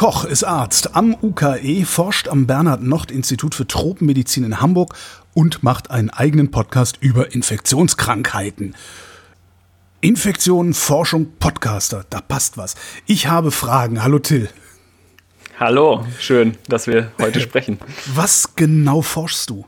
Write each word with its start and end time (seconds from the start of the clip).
Koch 0.00 0.24
ist 0.24 0.44
Arzt 0.44 0.96
am 0.96 1.14
UKE, 1.20 1.84
forscht 1.84 2.26
am 2.28 2.46
Bernhard-Nocht-Institut 2.46 3.54
für 3.54 3.66
Tropenmedizin 3.66 4.44
in 4.44 4.58
Hamburg 4.58 4.94
und 5.34 5.62
macht 5.62 5.90
einen 5.90 6.08
eigenen 6.08 6.50
Podcast 6.50 6.96
über 7.02 7.34
Infektionskrankheiten. 7.34 8.76
Infektionen, 10.00 10.72
Forschung, 10.72 11.32
Podcaster, 11.38 12.06
da 12.08 12.22
passt 12.22 12.56
was. 12.56 12.76
Ich 13.04 13.26
habe 13.26 13.50
Fragen. 13.50 14.02
Hallo 14.02 14.20
Till. 14.20 14.48
Hallo, 15.58 16.06
schön, 16.18 16.56
dass 16.66 16.86
wir 16.86 17.12
heute 17.20 17.40
sprechen. 17.42 17.78
Was 18.14 18.56
genau 18.56 19.02
forschst 19.02 19.50
du? 19.50 19.66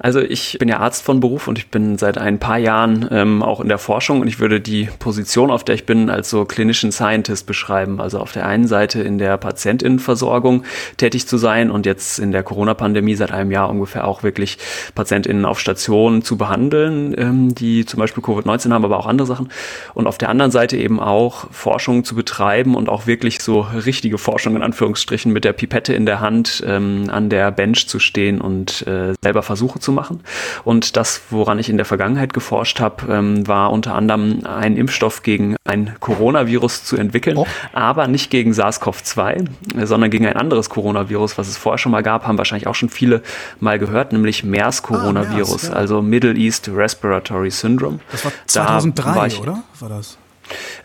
Also 0.00 0.20
ich 0.20 0.56
bin 0.58 0.68
ja 0.68 0.78
Arzt 0.78 1.04
von 1.04 1.20
Beruf 1.20 1.48
und 1.48 1.58
ich 1.58 1.70
bin 1.70 1.98
seit 1.98 2.18
ein 2.18 2.38
paar 2.38 2.58
Jahren 2.58 3.08
ähm, 3.10 3.42
auch 3.42 3.60
in 3.60 3.68
der 3.68 3.78
Forschung 3.78 4.20
und 4.20 4.28
ich 4.28 4.38
würde 4.38 4.60
die 4.60 4.88
Position, 4.98 5.50
auf 5.50 5.64
der 5.64 5.74
ich 5.74 5.86
bin, 5.86 6.10
als 6.10 6.30
so 6.30 6.44
Clinician 6.44 6.92
Scientist 6.92 7.46
beschreiben. 7.46 8.00
Also 8.00 8.18
auf 8.18 8.32
der 8.32 8.46
einen 8.46 8.66
Seite 8.66 9.02
in 9.02 9.18
der 9.18 9.36
Patientinnenversorgung 9.36 10.64
tätig 10.96 11.26
zu 11.26 11.36
sein 11.36 11.70
und 11.70 11.86
jetzt 11.86 12.18
in 12.18 12.32
der 12.32 12.42
Corona-Pandemie 12.42 13.14
seit 13.14 13.32
einem 13.32 13.50
Jahr 13.50 13.68
ungefähr 13.68 14.06
auch 14.06 14.22
wirklich 14.22 14.58
Patientinnen 14.94 15.44
auf 15.44 15.58
Stationen 15.58 16.22
zu 16.22 16.36
behandeln, 16.36 17.14
ähm, 17.18 17.54
die 17.54 17.84
zum 17.84 17.98
Beispiel 17.98 18.22
Covid-19 18.22 18.72
haben, 18.72 18.84
aber 18.84 18.98
auch 18.98 19.06
andere 19.06 19.26
Sachen. 19.26 19.48
Und 19.94 20.06
auf 20.06 20.18
der 20.18 20.28
anderen 20.28 20.50
Seite 20.50 20.76
eben 20.76 21.00
auch 21.00 21.50
Forschung 21.50 22.04
zu 22.04 22.14
betreiben 22.14 22.74
und 22.74 22.88
auch 22.88 23.06
wirklich 23.06 23.40
so 23.40 23.60
richtige 23.60 24.18
Forschung 24.18 24.54
in 24.56 24.62
Anführungsstrichen 24.62 25.32
mit 25.32 25.44
der 25.44 25.52
Pipette 25.52 25.92
in 25.92 26.06
der 26.06 26.20
Hand 26.20 26.62
ähm, 26.66 27.04
an 27.08 27.30
der 27.30 27.50
Bench 27.50 27.88
zu 27.88 27.98
stehen 27.98 28.40
und 28.40 28.86
äh, 28.86 29.14
selber 29.22 29.42
Versuche 29.42 29.80
zu 29.80 29.87
zu 29.88 29.92
machen. 29.92 30.20
Und 30.64 30.98
das, 30.98 31.22
woran 31.30 31.58
ich 31.58 31.70
in 31.70 31.78
der 31.78 31.86
Vergangenheit 31.86 32.34
geforscht 32.34 32.78
habe, 32.78 33.10
ähm, 33.10 33.48
war 33.48 33.72
unter 33.72 33.94
anderem 33.94 34.44
einen 34.44 34.76
Impfstoff 34.76 35.22
gegen 35.22 35.56
ein 35.64 35.96
Coronavirus 35.98 36.84
zu 36.84 36.98
entwickeln, 36.98 37.38
oh. 37.38 37.46
aber 37.72 38.06
nicht 38.06 38.30
gegen 38.30 38.52
SARS-CoV-2, 38.52 39.46
sondern 39.86 40.10
gegen 40.10 40.26
ein 40.26 40.36
anderes 40.36 40.68
Coronavirus, 40.68 41.38
was 41.38 41.48
es 41.48 41.56
vorher 41.56 41.78
schon 41.78 41.92
mal 41.92 42.02
gab, 42.02 42.26
haben 42.26 42.36
wahrscheinlich 42.36 42.66
auch 42.66 42.74
schon 42.74 42.90
viele 42.90 43.22
mal 43.60 43.78
gehört, 43.78 44.12
nämlich 44.12 44.44
MERS-Coronavirus, 44.44 45.50
ah, 45.50 45.54
MERS, 45.54 45.68
ja. 45.68 45.72
also 45.72 46.02
Middle 46.02 46.34
East 46.34 46.68
Respiratory 46.68 47.50
Syndrome. 47.50 48.00
Das 48.12 48.26
war 48.26 48.32
2003, 48.44 49.02
da 49.02 49.16
war 49.16 49.26
ich, 49.26 49.40
oder? 49.40 49.62
War 49.80 49.88
das? 49.88 50.18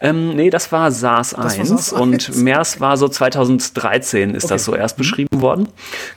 Ähm, 0.01 0.35
nee, 0.35 0.49
das 0.49 0.71
war 0.71 0.91
SARS 0.91 1.33
1 1.33 1.69
SARS 1.69 1.93
und 1.93 2.35
MERS 2.35 2.79
war 2.79 2.97
so 2.97 3.07
2013 3.07 4.35
ist 4.35 4.45
okay. 4.45 4.53
das 4.53 4.65
so 4.65 4.75
erst 4.75 4.97
mhm. 4.97 5.01
beschrieben 5.01 5.41
worden. 5.41 5.67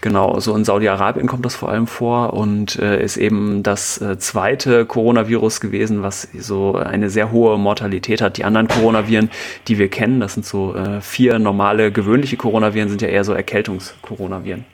Genau, 0.00 0.38
so 0.40 0.54
in 0.54 0.64
Saudi-Arabien 0.64 1.26
kommt 1.26 1.44
das 1.44 1.54
vor 1.54 1.68
allem 1.68 1.86
vor 1.86 2.32
und 2.32 2.76
äh, 2.76 3.02
ist 3.02 3.16
eben 3.16 3.62
das 3.62 4.00
äh, 4.00 4.18
zweite 4.18 4.86
Coronavirus 4.86 5.60
gewesen, 5.60 6.02
was 6.02 6.28
so 6.38 6.74
eine 6.74 7.10
sehr 7.10 7.30
hohe 7.30 7.58
Mortalität 7.58 8.20
hat. 8.20 8.36
Die 8.36 8.44
anderen 8.44 8.68
Coronaviren, 8.68 9.30
die 9.68 9.78
wir 9.78 9.88
kennen, 9.88 10.20
das 10.20 10.34
sind 10.34 10.46
so 10.46 10.74
äh, 10.74 11.00
vier 11.00 11.38
normale 11.38 11.92
gewöhnliche 11.92 12.36
Coronaviren, 12.36 12.88
sind 12.88 13.02
ja 13.02 13.08
eher 13.08 13.24
so 13.24 13.32
Erkältungs-Coronaviren. 13.32 14.64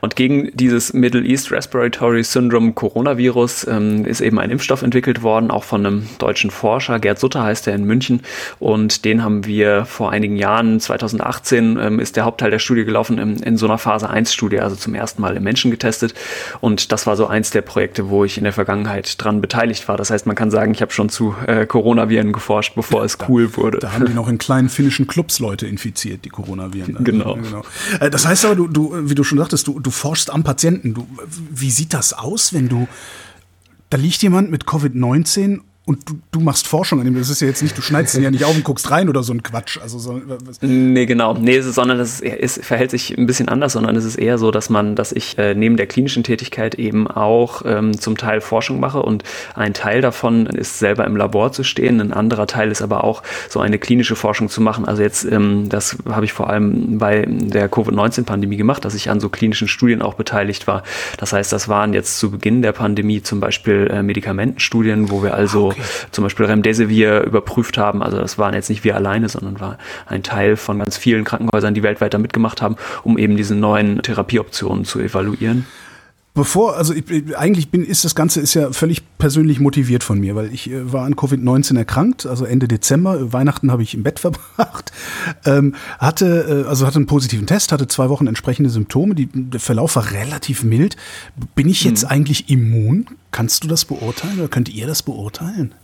Und 0.00 0.16
gegen 0.16 0.50
dieses 0.54 0.92
Middle 0.92 1.24
East 1.24 1.50
Respiratory 1.50 2.22
Syndrome 2.22 2.72
Coronavirus 2.72 3.66
ähm, 3.68 4.04
ist 4.04 4.20
eben 4.20 4.38
ein 4.38 4.50
Impfstoff 4.50 4.82
entwickelt 4.82 5.22
worden, 5.22 5.50
auch 5.50 5.64
von 5.64 5.84
einem 5.84 6.08
deutschen 6.18 6.50
Forscher, 6.50 6.98
Gerd 6.98 7.18
Sutter 7.18 7.42
heißt 7.42 7.66
er 7.66 7.74
in 7.74 7.84
München. 7.84 8.20
Und 8.58 9.04
den 9.04 9.22
haben 9.22 9.44
wir 9.46 9.84
vor 9.84 10.10
einigen 10.10 10.36
Jahren, 10.36 10.80
2018, 10.80 11.78
ähm, 11.80 12.00
ist 12.00 12.16
der 12.16 12.24
Hauptteil 12.24 12.50
der 12.50 12.58
Studie 12.58 12.84
gelaufen 12.84 13.18
in, 13.18 13.36
in 13.36 13.56
so 13.56 13.66
einer 13.66 13.78
Phase 13.78 14.08
1 14.08 14.32
Studie, 14.32 14.60
also 14.60 14.76
zum 14.76 14.94
ersten 14.94 15.22
Mal 15.22 15.36
im 15.36 15.42
Menschen 15.42 15.70
getestet. 15.70 16.14
Und 16.60 16.92
das 16.92 17.06
war 17.06 17.16
so 17.16 17.26
eins 17.26 17.50
der 17.50 17.62
Projekte, 17.62 18.10
wo 18.10 18.24
ich 18.24 18.38
in 18.38 18.44
der 18.44 18.52
Vergangenheit 18.52 19.22
dran 19.22 19.40
beteiligt 19.40 19.88
war. 19.88 19.96
Das 19.96 20.10
heißt, 20.10 20.26
man 20.26 20.36
kann 20.36 20.50
sagen, 20.50 20.72
ich 20.72 20.82
habe 20.82 20.92
schon 20.92 21.08
zu 21.08 21.34
äh, 21.46 21.66
Coronaviren 21.66 22.32
geforscht, 22.32 22.74
bevor 22.74 23.04
es 23.04 23.18
cool 23.28 23.56
wurde. 23.56 23.78
Da 23.78 23.92
haben 23.92 24.06
die 24.06 24.14
noch 24.14 24.28
in 24.28 24.38
kleinen 24.38 24.68
finnischen 24.68 25.06
Clubs 25.06 25.38
Leute 25.38 25.66
infiziert, 25.66 26.24
die 26.24 26.30
Coronaviren. 26.30 26.96
Genau. 27.08 27.36
genau. 27.36 27.62
Äh, 28.00 28.10
das 28.10 28.26
heißt 28.26 28.44
aber, 28.44 28.54
du, 28.54 28.66
du, 28.66 29.08
wie 29.08 29.14
du 29.14 29.24
schon 29.24 29.38
sagtest, 29.38 29.66
du, 29.66 29.80
du 29.80 29.87
forschst 29.90 30.30
am 30.30 30.44
Patienten. 30.44 30.94
Du, 30.94 31.06
wie 31.50 31.70
sieht 31.70 31.94
das 31.94 32.12
aus, 32.12 32.52
wenn 32.52 32.68
du, 32.68 32.88
da 33.90 33.96
liegt 33.96 34.22
jemand 34.22 34.50
mit 34.50 34.64
Covid-19 34.64 35.60
und 35.88 36.06
du, 36.06 36.18
du 36.32 36.40
machst 36.40 36.68
Forschung 36.68 37.00
an 37.00 37.06
dem. 37.06 37.14
Das 37.14 37.30
ist 37.30 37.40
ja 37.40 37.48
jetzt 37.48 37.62
nicht, 37.62 37.76
du 37.76 37.80
schneidest 37.80 38.14
ihn 38.14 38.22
ja 38.22 38.30
nicht 38.30 38.44
auf 38.44 38.54
und 38.54 38.62
guckst 38.62 38.90
rein 38.90 39.08
oder 39.08 39.22
so 39.22 39.32
ein 39.32 39.42
Quatsch. 39.42 39.78
Also 39.80 39.98
so, 39.98 40.20
nee, 40.60 41.06
genau. 41.06 41.32
Nee, 41.32 41.56
es 41.56 41.64
ist, 41.64 41.76
sondern 41.76 41.98
es 41.98 42.20
ist, 42.20 42.62
verhält 42.62 42.90
sich 42.90 43.16
ein 43.16 43.24
bisschen 43.24 43.48
anders, 43.48 43.72
sondern 43.72 43.96
es 43.96 44.04
ist 44.04 44.16
eher 44.16 44.36
so, 44.36 44.50
dass 44.50 44.68
man, 44.68 44.96
dass 44.96 45.12
ich 45.12 45.38
äh, 45.38 45.54
neben 45.54 45.78
der 45.78 45.86
klinischen 45.86 46.24
Tätigkeit 46.24 46.74
eben 46.74 47.06
auch 47.06 47.62
ähm, 47.64 47.98
zum 47.98 48.18
Teil 48.18 48.42
Forschung 48.42 48.80
mache 48.80 49.00
und 49.00 49.24
ein 49.54 49.72
Teil 49.72 50.02
davon 50.02 50.44
ist 50.44 50.78
selber 50.78 51.06
im 51.06 51.16
Labor 51.16 51.52
zu 51.52 51.64
stehen, 51.64 52.02
ein 52.02 52.12
anderer 52.12 52.46
Teil 52.46 52.70
ist 52.70 52.82
aber 52.82 53.02
auch 53.02 53.22
so 53.48 53.60
eine 53.60 53.78
klinische 53.78 54.14
Forschung 54.14 54.50
zu 54.50 54.60
machen. 54.60 54.84
Also 54.84 55.00
jetzt, 55.00 55.24
ähm, 55.24 55.70
das 55.70 55.96
habe 56.06 56.26
ich 56.26 56.34
vor 56.34 56.50
allem 56.50 56.98
bei 56.98 57.24
der 57.26 57.70
Covid-19-Pandemie 57.70 58.58
gemacht, 58.58 58.84
dass 58.84 58.94
ich 58.94 59.08
an 59.08 59.20
so 59.20 59.30
klinischen 59.30 59.68
Studien 59.68 60.02
auch 60.02 60.14
beteiligt 60.14 60.66
war. 60.66 60.82
Das 61.16 61.32
heißt, 61.32 61.50
das 61.50 61.66
waren 61.66 61.94
jetzt 61.94 62.18
zu 62.18 62.30
Beginn 62.30 62.60
der 62.60 62.72
Pandemie 62.72 63.22
zum 63.22 63.40
Beispiel 63.40 63.88
äh, 63.90 64.02
Medikamentenstudien, 64.02 65.10
wo 65.10 65.22
wir 65.22 65.32
also 65.32 65.68
okay 65.68 65.77
zum 66.10 66.24
Beispiel 66.24 66.46
Remdesivir 66.46 67.22
überprüft 67.22 67.78
haben. 67.78 68.02
Also 68.02 68.18
das 68.18 68.38
waren 68.38 68.54
jetzt 68.54 68.68
nicht 68.68 68.84
wir 68.84 68.96
alleine, 68.96 69.28
sondern 69.28 69.60
war 69.60 69.78
ein 70.06 70.22
Teil 70.22 70.56
von 70.56 70.78
ganz 70.78 70.96
vielen 70.96 71.24
Krankenhäusern, 71.24 71.74
die 71.74 71.82
weltweit 71.82 72.14
da 72.14 72.18
mitgemacht 72.18 72.62
haben, 72.62 72.76
um 73.02 73.18
eben 73.18 73.36
diese 73.36 73.54
neuen 73.54 74.02
Therapieoptionen 74.02 74.84
zu 74.84 75.00
evaluieren. 75.00 75.66
Bevor, 76.38 76.76
also 76.76 76.94
ich, 76.94 77.36
eigentlich 77.36 77.68
bin, 77.68 77.84
ist 77.84 78.04
das 78.04 78.14
Ganze 78.14 78.40
ist 78.40 78.54
ja 78.54 78.70
völlig 78.70 79.02
persönlich 79.18 79.58
motiviert 79.58 80.04
von 80.04 80.20
mir, 80.20 80.36
weil 80.36 80.54
ich 80.54 80.70
äh, 80.70 80.92
war 80.92 81.04
an 81.04 81.16
Covid-19 81.16 81.76
erkrankt, 81.76 82.26
also 82.26 82.44
Ende 82.44 82.68
Dezember, 82.68 83.32
Weihnachten 83.32 83.72
habe 83.72 83.82
ich 83.82 83.94
im 83.94 84.04
Bett 84.04 84.20
verbracht, 84.20 84.92
ähm, 85.44 85.74
hatte, 85.98 86.64
äh, 86.64 86.68
also 86.68 86.86
hatte 86.86 86.98
einen 86.98 87.06
positiven 87.06 87.48
Test, 87.48 87.72
hatte 87.72 87.88
zwei 87.88 88.08
Wochen 88.08 88.28
entsprechende 88.28 88.70
Symptome, 88.70 89.16
die, 89.16 89.28
der 89.34 89.58
Verlauf 89.58 89.96
war 89.96 90.12
relativ 90.12 90.62
mild. 90.62 90.96
Bin 91.56 91.68
ich 91.68 91.82
jetzt 91.82 92.02
hm. 92.02 92.10
eigentlich 92.10 92.48
immun? 92.48 93.06
Kannst 93.32 93.64
du 93.64 93.68
das 93.68 93.84
beurteilen 93.84 94.38
oder 94.38 94.48
könnt 94.48 94.68
ihr 94.68 94.86
das 94.86 95.02
beurteilen? 95.02 95.74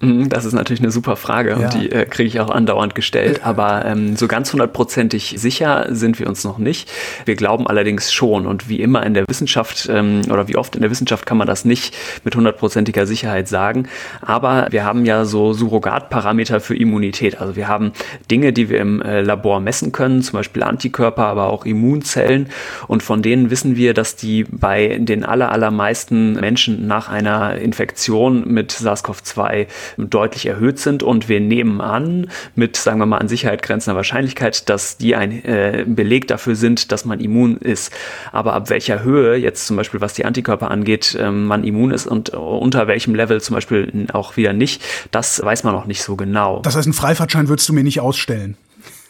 Mhm, 0.00 0.28
das 0.28 0.44
ist 0.44 0.52
natürlich 0.52 0.82
eine 0.82 0.90
super 0.90 1.16
Frage 1.16 1.50
ja. 1.50 1.56
und 1.56 1.74
die 1.74 1.90
äh, 1.90 2.04
kriege 2.04 2.28
ich 2.28 2.38
auch 2.40 2.50
andauernd 2.50 2.94
gestellt. 2.94 3.40
Aber 3.44 3.86
ähm, 3.86 4.14
so 4.14 4.28
ganz 4.28 4.52
hundertprozentig 4.52 5.36
sicher 5.38 5.86
sind 5.88 6.18
wir 6.18 6.26
uns 6.26 6.44
noch 6.44 6.58
nicht. 6.58 6.90
Wir 7.24 7.34
glauben 7.34 7.66
allerdings 7.66 8.12
schon. 8.12 8.46
Und 8.46 8.68
wie 8.68 8.80
immer 8.82 9.04
in 9.06 9.14
der 9.14 9.24
Wissenschaft 9.26 9.88
ähm, 9.90 10.20
oder 10.30 10.48
wie 10.48 10.56
oft 10.56 10.74
in 10.76 10.82
der 10.82 10.90
Wissenschaft 10.90 11.24
kann 11.24 11.38
man 11.38 11.46
das 11.46 11.64
nicht 11.64 11.96
mit 12.24 12.36
hundertprozentiger 12.36 13.06
Sicherheit 13.06 13.48
sagen. 13.48 13.88
Aber 14.20 14.66
wir 14.70 14.84
haben 14.84 15.06
ja 15.06 15.24
so 15.24 15.54
Surrogatparameter 15.54 16.60
für 16.60 16.76
Immunität. 16.76 17.40
Also 17.40 17.56
wir 17.56 17.66
haben 17.66 17.92
Dinge, 18.30 18.52
die 18.52 18.68
wir 18.68 18.80
im 18.80 19.00
äh, 19.00 19.22
Labor 19.22 19.60
messen 19.60 19.92
können, 19.92 20.20
zum 20.20 20.34
Beispiel 20.34 20.62
Antikörper, 20.62 21.24
aber 21.24 21.46
auch 21.46 21.64
Immunzellen. 21.64 22.50
Und 22.86 23.02
von 23.02 23.22
denen 23.22 23.48
wissen 23.48 23.76
wir, 23.76 23.94
dass 23.94 24.14
die 24.14 24.44
bei 24.44 24.98
den 25.00 25.24
aller, 25.24 25.50
allermeisten 25.52 26.34
Menschen 26.34 26.86
nach 26.86 27.08
einer 27.08 27.56
Infektion 27.56 28.46
mit 28.46 28.72
SARS-CoV-2 28.72 29.66
deutlich 29.96 30.46
erhöht 30.46 30.78
sind 30.78 31.02
und 31.02 31.28
wir 31.28 31.40
nehmen 31.40 31.80
an, 31.80 32.30
mit, 32.54 32.76
sagen 32.76 32.98
wir 32.98 33.06
mal, 33.06 33.18
an 33.18 33.28
Sicherheit 33.28 33.62
grenzender 33.62 33.96
Wahrscheinlichkeit, 33.96 34.68
dass 34.68 34.96
die 34.96 35.14
ein 35.16 35.44
äh, 35.44 35.84
Beleg 35.86 36.28
dafür 36.28 36.56
sind, 36.56 36.92
dass 36.92 37.04
man 37.04 37.20
immun 37.20 37.56
ist. 37.56 37.92
Aber 38.32 38.54
ab 38.54 38.70
welcher 38.70 39.02
Höhe, 39.02 39.36
jetzt 39.36 39.66
zum 39.66 39.76
Beispiel 39.76 40.00
was 40.00 40.14
die 40.14 40.24
Antikörper 40.24 40.70
angeht, 40.70 41.16
äh, 41.18 41.30
man 41.30 41.64
immun 41.64 41.90
ist 41.90 42.06
und 42.06 42.30
unter 42.30 42.86
welchem 42.86 43.14
Level 43.14 43.40
zum 43.40 43.54
Beispiel 43.54 44.06
auch 44.12 44.36
wieder 44.36 44.52
nicht, 44.52 44.82
das 45.10 45.42
weiß 45.42 45.64
man 45.64 45.74
noch 45.74 45.86
nicht 45.86 46.02
so 46.02 46.16
genau. 46.16 46.60
Das 46.62 46.76
heißt, 46.76 46.86
einen 46.86 46.94
Freifahrtschein 46.94 47.48
würdest 47.48 47.68
du 47.68 47.72
mir 47.72 47.84
nicht 47.84 48.00
ausstellen? 48.00 48.56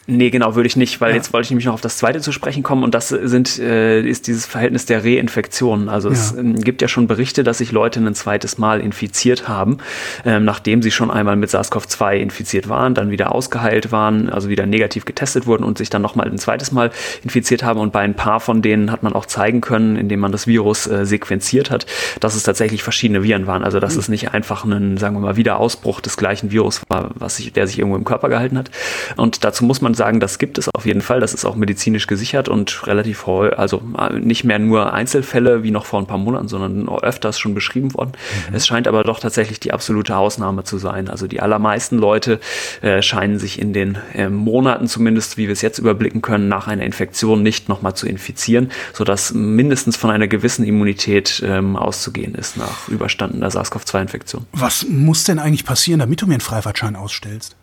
Nee, 0.09 0.29
genau, 0.29 0.55
würde 0.55 0.67
ich 0.67 0.77
nicht, 0.77 1.01
weil 1.01 1.09
ja. 1.09 1.17
jetzt 1.17 1.33
wollte 1.33 1.47
ich 1.47 1.49
nämlich 1.51 1.65
noch 1.65 1.73
auf 1.73 1.81
das 1.81 1.97
zweite 1.97 2.21
zu 2.21 2.31
sprechen 2.31 2.63
kommen 2.63 2.83
und 2.83 2.95
das 2.95 3.09
sind, 3.09 3.59
äh, 3.59 3.99
ist 4.01 4.27
dieses 4.27 4.45
Verhältnis 4.45 4.85
der 4.85 5.03
Reinfektionen. 5.03 5.89
Also 5.89 6.07
ja. 6.07 6.13
es 6.13 6.31
äh, 6.31 6.43
gibt 6.53 6.81
ja 6.81 6.87
schon 6.87 7.07
Berichte, 7.07 7.43
dass 7.43 7.57
sich 7.57 7.73
Leute 7.73 7.99
ein 7.99 8.15
zweites 8.15 8.57
Mal 8.57 8.79
infiziert 8.79 9.49
haben, 9.49 9.79
ähm, 10.23 10.45
nachdem 10.45 10.81
sie 10.81 10.91
schon 10.91 11.11
einmal 11.11 11.35
mit 11.35 11.49
SARS-CoV-2 11.49 12.19
infiziert 12.19 12.69
waren, 12.69 12.93
dann 12.93 13.11
wieder 13.11 13.35
ausgeheilt 13.35 13.91
waren, 13.91 14.29
also 14.29 14.47
wieder 14.47 14.65
negativ 14.65 15.03
getestet 15.03 15.45
wurden 15.45 15.65
und 15.65 15.77
sich 15.77 15.89
dann 15.89 16.03
nochmal 16.03 16.27
ein 16.27 16.37
zweites 16.37 16.71
Mal 16.71 16.91
infiziert 17.25 17.63
haben. 17.63 17.81
Und 17.81 17.91
bei 17.91 17.99
ein 17.99 18.15
paar 18.15 18.39
von 18.39 18.61
denen 18.61 18.93
hat 18.93 19.03
man 19.03 19.11
auch 19.11 19.25
zeigen 19.25 19.59
können, 19.59 19.97
indem 19.97 20.21
man 20.21 20.31
das 20.31 20.47
Virus 20.47 20.87
äh, 20.87 21.05
sequenziert 21.05 21.69
hat, 21.69 21.85
dass 22.21 22.33
es 22.33 22.43
tatsächlich 22.43 22.81
verschiedene 22.81 23.23
Viren 23.23 23.45
waren. 23.45 23.65
Also 23.65 23.81
dass 23.81 23.95
mhm. 23.95 23.99
es 23.99 24.07
nicht 24.07 24.33
einfach 24.33 24.63
ein, 24.63 24.95
sagen 24.95 25.17
wir 25.17 25.19
mal, 25.19 25.35
Wiederausbruch 25.35 25.99
des 25.99 26.15
gleichen 26.15 26.49
Virus 26.49 26.81
war, 26.87 27.11
was 27.15 27.35
sich, 27.35 27.51
der 27.51 27.67
sich 27.67 27.77
irgendwo 27.77 27.97
im 27.97 28.05
Körper 28.05 28.29
gehalten 28.29 28.57
hat. 28.57 28.71
Und 29.17 29.43
dazu 29.43 29.65
muss 29.65 29.81
man 29.81 29.96
sagen, 29.97 30.19
das 30.19 30.39
gibt 30.39 30.57
es 30.57 30.69
auf 30.73 30.85
jeden 30.85 31.01
Fall. 31.01 31.19
Das 31.19 31.33
ist 31.33 31.45
auch 31.45 31.55
medizinisch 31.55 32.07
gesichert 32.07 32.47
und 32.47 32.87
relativ 32.87 33.25
häufig, 33.25 33.57
also 33.57 33.81
äh, 33.97 34.13
nicht 34.19 34.43
mehr 34.43 34.59
nur 34.59 34.93
Einzelfälle 34.93 35.63
wie 35.63 35.71
noch 35.71 35.85
vor 35.85 35.99
ein 35.99 36.07
paar 36.07 36.17
Monaten, 36.17 36.47
sondern 36.47 36.87
öfters 36.87 37.39
schon 37.39 37.53
beschrieben 37.53 37.93
worden. 37.93 38.11
Mhm. 38.49 38.55
Es 38.55 38.67
scheint 38.67 38.87
aber 38.87 39.03
doch 39.03 39.19
tatsächlich 39.19 39.59
die 39.59 39.73
absolute 39.73 40.15
Ausnahme 40.15 40.63
zu 40.63 40.77
sein. 40.77 41.09
Also 41.09 41.27
die 41.27 41.41
allermeisten 41.41 41.97
Leute 41.97 42.39
äh, 42.81 43.01
scheinen 43.01 43.39
sich 43.39 43.59
in 43.59 43.73
den 43.73 43.97
äh, 44.13 44.29
Monaten 44.29 44.87
zumindest, 44.87 45.37
wie 45.37 45.47
wir 45.47 45.53
es 45.53 45.61
jetzt 45.61 45.79
überblicken 45.79 46.21
können, 46.21 46.47
nach 46.47 46.67
einer 46.67 46.83
Infektion 46.83 47.43
nicht 47.43 47.67
nochmal 47.67 47.95
zu 47.95 48.07
infizieren, 48.07 48.71
sodass 48.93 49.33
mindestens 49.33 49.97
von 49.97 50.09
einer 50.09 50.27
gewissen 50.27 50.63
Immunität 50.63 51.43
ähm, 51.45 51.75
auszugehen 51.75 52.35
ist 52.35 52.57
nach 52.57 52.87
überstandener 52.87 53.49
SARS-CoV-2-Infektion. 53.49 54.45
Was 54.53 54.85
muss 54.87 55.23
denn 55.23 55.39
eigentlich 55.39 55.65
passieren, 55.65 55.99
damit 55.99 56.21
du 56.21 56.27
mir 56.27 56.35
einen 56.35 56.41
Freifahrtschein 56.41 56.95
ausstellst? 56.95 57.56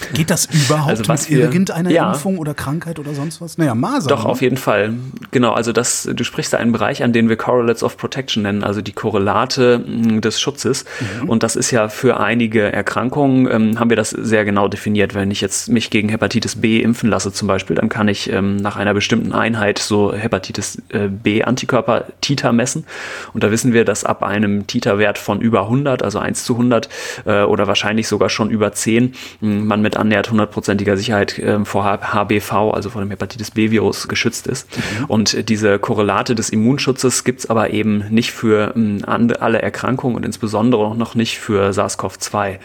Geht, 0.00 0.14
geht 0.14 0.30
das 0.30 0.46
überhaupt 0.46 0.90
also 0.90 1.12
mit 1.12 1.30
wir, 1.30 1.38
irgendeiner 1.40 1.90
ja. 1.90 2.12
Impfung 2.12 2.38
oder 2.38 2.54
Krankheit 2.54 2.98
oder 2.98 3.14
sonst 3.14 3.40
was? 3.40 3.58
Naja, 3.58 3.74
Masern. 3.74 4.08
Doch, 4.08 4.24
ne? 4.24 4.30
auf 4.30 4.42
jeden 4.42 4.56
Fall. 4.56 4.94
Genau, 5.30 5.52
also 5.52 5.72
das, 5.72 6.08
du 6.12 6.24
sprichst 6.24 6.52
da 6.52 6.58
einen 6.58 6.72
Bereich 6.72 7.02
an, 7.02 7.12
den 7.12 7.28
wir 7.28 7.36
Correlates 7.36 7.82
of 7.82 7.96
Protection 7.96 8.42
nennen, 8.42 8.64
also 8.64 8.80
die 8.80 8.92
Korrelate 8.92 9.82
hm, 9.84 10.20
des 10.20 10.40
Schutzes. 10.40 10.84
Mhm. 11.22 11.28
Und 11.28 11.42
das 11.42 11.56
ist 11.56 11.70
ja 11.70 11.88
für 11.88 12.18
einige 12.18 12.72
Erkrankungen, 12.72 13.48
ähm, 13.50 13.78
haben 13.78 13.90
wir 13.90 13.96
das 13.96 14.10
sehr 14.10 14.44
genau 14.44 14.68
definiert. 14.68 15.14
Wenn 15.14 15.30
ich 15.30 15.40
jetzt 15.40 15.68
mich 15.68 15.90
gegen 15.90 16.08
Hepatitis 16.08 16.56
B 16.56 16.80
impfen 16.80 17.08
lasse 17.08 17.32
zum 17.32 17.48
Beispiel, 17.48 17.76
dann 17.76 17.88
kann 17.88 18.08
ich 18.08 18.30
ähm, 18.30 18.56
nach 18.56 18.76
einer 18.76 18.94
bestimmten 18.94 19.32
Einheit 19.32 19.78
so 19.78 20.12
Hepatitis 20.12 20.82
äh, 20.88 21.08
B 21.08 21.42
Antikörper 21.42 22.06
Titer 22.20 22.52
messen. 22.52 22.84
Und 23.32 23.44
da 23.44 23.50
wissen 23.50 23.72
wir, 23.72 23.84
dass 23.84 24.04
ab 24.04 24.22
einem 24.22 24.66
Titerwert 24.66 25.18
von 25.18 25.40
über 25.40 25.62
100, 25.62 26.02
also 26.02 26.18
1 26.18 26.44
zu 26.44 26.54
100 26.54 26.88
äh, 27.26 27.42
oder 27.42 27.66
wahrscheinlich 27.66 28.08
sogar 28.08 28.28
schon 28.28 28.50
über 28.50 28.72
10, 28.72 29.14
hm, 29.40 29.66
man 29.66 29.82
mit 29.84 29.96
annähernd 29.96 30.30
hundertprozentiger 30.30 30.96
Sicherheit 30.96 31.38
äh, 31.38 31.64
vor 31.64 31.84
HBV, 31.84 32.72
also 32.72 32.90
vor 32.90 33.00
dem 33.00 33.10
Hepatitis 33.10 33.52
B-Virus, 33.52 34.08
geschützt 34.08 34.48
ist. 34.48 34.68
Mhm. 34.76 35.04
Und 35.04 35.48
diese 35.48 35.78
Korrelate 35.78 36.34
des 36.34 36.50
Immunschutzes 36.50 37.22
gibt 37.22 37.40
es 37.40 37.50
aber 37.50 37.70
eben 37.70 38.04
nicht 38.10 38.32
für 38.32 38.74
äh, 38.76 39.02
alle 39.06 39.62
Erkrankungen 39.62 40.16
und 40.16 40.26
insbesondere 40.26 40.96
noch 40.96 41.14
nicht 41.14 41.38
für 41.38 41.70
SARS-CoV-2. 41.72 42.58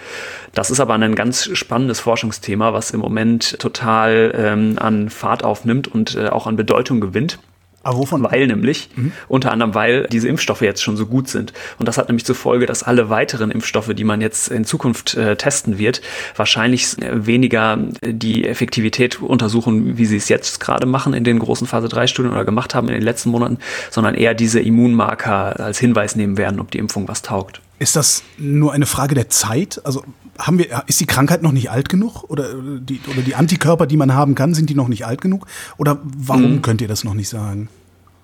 Das 0.55 0.71
ist 0.71 0.79
aber 0.79 0.95
ein 0.95 1.15
ganz 1.15 1.49
spannendes 1.53 1.99
Forschungsthema, 1.99 2.73
was 2.73 2.89
im 2.91 3.01
Moment 3.01 3.59
total 3.59 4.33
ähm, 4.35 4.77
an 4.79 5.09
Fahrt 5.09 5.43
aufnimmt 5.43 5.87
und 5.87 6.15
äh, 6.15 6.29
auch 6.29 6.47
an 6.47 6.55
Bedeutung 6.55 7.01
gewinnt. 7.01 7.37
Aber 7.81 7.99
wovon? 7.99 8.23
Weil 8.23 8.47
nämlich, 8.47 8.89
mhm. 8.95 9.11
unter 9.27 9.51
anderem, 9.51 9.73
weil 9.73 10.07
diese 10.11 10.27
Impfstoffe 10.27 10.61
jetzt 10.61 10.83
schon 10.83 10.97
so 10.97 11.05
gut 11.05 11.29
sind. 11.29 11.53
Und 11.77 11.87
das 11.87 11.97
hat 11.97 12.09
nämlich 12.09 12.25
zur 12.25 12.35
Folge, 12.35 12.65
dass 12.65 12.83
alle 12.83 13.09
weiteren 13.09 13.51
Impfstoffe, 13.51 13.93
die 13.93 14.03
man 14.03 14.19
jetzt 14.21 14.49
in 14.49 14.65
Zukunft 14.65 15.15
äh, 15.15 15.37
testen 15.37 15.77
wird, 15.77 16.01
wahrscheinlich 16.35 16.97
weniger 16.99 17.77
die 18.03 18.45
Effektivität 18.45 19.21
untersuchen, 19.21 19.97
wie 19.97 20.05
sie 20.05 20.17
es 20.17 20.27
jetzt 20.27 20.59
gerade 20.59 20.85
machen 20.85 21.13
in 21.13 21.23
den 21.23 21.39
großen 21.39 21.67
Phase 21.67 21.87
3 21.87 22.07
Studien 22.07 22.33
oder 22.33 22.45
gemacht 22.45 22.75
haben 22.75 22.87
in 22.87 22.93
den 22.93 23.03
letzten 23.03 23.29
Monaten, 23.29 23.59
sondern 23.89 24.15
eher 24.15 24.33
diese 24.33 24.59
Immunmarker 24.59 25.59
als 25.59 25.79
Hinweis 25.79 26.15
nehmen 26.15 26.37
werden, 26.37 26.59
ob 26.59 26.71
die 26.71 26.79
Impfung 26.79 27.07
was 27.07 27.21
taugt. 27.21 27.61
Ist 27.79 27.95
das 27.95 28.23
nur 28.37 28.73
eine 28.73 28.85
Frage 28.85 29.15
der 29.15 29.29
Zeit? 29.29 29.81
Also 29.85 30.03
haben 30.37 30.57
wir, 30.59 30.83
ist 30.87 30.99
die 30.99 31.05
Krankheit 31.05 31.41
noch 31.41 31.53
nicht 31.53 31.71
alt 31.71 31.89
genug? 31.89 32.23
Oder 32.29 32.53
die, 32.53 32.99
oder 33.09 33.21
die 33.21 33.35
Antikörper, 33.35 33.87
die 33.87 33.97
man 33.97 34.13
haben 34.13 34.35
kann, 34.35 34.53
sind 34.53 34.69
die 34.69 34.75
noch 34.75 34.89
nicht 34.89 35.05
alt 35.05 35.21
genug? 35.21 35.47
Oder 35.77 35.99
warum 36.03 36.55
mhm. 36.55 36.61
könnt 36.61 36.81
ihr 36.81 36.87
das 36.87 37.03
noch 37.03 37.13
nicht 37.13 37.29
sagen? 37.29 37.69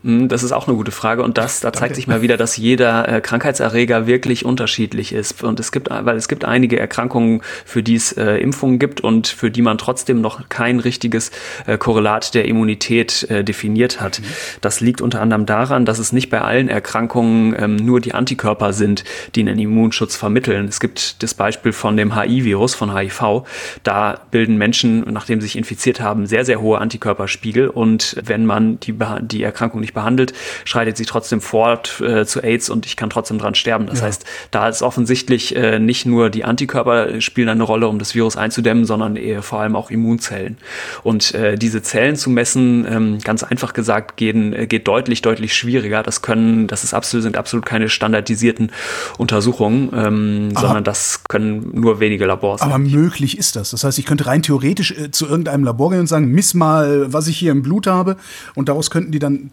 Hm, 0.05 0.27
das 0.27 0.43
ist 0.43 0.51
auch 0.51 0.67
eine 0.67 0.77
gute 0.77 0.91
Frage 0.91 1.23
und 1.23 1.39
das, 1.39 1.61
da 1.61 1.73
zeigt 1.73 1.95
sich 1.95 2.05
mal 2.05 2.21
wieder, 2.21 2.37
dass 2.37 2.57
jeder 2.57 3.09
äh, 3.09 3.21
Krankheitserreger 3.21 4.05
wirklich 4.05 4.45
unterschiedlich 4.45 5.11
ist 5.11 5.43
und 5.43 5.59
es 5.59 5.71
gibt, 5.71 5.89
weil 5.89 6.15
es 6.15 6.27
gibt 6.27 6.45
einige 6.45 6.77
Erkrankungen, 6.77 7.41
für 7.65 7.81
die 7.81 7.95
es 7.95 8.11
äh, 8.11 8.35
Impfungen 8.35 8.77
gibt 8.77 9.01
und 9.01 9.27
für 9.27 9.49
die 9.49 9.63
man 9.63 9.79
trotzdem 9.79 10.21
noch 10.21 10.47
kein 10.47 10.79
richtiges 10.79 11.31
äh, 11.65 11.79
Korrelat 11.79 12.35
der 12.35 12.45
Immunität 12.45 13.23
äh, 13.31 13.43
definiert 13.43 13.99
hat. 13.99 14.19
Mhm. 14.19 14.25
Das 14.61 14.79
liegt 14.79 15.01
unter 15.01 15.21
anderem 15.21 15.47
daran, 15.47 15.85
dass 15.85 15.97
es 15.97 16.13
nicht 16.13 16.29
bei 16.29 16.39
allen 16.39 16.69
Erkrankungen 16.69 17.55
ähm, 17.57 17.75
nur 17.75 17.99
die 17.99 18.13
Antikörper 18.13 18.73
sind, 18.73 19.05
die 19.33 19.41
einen 19.41 19.57
Immunschutz 19.57 20.15
vermitteln. 20.15 20.67
Es 20.67 20.79
gibt 20.79 21.23
das 21.23 21.33
Beispiel 21.33 21.73
von 21.73 21.97
dem 21.97 22.15
HIV-Virus, 22.15 22.75
von 22.75 22.95
HIV. 22.95 23.43
Da 23.81 24.19
bilden 24.29 24.57
Menschen, 24.57 24.99
nachdem 25.11 25.41
sie 25.41 25.47
sich 25.47 25.55
infiziert 25.55 25.99
haben, 25.99 26.27
sehr, 26.27 26.45
sehr 26.45 26.61
hohe 26.61 26.77
Antikörperspiegel 26.77 27.69
und 27.69 28.17
wenn 28.23 28.45
man 28.45 28.79
die, 28.81 28.93
die 29.21 29.41
Erkrankung 29.41 29.81
nicht 29.81 29.94
behandelt, 29.95 30.33
schreitet 30.63 30.97
sie 30.97 31.05
trotzdem 31.05 31.41
fort 31.41 31.99
äh, 32.01 32.25
zu 32.25 32.43
AIDS 32.43 32.69
und 32.69 32.85
ich 32.85 32.95
kann 32.95 33.09
trotzdem 33.09 33.39
dran 33.39 33.55
sterben. 33.55 33.87
Das 33.87 33.99
ja. 33.99 34.05
heißt, 34.05 34.25
da 34.51 34.69
ist 34.69 34.83
offensichtlich 34.83 35.55
äh, 35.55 35.79
nicht 35.79 36.05
nur 36.05 36.29
die 36.29 36.45
Antikörper 36.45 37.19
spielen 37.21 37.49
eine 37.49 37.63
Rolle, 37.63 37.87
um 37.87 37.97
das 37.97 38.13
Virus 38.13 38.37
einzudämmen, 38.37 38.85
sondern 38.85 39.15
eher 39.15 39.41
vor 39.41 39.61
allem 39.61 39.75
auch 39.75 39.89
Immunzellen. 39.89 40.57
Und 41.03 41.33
äh, 41.33 41.57
diese 41.57 41.81
Zellen 41.81 42.15
zu 42.15 42.29
messen, 42.29 42.85
ähm, 42.89 43.19
ganz 43.19 43.43
einfach 43.43 43.73
gesagt, 43.73 44.17
gehen, 44.17 44.53
äh, 44.53 44.67
geht 44.67 44.87
deutlich, 44.87 45.21
deutlich 45.21 45.55
schwieriger. 45.55 46.03
Das 46.03 46.21
können, 46.21 46.67
das 46.67 46.83
ist 46.83 46.93
absolut, 46.93 47.23
sind 47.23 47.37
absolut 47.37 47.65
keine 47.65 47.89
standardisierten 47.89 48.71
Untersuchungen, 49.17 49.89
ähm, 49.95 50.55
sondern 50.55 50.83
das 50.83 51.21
können 51.27 51.71
nur 51.73 51.99
wenige 51.99 52.25
Labors. 52.25 52.61
Aber 52.61 52.77
möglich 52.77 53.37
ist 53.37 53.55
das. 53.55 53.71
Das 53.71 53.83
heißt, 53.83 53.97
ich 53.97 54.05
könnte 54.05 54.27
rein 54.27 54.41
theoretisch 54.41 54.91
äh, 54.91 55.11
zu 55.11 55.27
irgendeinem 55.27 55.63
Labor 55.63 55.91
gehen 55.91 56.01
und 56.01 56.07
sagen, 56.07 56.29
miss 56.31 56.53
mal, 56.53 57.11
was 57.11 57.27
ich 57.27 57.37
hier 57.37 57.51
im 57.51 57.61
Blut 57.61 57.87
habe, 57.87 58.17
und 58.55 58.69
daraus 58.69 58.89
könnten 58.89 59.11
die 59.11 59.19
dann 59.19 59.51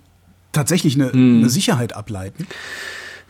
tatsächlich 0.52 0.94
eine, 0.94 1.12
hm. 1.12 1.38
eine 1.38 1.48
Sicherheit 1.48 1.94
ableiten. 1.94 2.46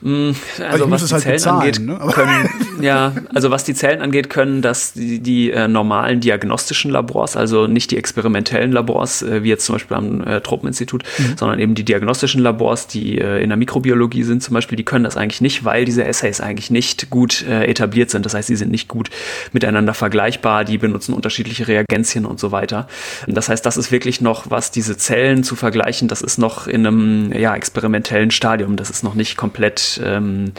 Hm, 0.02 0.34
also, 0.58 0.84
also 0.84 0.90
was 0.90 1.06
die 1.06 1.14
halt 1.14 1.22
Zellen 1.22 1.36
bezahlen, 1.36 1.60
angeht, 1.60 1.80
ne? 1.80 2.12
können, 2.12 2.82
ja, 2.82 3.12
also 3.32 3.50
was 3.50 3.62
die 3.62 3.74
Zellen 3.74 4.00
angeht, 4.00 4.30
können 4.30 4.60
das 4.60 4.94
die, 4.94 5.20
die 5.20 5.50
äh, 5.52 5.68
normalen 5.68 6.20
diagnostischen 6.20 6.90
Labors, 6.90 7.36
also 7.36 7.68
nicht 7.68 7.92
die 7.92 7.98
experimentellen 7.98 8.72
Labors, 8.72 9.22
äh, 9.22 9.44
wie 9.44 9.48
jetzt 9.48 9.64
zum 9.64 9.76
Beispiel 9.76 9.96
am 9.96 10.26
äh, 10.26 10.40
Tropeninstitut, 10.40 11.04
mhm. 11.18 11.36
sondern 11.36 11.60
eben 11.60 11.76
die 11.76 11.84
diagnostischen 11.84 12.42
Labors, 12.42 12.88
die 12.88 13.18
äh, 13.18 13.42
in 13.42 13.50
der 13.50 13.56
Mikrobiologie 13.56 14.24
sind 14.24 14.42
zum 14.42 14.54
Beispiel, 14.54 14.76
die 14.76 14.84
können 14.84 15.04
das 15.04 15.16
eigentlich 15.16 15.40
nicht, 15.40 15.64
weil 15.64 15.84
diese 15.84 16.04
Assays 16.04 16.40
eigentlich 16.40 16.70
nicht 16.70 17.08
gut 17.08 17.42
äh, 17.46 17.66
etabliert 17.66 18.10
sind. 18.10 18.26
Das 18.26 18.34
heißt, 18.34 18.48
sie 18.48 18.56
sind 18.56 18.72
nicht 18.72 18.88
gut 18.88 19.08
miteinander 19.52 19.94
vergleichbar, 19.94 20.64
die 20.64 20.78
benutzen 20.78 21.14
unterschiedliche 21.14 21.68
Reagenzien 21.68 22.26
und 22.26 22.40
so 22.40 22.50
weiter. 22.50 22.88
Das 23.28 23.48
heißt, 23.48 23.64
das 23.64 23.76
ist 23.76 23.92
wirklich 23.92 24.20
noch, 24.20 24.50
was 24.50 24.72
diese 24.72 24.96
Zellen 24.96 25.44
zu 25.44 25.54
vergleichen, 25.54 26.08
das 26.08 26.22
ist 26.22 26.38
noch 26.38 26.66
in 26.66 26.86
einem 26.86 27.32
ja, 27.32 27.54
experimentellen 27.54 28.32
Stadium. 28.32 28.76
Das 28.76 28.90
ist 28.90 29.04
noch 29.04 29.14
nicht 29.14 29.36
komplett 29.36 29.91
ähm, 30.02 30.52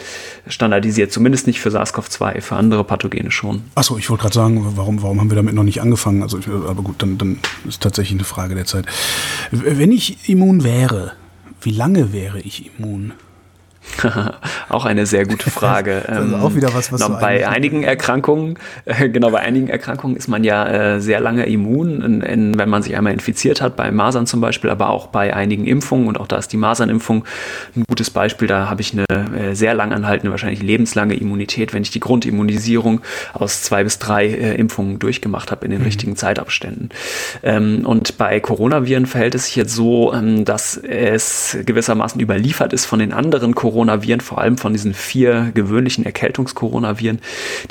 standardisiert, 0.48 1.12
zumindest 1.12 1.48
nicht 1.48 1.60
für 1.60 1.70
SARS-CoV-2, 1.70 2.42
für 2.42 2.56
andere 2.56 2.84
Pathogene 2.84 3.32
schon. 3.32 3.64
Achso, 3.76 3.98
ich 3.98 4.10
wollte 4.10 4.24
gerade 4.24 4.36
sagen, 4.36 4.74
warum, 4.76 5.02
warum 5.02 5.20
haben 5.20 5.30
wir 5.30 5.36
damit 5.36 5.54
noch 5.54 5.64
nicht 5.64 5.82
angefangen? 5.82 6.24
Also, 6.24 6.40
aber 6.68 6.82
gut, 6.84 7.02
dann, 7.02 7.18
dann 7.18 7.40
ist 7.68 7.82
tatsächlich 7.82 8.18
eine 8.18 8.26
Frage 8.26 8.56
der 8.56 8.66
Zeit. 8.66 8.86
Wenn 9.52 9.92
ich 9.92 10.30
immun 10.30 10.64
wäre, 10.64 11.14
wie 11.62 11.72
lange 11.72 12.14
wäre 12.14 12.40
ich 12.40 12.72
immun? 12.78 13.14
auch 14.70 14.86
eine 14.86 15.06
sehr 15.06 15.26
gute 15.26 15.50
Frage. 15.50 16.04
also 16.08 16.36
auch 16.38 16.56
wieder 16.56 16.74
was, 16.74 16.92
was 16.92 17.06
genau, 17.06 17.20
bei 17.20 17.48
einigen 17.48 17.84
Erkrankungen, 17.84 18.58
äh, 18.86 19.10
genau 19.10 19.30
bei 19.32 19.40
einigen 19.40 19.68
Erkrankungen 19.68 20.16
ist 20.16 20.28
man 20.28 20.44
ja 20.44 20.68
äh, 20.68 21.02
sehr 21.02 21.20
lange 21.20 21.46
immun, 21.46 22.02
in, 22.02 22.22
in, 22.22 22.58
wenn 22.58 22.70
man 22.70 22.84
sich 22.84 22.96
einmal 22.96 23.14
infiziert 23.14 23.62
hat, 23.62 23.76
bei 23.76 23.92
Masern 23.92 24.26
zum 24.26 24.42
Beispiel, 24.42 24.70
aber 24.70 24.90
auch 24.90 25.08
bei 25.08 25.36
einigen 25.36 25.66
Impfungen 25.66 26.08
und 26.08 26.20
auch 26.20 26.28
da 26.28 26.38
ist 26.38 26.52
die 26.54 26.58
Masernimpfung 26.58 27.26
ein 27.76 27.84
gutes 27.88 28.10
Beispiel. 28.10 28.48
Da 28.48 28.70
habe 28.70 28.82
ich 28.82 28.94
eine 28.94 29.06
äh, 29.38 29.54
sehr 29.54 29.74
lang 29.74 29.94
anhaltende, 29.94 30.32
wahrscheinlich 30.32 30.62
lebenslange 30.62 31.16
Immunität, 31.16 31.74
wenn 31.74 31.84
ich 31.84 31.92
die 31.92 32.00
Grundimmunisierung 32.00 33.02
aus 33.34 33.64
zwei 33.64 33.84
bis 33.84 34.00
drei 34.00 34.28
Impfungen 34.28 35.00
durchgemacht 35.00 35.52
habe 35.52 35.66
in 35.66 35.72
den 35.72 35.82
mhm. 35.82 35.86
richtigen 35.86 36.16
Zeitabständen. 36.16 36.90
Ähm, 37.44 37.86
und 37.86 38.18
bei 38.18 38.40
Coronaviren 38.40 39.06
verhält 39.06 39.36
es 39.36 39.46
sich 39.46 39.56
jetzt 39.56 39.74
so, 39.74 40.14
ähm, 40.14 40.46
dass 40.46 40.78
es 40.78 41.58
gewissermaßen 41.66 42.20
überliefert 42.20 42.74
ist 42.74 42.86
von 42.86 43.00
den 43.00 43.14
anderen 43.14 43.56
Coronaviren 43.56 43.73
Coronaviren, 43.74 44.22
vor 44.22 44.38
allem 44.38 44.58
von 44.58 44.72
diesen 44.72 44.94
vier 44.94 45.52
gewöhnlichen 45.54 46.06
Erkältungskoronaviren, 46.06 47.20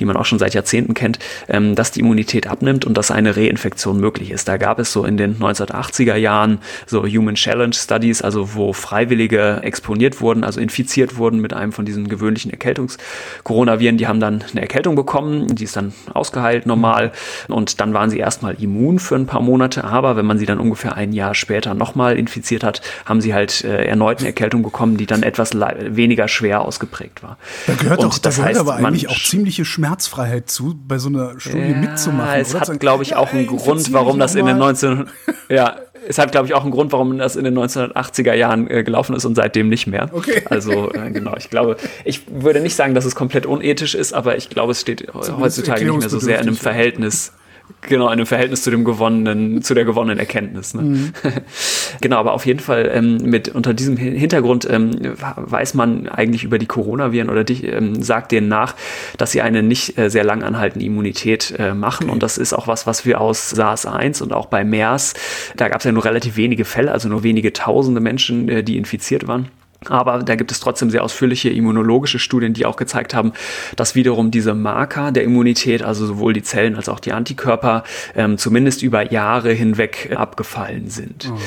die 0.01 0.05
man 0.05 0.17
auch 0.17 0.25
schon 0.25 0.41
seit 0.41 0.53
Jahrzehnten 0.53 0.95
kennt, 0.95 1.21
ähm, 1.49 1.77
dass 1.77 1.93
die 1.93 2.01
Immunität 2.01 2.49
abnimmt 2.49 2.85
und 2.85 2.97
dass 2.97 3.13
eine 3.13 3.37
Reinfektion 3.37 4.01
möglich 4.01 4.33
ist. 4.33 4.49
Da 4.49 4.57
gab 4.57 4.81
es 4.81 4.93
so 4.93 5.05
in 5.05 5.17
den 5.17 5.39
1980er 5.39 6.17
Jahren 6.17 6.59
so 6.87 7.05
Human 7.07 7.37
Challenge 7.37 7.73
Studies, 7.73 8.21
also 8.21 8.55
wo 8.55 8.73
Freiwillige 8.73 9.61
exponiert 9.63 10.21
wurden, 10.21 10.43
also 10.43 10.61
infiziert 10.61 11.17
wurden 11.19 11.41
mit 11.41 11.53
einem 11.53 11.71
von 11.71 11.85
diesen 11.85 12.09
gewöhnlichen 12.09 12.51
Erkältungskoronaviren. 12.51 13.97
Die 13.97 14.09
haben 14.09 14.19
dann 14.19 14.43
eine 14.51 14.61
Erkältung 14.61 14.97
bekommen, 14.97 15.55
die 15.55 15.65
ist 15.65 15.77
dann 15.77 15.93
ausgeheilt 16.13 16.67
normal 16.67 17.13
und 17.47 17.81
dann 17.81 17.95
waren 17.95 18.11
sie 18.11 18.19
erstmal 18.19 18.61
immun 18.61 18.99
für 18.99 19.15
ein 19.15 19.27
paar 19.27 19.41
Monate, 19.41 19.85
aber 19.85 20.17
wenn 20.17 20.27
man 20.27 20.39
sie 20.39 20.47
dann 20.47 20.59
ungefähr 20.59 20.97
ein 20.97 21.13
Jahr 21.13 21.37
später 21.37 21.75
nochmal 21.75 22.19
infiziert 22.19 22.65
hat, 22.65 22.83
haben 23.05 23.21
sie 23.21 23.35
halt 23.35 23.63
äh, 23.63 23.85
erneut 23.85 24.19
eine 24.19 24.29
Erkältung 24.29 24.65
bekommen, 24.65 24.97
die 24.97 25.07
dann 25.07 25.23
etwas 25.23 25.53
weniger 25.97 26.29
schwer 26.29 26.63
ausgeprägt 26.63 27.23
war. 27.23 27.39
Da 27.67 27.75
gehört, 27.75 28.01
und 28.01 28.07
auch, 28.07 28.19
da 28.19 28.31
gehört 28.31 28.49
heißt, 28.49 28.61
aber 28.61 28.77
eigentlich 28.77 29.09
auch 29.09 29.19
ziemliche 29.19 29.65
Schmerzfreiheit 29.65 30.51
zu, 30.51 30.75
bei 30.87 30.99
so 30.99 31.09
einer 31.09 31.39
Studie 31.39 31.71
ja, 31.71 31.77
mitzumachen. 31.77 32.41
Es 32.41 32.55
oder? 32.55 32.61
hat, 32.61 32.81
glaube 32.81 33.03
ich, 33.03 33.15
auch 33.15 33.33
einen 33.33 33.47
Grund, 33.47 33.93
warum 33.93 34.19
das 34.19 34.35
in 34.35 34.47
den 34.47 34.59
19... 34.59 35.07
ja, 35.49 35.77
es 36.09 36.19
hat, 36.19 36.33
glaube 36.33 36.47
ich, 36.47 36.55
auch 36.55 36.63
einen 36.63 36.71
Grund, 36.71 36.93
warum 36.93 37.17
das 37.19 37.37
in 37.37 37.45
den 37.45 37.57
1980er 37.57 38.35
Jahren 38.35 38.69
äh, 38.71 38.83
gelaufen 38.83 39.15
ist 39.15 39.25
und 39.25 39.35
seitdem 39.35 39.69
nicht 39.69 39.87
mehr. 39.87 40.09
Okay. 40.13 40.43
Also, 40.53 40.93
äh, 40.93 41.11
genau, 41.11 41.35
ich 41.37 41.49
glaube, 41.49 41.77
ich 42.05 42.23
würde 42.29 42.61
nicht 42.61 42.77
sagen, 42.77 42.95
dass 42.95 43.05
es 43.05 43.15
komplett 43.15 43.47
unethisch 43.47 43.95
ist, 43.95 44.13
aber 44.13 44.37
ich 44.37 44.51
glaube, 44.51 44.73
es 44.73 44.81
steht 44.81 45.07
heutzutage 45.15 45.85
nicht 45.85 46.01
mehr 46.01 46.09
so 46.09 46.19
sehr 46.19 46.41
in 46.41 46.49
einem 46.49 46.57
Verhältnis 46.57 47.33
Genau, 47.83 48.07
in 48.07 48.13
einem 48.13 48.27
Verhältnis 48.27 48.63
zu 48.63 48.71
dem 48.71 48.85
gewonnenen, 48.85 49.63
zu 49.63 49.75
der 49.75 49.85
gewonnenen 49.85 50.19
Erkenntnis. 50.19 50.73
Ne? 50.73 50.83
Mhm. 50.83 51.13
genau, 52.01 52.19
aber 52.19 52.33
auf 52.33 52.47
jeden 52.47 52.61
Fall 52.61 52.91
ähm, 52.95 53.17
mit 53.23 53.49
unter 53.49 53.75
diesem 53.75 53.97
Hintergrund 53.97 54.69
ähm, 54.71 54.93
weiß 55.37 55.75
man 55.75 56.09
eigentlich 56.09 56.45
über 56.45 56.59
die 56.59 56.67
Coronaviren 56.67 57.29
oder 57.29 57.43
die, 57.43 57.67
ähm, 57.67 58.01
sagt 58.01 58.31
denen 58.31 58.49
nach, 58.49 58.77
dass 59.19 59.33
sie 59.33 59.43
eine 59.43 59.65
nicht 59.65 59.99
äh, 59.99 60.11
sehr 60.11 60.23
lang 60.23 60.45
anhaltende 60.45 60.87
Immunität 60.87 61.55
äh, 61.59 61.75
machen. 61.75 62.05
Okay. 62.05 62.13
Und 62.13 62.23
das 62.23 62.39
ist 62.39 62.53
auch 62.53 62.69
was, 62.69 62.87
was 62.87 63.05
wir 63.05 63.21
aus 63.21 63.51
SARS-1 63.51 64.23
und 64.23 64.33
auch 64.33 64.47
bei 64.47 64.65
MERS, 64.65 65.15
da 65.57 65.69
gab 65.69 65.79
es 65.79 65.85
ja 65.85 65.93
nur 65.93 66.05
relativ 66.05 66.37
wenige 66.37 66.65
Fälle, 66.65 66.93
also 66.93 67.09
nur 67.09 67.25
wenige 67.25 67.53
tausende 67.53 68.01
Menschen, 68.01 68.49
äh, 68.49 68.63
die 68.63 68.77
infiziert 68.77 69.27
waren. 69.27 69.49
Aber 69.89 70.23
da 70.23 70.35
gibt 70.35 70.53
es 70.53 70.61
trotzdem 70.61 70.91
sehr 70.91 71.03
ausführliche 71.03 71.51
immunologische 71.51 72.19
Studien, 72.19 72.53
die 72.53 72.67
auch 72.67 72.77
gezeigt 72.77 73.15
haben, 73.15 73.33
dass 73.77 73.95
wiederum 73.95 74.31
diese 74.31 74.55
Marker 74.55 75.13
der 75.13 75.25
Immunität, 75.25 75.83
also 75.83 76.07
sowohl 76.07 76.33
die 76.33 76.43
Zellen 76.43 76.77
als 76.77 76.89
auch 76.89 77.01
die 77.01 77.13
Antikörper, 77.13 77.85
ähm, 78.15 78.39
zumindest 78.39 78.83
über 78.83 79.13
Jahre 79.13 79.53
hinweg 79.53 80.15
abgefallen 80.17 80.89
sind. 80.89 81.29
Mhm 81.29 81.39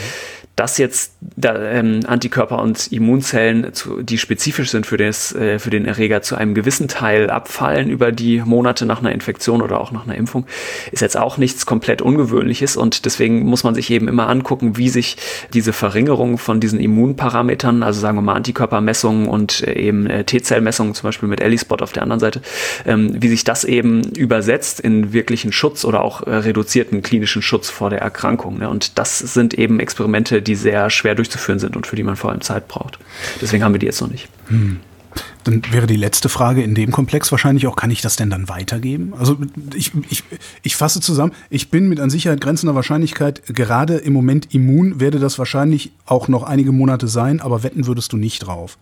dass 0.55 0.77
jetzt 0.77 1.13
da, 1.21 1.55
ähm, 1.55 2.01
Antikörper 2.07 2.61
und 2.61 2.91
Immunzellen, 2.91 3.73
zu, 3.73 4.01
die 4.01 4.17
spezifisch 4.17 4.71
sind 4.71 4.85
für, 4.85 4.97
das, 4.97 5.35
äh, 5.35 5.59
für 5.59 5.69
den 5.69 5.85
Erreger, 5.85 6.21
zu 6.21 6.35
einem 6.35 6.53
gewissen 6.53 6.87
Teil 6.87 7.29
abfallen 7.29 7.89
über 7.89 8.11
die 8.11 8.41
Monate 8.41 8.85
nach 8.85 8.99
einer 8.99 9.11
Infektion 9.11 9.61
oder 9.61 9.81
auch 9.81 9.91
nach 9.91 10.05
einer 10.05 10.15
Impfung, 10.15 10.45
ist 10.91 11.01
jetzt 11.01 11.17
auch 11.17 11.37
nichts 11.37 11.65
komplett 11.65 12.01
Ungewöhnliches 12.01 12.77
und 12.77 13.05
deswegen 13.05 13.45
muss 13.45 13.63
man 13.63 13.75
sich 13.75 13.89
eben 13.91 14.07
immer 14.07 14.29
angucken, 14.29 14.77
wie 14.77 14.89
sich 14.89 15.17
diese 15.53 15.73
Verringerung 15.73 16.37
von 16.37 16.59
diesen 16.59 16.79
Immunparametern, 16.79 17.83
also 17.83 17.99
sagen 17.99 18.17
wir 18.17 18.21
mal 18.21 18.35
Antikörpermessungen 18.35 19.27
und 19.27 19.61
äh, 19.67 19.73
eben 19.73 20.07
äh, 20.07 20.23
T-Zellmessungen, 20.23 20.93
zum 20.93 21.07
Beispiel 21.07 21.27
mit 21.27 21.41
ELISpot 21.41 21.81
auf 21.81 21.91
der 21.91 22.03
anderen 22.03 22.19
Seite, 22.21 22.41
ähm, 22.85 23.15
wie 23.19 23.27
sich 23.27 23.43
das 23.43 23.65
eben 23.65 24.03
übersetzt 24.15 24.79
in 24.79 25.11
wirklichen 25.11 25.51
Schutz 25.51 25.83
oder 25.83 26.01
auch 26.01 26.25
äh, 26.25 26.33
reduzierten 26.33 27.01
klinischen 27.01 27.41
Schutz 27.41 27.69
vor 27.69 27.89
der 27.89 27.99
Erkrankung. 27.99 28.59
Ne? 28.59 28.69
Und 28.69 28.97
das 28.97 29.19
sind 29.19 29.53
eben 29.53 29.79
Experimente, 29.79 30.44
die 30.47 30.55
sehr 30.55 30.89
schwer 30.89 31.15
durchzuführen 31.15 31.59
sind 31.59 31.75
und 31.75 31.87
für 31.87 31.95
die 31.95 32.03
man 32.03 32.15
vor 32.15 32.31
allem 32.31 32.41
Zeit 32.41 32.67
braucht. 32.67 32.99
Deswegen 33.41 33.63
haben 33.63 33.73
wir 33.73 33.79
die 33.79 33.85
jetzt 33.85 34.01
noch 34.01 34.09
nicht. 34.09 34.29
Hm. 34.47 34.79
Dann 35.43 35.61
wäre 35.71 35.85
die 35.85 35.95
letzte 35.95 36.27
Frage 36.27 36.63
in 36.63 36.73
dem 36.73 36.91
Komplex 36.91 37.31
wahrscheinlich 37.31 37.67
auch, 37.67 37.75
kann 37.75 37.91
ich 37.91 38.01
das 38.01 38.15
denn 38.15 38.29
dann 38.29 38.49
weitergeben? 38.49 39.13
Also 39.17 39.37
ich, 39.75 39.91
ich, 40.09 40.23
ich 40.63 40.75
fasse 40.75 41.01
zusammen, 41.01 41.33
ich 41.49 41.69
bin 41.69 41.87
mit 41.87 41.99
an 41.99 42.09
Sicherheit 42.09 42.41
grenzender 42.41 42.73
Wahrscheinlichkeit 42.73 43.43
gerade 43.47 43.95
im 43.97 44.13
Moment 44.13 44.53
immun, 44.53 44.99
werde 44.99 45.19
das 45.19 45.37
wahrscheinlich 45.37 45.91
auch 46.05 46.27
noch 46.27 46.43
einige 46.43 46.71
Monate 46.71 47.07
sein, 47.07 47.41
aber 47.41 47.63
wetten 47.63 47.85
würdest 47.85 48.11
du 48.11 48.17
nicht 48.17 48.39
drauf. 48.39 48.77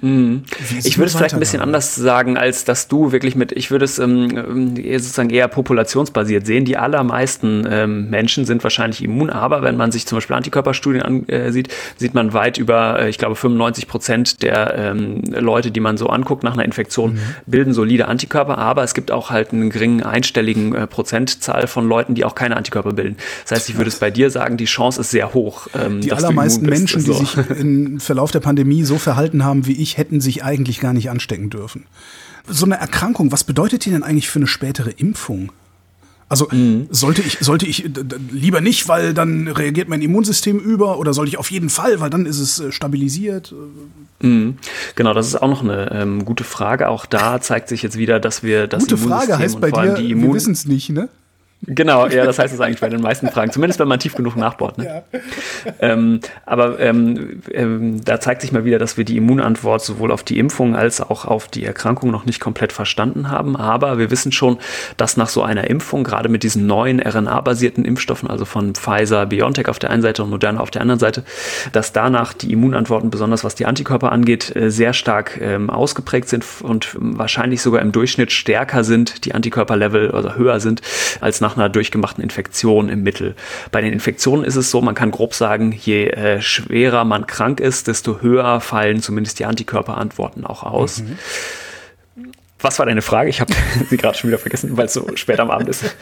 Mhm. 0.00 0.42
Ich 0.82 0.98
würde 0.98 1.08
es 1.08 1.16
vielleicht 1.16 1.34
ein 1.34 1.40
bisschen 1.40 1.60
anders 1.60 1.94
sagen, 1.94 2.36
als 2.36 2.64
dass 2.64 2.88
du 2.88 3.12
wirklich 3.12 3.36
mit, 3.36 3.52
ich 3.52 3.70
würde 3.70 3.84
es 3.84 3.98
ähm, 3.98 4.74
sozusagen 4.76 5.30
eher 5.30 5.48
populationsbasiert 5.48 6.46
sehen. 6.46 6.64
Die 6.64 6.76
allermeisten 6.76 7.66
ähm, 7.70 8.10
Menschen 8.10 8.44
sind 8.44 8.62
wahrscheinlich 8.62 9.02
immun, 9.02 9.30
aber 9.30 9.62
wenn 9.62 9.76
man 9.76 9.92
sich 9.92 10.06
zum 10.06 10.16
Beispiel 10.16 10.36
Antikörperstudien 10.36 11.02
ansieht, 11.02 11.68
äh, 11.68 11.72
sieht 11.96 12.14
man 12.14 12.32
weit 12.32 12.58
über, 12.58 13.00
äh, 13.00 13.08
ich 13.08 13.18
glaube, 13.18 13.36
95 13.36 13.86
Prozent 13.86 14.42
der 14.42 14.74
ähm, 14.76 15.22
Leute, 15.26 15.70
die 15.70 15.80
man 15.80 15.96
so 15.96 16.08
anguckt 16.08 16.42
nach 16.42 16.54
einer 16.54 16.64
Infektion, 16.64 17.14
mhm. 17.14 17.20
bilden 17.46 17.72
solide 17.72 18.08
Antikörper, 18.08 18.58
aber 18.58 18.82
es 18.82 18.94
gibt 18.94 19.10
auch 19.10 19.30
halt 19.30 19.52
einen 19.52 19.70
geringen 19.70 20.02
einstelligen 20.02 20.74
äh, 20.74 20.86
Prozentzahl 20.86 21.66
von 21.66 21.88
Leuten, 21.88 22.14
die 22.14 22.24
auch 22.24 22.34
keine 22.34 22.56
Antikörper 22.56 22.92
bilden. 22.92 23.16
Das 23.42 23.52
heißt, 23.52 23.68
ich 23.68 23.76
würde 23.76 23.88
es 23.88 23.98
bei 23.98 24.10
dir 24.10 24.30
sagen, 24.30 24.56
die 24.56 24.64
Chance 24.64 25.00
ist 25.00 25.10
sehr 25.10 25.34
hoch. 25.34 25.68
Ähm, 25.74 26.00
die 26.00 26.12
allermeisten 26.12 26.66
Menschen, 26.66 27.00
so. 27.00 27.12
die 27.12 27.18
sich 27.18 27.36
im 27.50 28.00
Verlauf 28.00 28.30
der 28.30 28.40
Pandemie 28.40 28.84
so 28.84 28.98
verhalten 28.98 29.44
haben 29.44 29.66
wie 29.66 29.72
ich, 29.72 29.83
ich, 29.84 29.96
hätten 29.96 30.20
sich 30.20 30.42
eigentlich 30.42 30.80
gar 30.80 30.92
nicht 30.92 31.10
anstecken 31.10 31.50
dürfen. 31.50 31.86
So 32.46 32.66
eine 32.66 32.76
Erkrankung, 32.76 33.30
was 33.32 33.44
bedeutet 33.44 33.84
die 33.84 33.90
denn 33.90 34.02
eigentlich 34.02 34.28
für 34.28 34.40
eine 34.40 34.46
spätere 34.46 34.90
Impfung? 34.90 35.52
Also 36.28 36.48
mhm. 36.50 36.88
sollte 36.90 37.22
ich, 37.22 37.38
sollte 37.40 37.66
ich 37.66 37.90
lieber 38.30 38.60
nicht, 38.60 38.88
weil 38.88 39.14
dann 39.14 39.46
reagiert 39.46 39.88
mein 39.88 40.02
Immunsystem 40.02 40.58
über 40.58 40.98
oder 40.98 41.12
sollte 41.12 41.28
ich 41.28 41.38
auf 41.38 41.50
jeden 41.50 41.68
Fall, 41.68 42.00
weil 42.00 42.10
dann 42.10 42.26
ist 42.26 42.40
es 42.40 42.58
äh, 42.60 42.72
stabilisiert? 42.72 43.54
Mhm. 44.20 44.56
Genau, 44.94 45.12
das 45.12 45.28
ist 45.28 45.36
auch 45.36 45.48
noch 45.48 45.62
eine 45.62 45.90
ähm, 45.92 46.24
gute 46.24 46.44
Frage. 46.44 46.88
Auch 46.88 47.06
da 47.06 47.40
zeigt 47.40 47.68
sich 47.68 47.82
jetzt 47.82 47.98
wieder, 47.98 48.20
dass 48.20 48.42
wir 48.42 48.66
das 48.66 48.82
Gute 48.82 48.96
Frage 48.96 49.38
heißt 49.38 49.60
bei 49.60 49.70
dir, 49.70 49.98
wir 49.98 50.32
wissen 50.32 50.52
es 50.52 50.66
nicht, 50.66 50.90
ne? 50.90 51.08
Genau, 51.66 52.06
ja, 52.06 52.24
das 52.24 52.38
heißt 52.38 52.52
es 52.52 52.60
eigentlich 52.60 52.80
bei 52.80 52.88
den 52.88 53.00
meisten 53.00 53.28
Fragen, 53.28 53.50
zumindest 53.52 53.80
wenn 53.80 53.88
man 53.88 53.98
tief 53.98 54.14
genug 54.14 54.36
nachbohrt. 54.36 54.78
Ne? 54.78 55.02
Ja. 55.14 55.22
Ähm, 55.80 56.20
aber 56.44 56.78
ähm, 56.80 57.42
ähm, 57.52 58.04
da 58.04 58.20
zeigt 58.20 58.42
sich 58.42 58.52
mal 58.52 58.64
wieder, 58.64 58.78
dass 58.78 58.96
wir 58.96 59.04
die 59.04 59.16
Immunantwort 59.16 59.82
sowohl 59.82 60.12
auf 60.12 60.22
die 60.22 60.38
Impfung 60.38 60.76
als 60.76 61.00
auch 61.00 61.24
auf 61.24 61.48
die 61.48 61.64
Erkrankung 61.64 62.10
noch 62.10 62.26
nicht 62.26 62.40
komplett 62.40 62.72
verstanden 62.72 63.30
haben. 63.30 63.56
Aber 63.56 63.98
wir 63.98 64.10
wissen 64.10 64.32
schon, 64.32 64.58
dass 64.96 65.16
nach 65.16 65.28
so 65.28 65.42
einer 65.42 65.68
Impfung, 65.70 66.04
gerade 66.04 66.28
mit 66.28 66.42
diesen 66.42 66.66
neuen 66.66 67.00
RNA-basierten 67.00 67.84
Impfstoffen, 67.84 68.28
also 68.28 68.44
von 68.44 68.74
Pfizer, 68.74 69.26
BioNTech 69.26 69.68
auf 69.68 69.78
der 69.78 69.90
einen 69.90 70.02
Seite 70.02 70.22
und 70.22 70.30
Moderna 70.30 70.60
auf 70.60 70.70
der 70.70 70.82
anderen 70.82 71.00
Seite, 71.00 71.24
dass 71.72 71.92
danach 71.92 72.32
die 72.34 72.52
Immunantworten, 72.52 73.10
besonders 73.10 73.44
was 73.44 73.54
die 73.54 73.66
Antikörper 73.66 74.12
angeht, 74.12 74.54
äh, 74.54 74.70
sehr 74.70 74.92
stark 74.92 75.40
ähm, 75.40 75.70
ausgeprägt 75.70 76.28
sind 76.28 76.44
und 76.62 76.96
wahrscheinlich 76.98 77.62
sogar 77.62 77.80
im 77.80 77.92
Durchschnitt 77.92 78.32
stärker 78.32 78.84
sind, 78.84 79.24
die 79.24 79.34
Antikörperlevel 79.34 80.10
oder 80.10 80.36
höher 80.36 80.60
sind, 80.60 80.82
als 81.20 81.40
nach 81.40 81.53
einer 81.56 81.68
durchgemachten 81.68 82.22
Infektion 82.22 82.88
im 82.88 83.02
Mittel. 83.02 83.34
Bei 83.70 83.80
den 83.80 83.92
Infektionen 83.92 84.44
ist 84.44 84.56
es 84.56 84.70
so, 84.70 84.80
man 84.80 84.94
kann 84.94 85.10
grob 85.10 85.34
sagen, 85.34 85.72
je 85.72 86.08
äh, 86.08 86.40
schwerer 86.40 87.04
man 87.04 87.26
krank 87.26 87.60
ist, 87.60 87.88
desto 87.88 88.20
höher 88.20 88.60
fallen 88.60 89.02
zumindest 89.02 89.38
die 89.38 89.44
Antikörperantworten 89.44 90.44
auch 90.44 90.62
aus. 90.62 91.00
Mhm. 91.00 91.18
Was 92.64 92.78
war 92.78 92.86
deine 92.86 93.02
Frage? 93.02 93.28
Ich 93.28 93.42
habe 93.42 93.52
sie 93.90 93.98
gerade 93.98 94.16
schon 94.16 94.28
wieder 94.28 94.38
vergessen, 94.38 94.74
weil 94.78 94.86
es 94.86 94.94
so 94.94 95.06
spät 95.16 95.38
am 95.38 95.50
Abend 95.50 95.68
ist. 95.68 95.84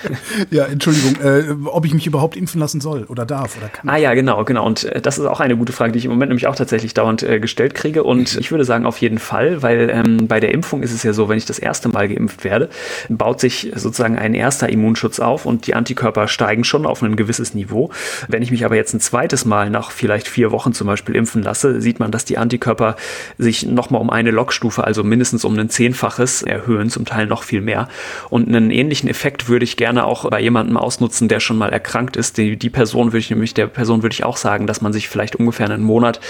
Ja, 0.50 0.64
Entschuldigung, 0.66 1.16
äh, 1.22 1.54
ob 1.64 1.84
ich 1.86 1.94
mich 1.94 2.06
überhaupt 2.06 2.36
impfen 2.36 2.60
lassen 2.60 2.80
soll 2.80 3.04
oder 3.04 3.24
darf 3.24 3.56
oder 3.56 3.68
kann. 3.68 3.88
Ah 3.88 3.96
ja, 3.96 4.12
genau, 4.14 4.44
genau. 4.44 4.66
Und 4.66 4.84
äh, 4.84 5.00
das 5.00 5.18
ist 5.18 5.24
auch 5.24 5.40
eine 5.40 5.56
gute 5.56 5.72
Frage, 5.72 5.92
die 5.92 5.98
ich 5.98 6.04
im 6.04 6.10
Moment 6.10 6.30
nämlich 6.30 6.46
auch 6.46 6.54
tatsächlich 6.54 6.94
dauernd 6.94 7.22
äh, 7.22 7.40
gestellt 7.40 7.74
kriege. 7.74 8.04
Und 8.04 8.36
ich 8.36 8.50
würde 8.50 8.64
sagen, 8.64 8.86
auf 8.86 8.98
jeden 8.98 9.18
Fall, 9.18 9.62
weil 9.62 9.90
ähm, 9.90 10.28
bei 10.28 10.40
der 10.40 10.52
Impfung 10.52 10.82
ist 10.82 10.92
es 10.92 11.02
ja 11.02 11.12
so, 11.12 11.28
wenn 11.28 11.38
ich 11.38 11.46
das 11.46 11.58
erste 11.58 11.88
Mal 11.88 12.08
geimpft 12.08 12.44
werde, 12.44 12.68
baut 13.08 13.40
sich 13.40 13.72
sozusagen 13.74 14.16
ein 14.16 14.34
erster 14.34 14.68
Immunschutz 14.68 15.20
auf 15.20 15.46
und 15.46 15.66
die 15.66 15.74
Antikörper 15.74 16.28
steigen 16.28 16.64
schon 16.64 16.86
auf 16.86 17.02
ein 17.02 17.16
gewisses 17.16 17.54
Niveau. 17.54 17.90
Wenn 18.28 18.42
ich 18.42 18.50
mich 18.50 18.64
aber 18.64 18.76
jetzt 18.76 18.94
ein 18.94 19.00
zweites 19.00 19.44
Mal 19.44 19.70
nach 19.70 19.90
vielleicht 19.90 20.28
vier 20.28 20.50
Wochen 20.52 20.72
zum 20.72 20.86
Beispiel 20.86 21.16
impfen 21.16 21.42
lasse, 21.42 21.80
sieht 21.80 21.98
man, 21.98 22.10
dass 22.10 22.24
die 22.24 22.38
Antikörper 22.38 22.96
sich 23.38 23.66
nochmal 23.66 24.00
um 24.00 24.10
eine 24.10 24.30
Logstufe, 24.30 24.84
also 24.84 25.02
mindestens 25.02 25.44
um 25.44 25.58
ein 25.58 25.70
Zehnfaches 25.70 26.42
erhöhen, 26.52 26.90
zum 26.90 27.04
Teil 27.04 27.26
noch 27.26 27.42
viel 27.42 27.60
mehr. 27.60 27.88
Und 28.30 28.48
einen 28.48 28.70
ähnlichen 28.70 29.08
Effekt 29.08 29.48
würde 29.48 29.64
ich 29.64 29.76
gerne 29.76 30.04
auch 30.04 30.28
bei 30.30 30.40
jemandem 30.40 30.76
ausnutzen, 30.76 31.28
der 31.28 31.40
schon 31.40 31.58
mal 31.58 31.72
erkrankt 31.72 32.16
ist. 32.16 32.38
Die, 32.38 32.56
die 32.56 32.70
Person 32.70 33.08
würde 33.08 33.18
ich 33.18 33.30
nämlich, 33.30 33.54
der 33.54 33.66
Person 33.66 34.02
würde 34.02 34.14
ich 34.14 34.24
auch 34.24 34.36
sagen, 34.36 34.66
dass 34.66 34.80
man 34.80 34.92
sich 34.92 35.08
vielleicht 35.08 35.36
ungefähr 35.36 35.66
einen 35.66 35.82
Monat, 35.82 36.20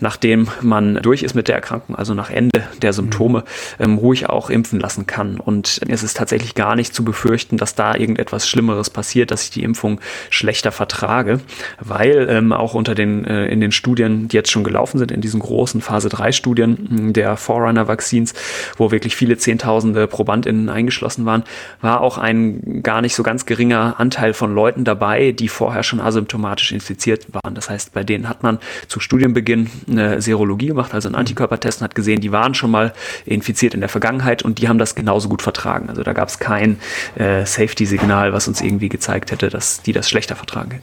nachdem 0.00 0.48
man 0.60 0.96
durch 1.02 1.22
ist 1.22 1.34
mit 1.34 1.48
der 1.48 1.56
Erkrankung, 1.56 1.96
also 1.96 2.14
nach 2.14 2.30
Ende 2.30 2.62
der 2.80 2.92
Symptome, 2.92 3.44
ähm, 3.78 3.98
ruhig 3.98 4.28
auch 4.28 4.50
impfen 4.50 4.80
lassen 4.80 5.06
kann. 5.06 5.38
Und 5.38 5.80
es 5.88 6.02
ist 6.02 6.16
tatsächlich 6.16 6.54
gar 6.54 6.76
nicht 6.76 6.94
zu 6.94 7.04
befürchten, 7.04 7.56
dass 7.56 7.74
da 7.74 7.94
irgendetwas 7.94 8.48
Schlimmeres 8.48 8.90
passiert, 8.90 9.30
dass 9.30 9.44
ich 9.44 9.50
die 9.50 9.62
Impfung 9.62 10.00
schlechter 10.30 10.72
vertrage, 10.72 11.40
weil 11.80 12.26
ähm, 12.28 12.52
auch 12.52 12.74
unter 12.74 12.94
den, 12.94 13.24
äh, 13.24 13.46
in 13.46 13.60
den 13.60 13.72
Studien, 13.72 14.28
die 14.28 14.36
jetzt 14.36 14.50
schon 14.50 14.64
gelaufen 14.64 14.98
sind, 14.98 15.10
in 15.10 15.20
diesen 15.20 15.40
großen 15.40 15.80
Phase 15.80 16.08
3 16.08 16.32
Studien 16.32 17.12
der 17.12 17.36
Forerunner 17.36 17.88
Vaccines, 17.88 18.34
wo 18.76 18.90
wirklich 18.90 19.16
viele 19.16 19.34
10.000 19.34 19.51
Zehntausende 19.52 20.06
ProbandInnen 20.06 20.70
eingeschlossen 20.70 21.26
waren, 21.26 21.44
war 21.82 22.00
auch 22.00 22.16
ein 22.16 22.82
gar 22.82 23.02
nicht 23.02 23.14
so 23.14 23.22
ganz 23.22 23.44
geringer 23.44 23.96
Anteil 23.98 24.32
von 24.32 24.54
Leuten 24.54 24.84
dabei, 24.84 25.32
die 25.32 25.48
vorher 25.48 25.82
schon 25.82 26.00
asymptomatisch 26.00 26.72
infiziert 26.72 27.26
waren. 27.34 27.54
Das 27.54 27.68
heißt, 27.68 27.92
bei 27.92 28.02
denen 28.02 28.30
hat 28.30 28.42
man 28.42 28.58
zu 28.88 28.98
Studienbeginn 28.98 29.68
eine 29.90 30.22
Serologie 30.22 30.68
gemacht, 30.68 30.94
also 30.94 31.08
einen 31.08 31.16
Antikörpertest 31.16 31.80
und 31.80 31.84
hat 31.84 31.94
gesehen, 31.94 32.20
die 32.22 32.32
waren 32.32 32.54
schon 32.54 32.70
mal 32.70 32.94
infiziert 33.26 33.74
in 33.74 33.80
der 33.80 33.90
Vergangenheit 33.90 34.42
und 34.42 34.58
die 34.58 34.68
haben 34.68 34.78
das 34.78 34.94
genauso 34.94 35.28
gut 35.28 35.42
vertragen. 35.42 35.90
Also 35.90 36.02
da 36.02 36.14
gab 36.14 36.28
es 36.28 36.38
kein 36.38 36.78
äh, 37.16 37.44
Safety-Signal, 37.44 38.32
was 38.32 38.48
uns 38.48 38.62
irgendwie 38.62 38.88
gezeigt 38.88 39.32
hätte, 39.32 39.50
dass 39.50 39.82
die 39.82 39.92
das 39.92 40.08
schlechter 40.08 40.34
vertragen 40.34 40.80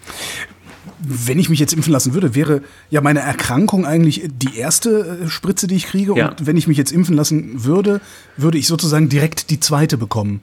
wenn 0.99 1.39
ich 1.39 1.49
mich 1.49 1.59
jetzt 1.59 1.73
impfen 1.73 1.93
lassen 1.93 2.13
würde, 2.13 2.35
wäre 2.35 2.61
ja 2.89 3.01
meine 3.01 3.19
Erkrankung 3.19 3.85
eigentlich 3.85 4.23
die 4.27 4.57
erste 4.57 5.19
äh, 5.23 5.29
Spritze, 5.29 5.67
die 5.67 5.75
ich 5.75 5.85
kriege. 5.85 6.15
Ja. 6.15 6.29
Und 6.29 6.45
wenn 6.45 6.57
ich 6.57 6.67
mich 6.67 6.77
jetzt 6.77 6.91
impfen 6.91 7.15
lassen 7.15 7.63
würde, 7.63 8.01
würde 8.37 8.57
ich 8.57 8.67
sozusagen 8.67 9.09
direkt 9.09 9.49
die 9.49 9.59
zweite 9.59 9.97
bekommen. 9.97 10.41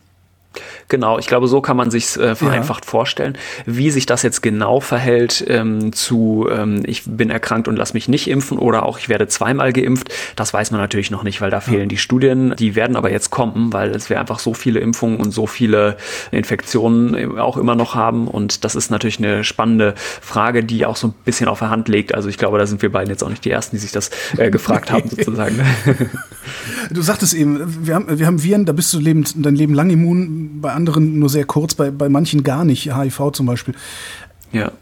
Genau, 0.89 1.19
ich 1.19 1.27
glaube, 1.27 1.49
so 1.49 1.61
kann 1.61 1.77
man 1.77 1.91
sich 1.91 2.17
äh, 2.17 2.35
vereinfacht 2.35 2.85
ja. 2.85 2.91
vorstellen. 2.91 3.37
Wie 3.65 3.91
sich 3.91 4.07
das 4.07 4.23
jetzt 4.23 4.43
genau 4.43 4.81
verhält 4.81 5.45
ähm, 5.49 5.93
zu, 5.93 6.49
ähm, 6.51 6.83
ich 6.87 7.03
bin 7.07 7.31
erkrankt 7.31 7.69
und 7.69 7.77
lass 7.77 7.95
mich 7.95 8.09
nicht 8.09 8.29
impfen 8.29 8.59
oder 8.59 8.85
auch 8.85 8.99
ich 8.99 9.09
werde 9.09 9.29
zweimal 9.29 9.73
geimpft, 9.73 10.13
das 10.37 10.53
weiß 10.53 10.71
man 10.71 10.81
natürlich 10.81 11.11
noch 11.11 11.23
nicht, 11.23 11.41
weil 11.41 11.51
da 11.51 11.61
fehlen 11.61 11.83
ja. 11.83 11.87
die 11.87 11.99
Studien. 11.99 12.55
Die 12.59 12.75
werden 12.75 12.97
aber 12.97 13.11
jetzt 13.11 13.31
kommen, 13.31 13.73
weil 13.73 13.91
es 13.91 14.11
wir 14.11 14.21
einfach 14.21 14.39
so 14.39 14.55
viele 14.55 14.81
Impfungen 14.81 15.19
und 15.19 15.33
so 15.33 15.47
viele 15.47 15.97
Infektionen 16.31 17.39
auch 17.39 17.57
immer 17.57 17.75
noch 17.75 17.95
haben. 17.95 18.29
Und 18.29 18.65
das 18.65 18.75
ist 18.75 18.91
natürlich 18.91 19.19
eine 19.19 19.45
spannende 19.45 19.95
Frage, 20.21 20.65
die 20.65 20.87
auch 20.87 20.97
so 20.97 21.09
ein 21.09 21.15
bisschen 21.25 21.49
auf 21.49 21.59
der 21.59 21.71
Hand 21.71 21.89
liegt. 21.89 22.15
Also 22.15 22.29
ich 22.29 22.39
glaube, 22.39 22.59
da 22.59 22.67
sind 22.67 22.83
wir 22.83 22.91
beiden 22.91 23.11
jetzt 23.11 23.23
auch 23.23 23.31
nicht 23.31 23.45
die 23.45 23.51
Ersten, 23.51 23.77
die 23.77 23.81
sich 23.81 23.93
das 23.93 24.11
äh, 24.37 24.51
gefragt 24.51 24.91
haben, 24.91 25.09
sozusagen. 25.11 25.61
Du 26.91 27.03
sagtest 27.03 27.35
eben, 27.35 27.87
wir 27.87 27.95
haben, 27.95 28.19
wir 28.19 28.27
haben 28.27 28.43
Viren, 28.43 28.65
da 28.65 28.73
bist 28.73 28.93
du 28.93 28.99
lebend, 28.99 29.35
dein 29.37 29.57
Leben 29.57 29.75
lang 29.75 29.91
immun, 29.91 30.46
bei 30.61 30.73
anderen 30.73 31.19
nur 31.19 31.29
sehr 31.29 31.45
kurz, 31.45 31.75
bei, 31.75 31.91
bei 31.91 32.09
manchen 32.09 32.43
gar 32.43 32.65
nicht, 32.65 32.95
HIV 32.95 33.33
zum 33.33 33.47
Beispiel. 33.47 33.75
Ja. 34.53 34.73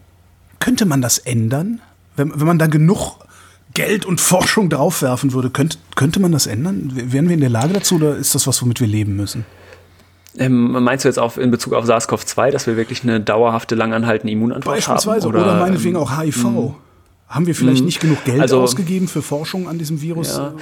Könnte 0.61 0.87
man 0.87 1.03
das 1.03 1.19
ändern? 1.19 1.81
Wenn, 2.17 2.39
wenn 2.39 2.47
man 2.47 2.59
da 2.59 2.67
genug 2.67 3.19
Geld 3.75 4.07
und 4.07 4.21
Forschung 4.21 4.71
draufwerfen 4.71 5.33
würde, 5.33 5.51
könnte, 5.51 5.79
könnte 5.97 6.21
man 6.21 6.33
das 6.33 6.47
ändern? 6.47 6.93
Wären 6.95 7.29
wir 7.29 7.35
in 7.35 7.41
der 7.41 7.51
Lage 7.51 7.75
dazu 7.75 7.97
oder 7.97 8.17
ist 8.17 8.35
das 8.35 8.47
was, 8.47 8.63
womit 8.63 8.81
wir 8.81 8.87
leben 8.87 9.17
müssen? 9.17 9.45
Ähm, 10.37 10.73
meinst 10.83 11.05
du 11.05 11.09
jetzt 11.09 11.19
auf, 11.19 11.39
in 11.39 11.51
Bezug 11.51 11.75
auf 11.75 11.85
SARS-CoV-2, 11.85 12.51
dass 12.51 12.67
wir 12.67 12.77
wirklich 12.77 13.03
eine 13.03 13.21
dauerhafte, 13.21 13.75
langanhaltende 13.75 14.33
Immunantwort 14.33 14.77
Beispielsweise, 14.77 15.27
haben? 15.27 15.35
Oder, 15.35 15.45
oder 15.45 15.61
meinetwegen 15.61 15.97
ähm, 15.97 16.03
auch 16.03 16.19
HIV. 16.19 16.45
Mh. 16.45 16.75
Haben 17.29 17.47
wir 17.47 17.55
vielleicht 17.55 17.81
mh. 17.81 17.87
nicht 17.87 18.01
genug 18.01 18.25
Geld 18.25 18.41
also, 18.41 18.61
ausgegeben 18.61 19.09
für 19.09 19.23
Forschung 19.23 19.69
an 19.69 19.79
diesem 19.79 20.01
Virus? 20.01 20.37
Ja. 20.37 20.55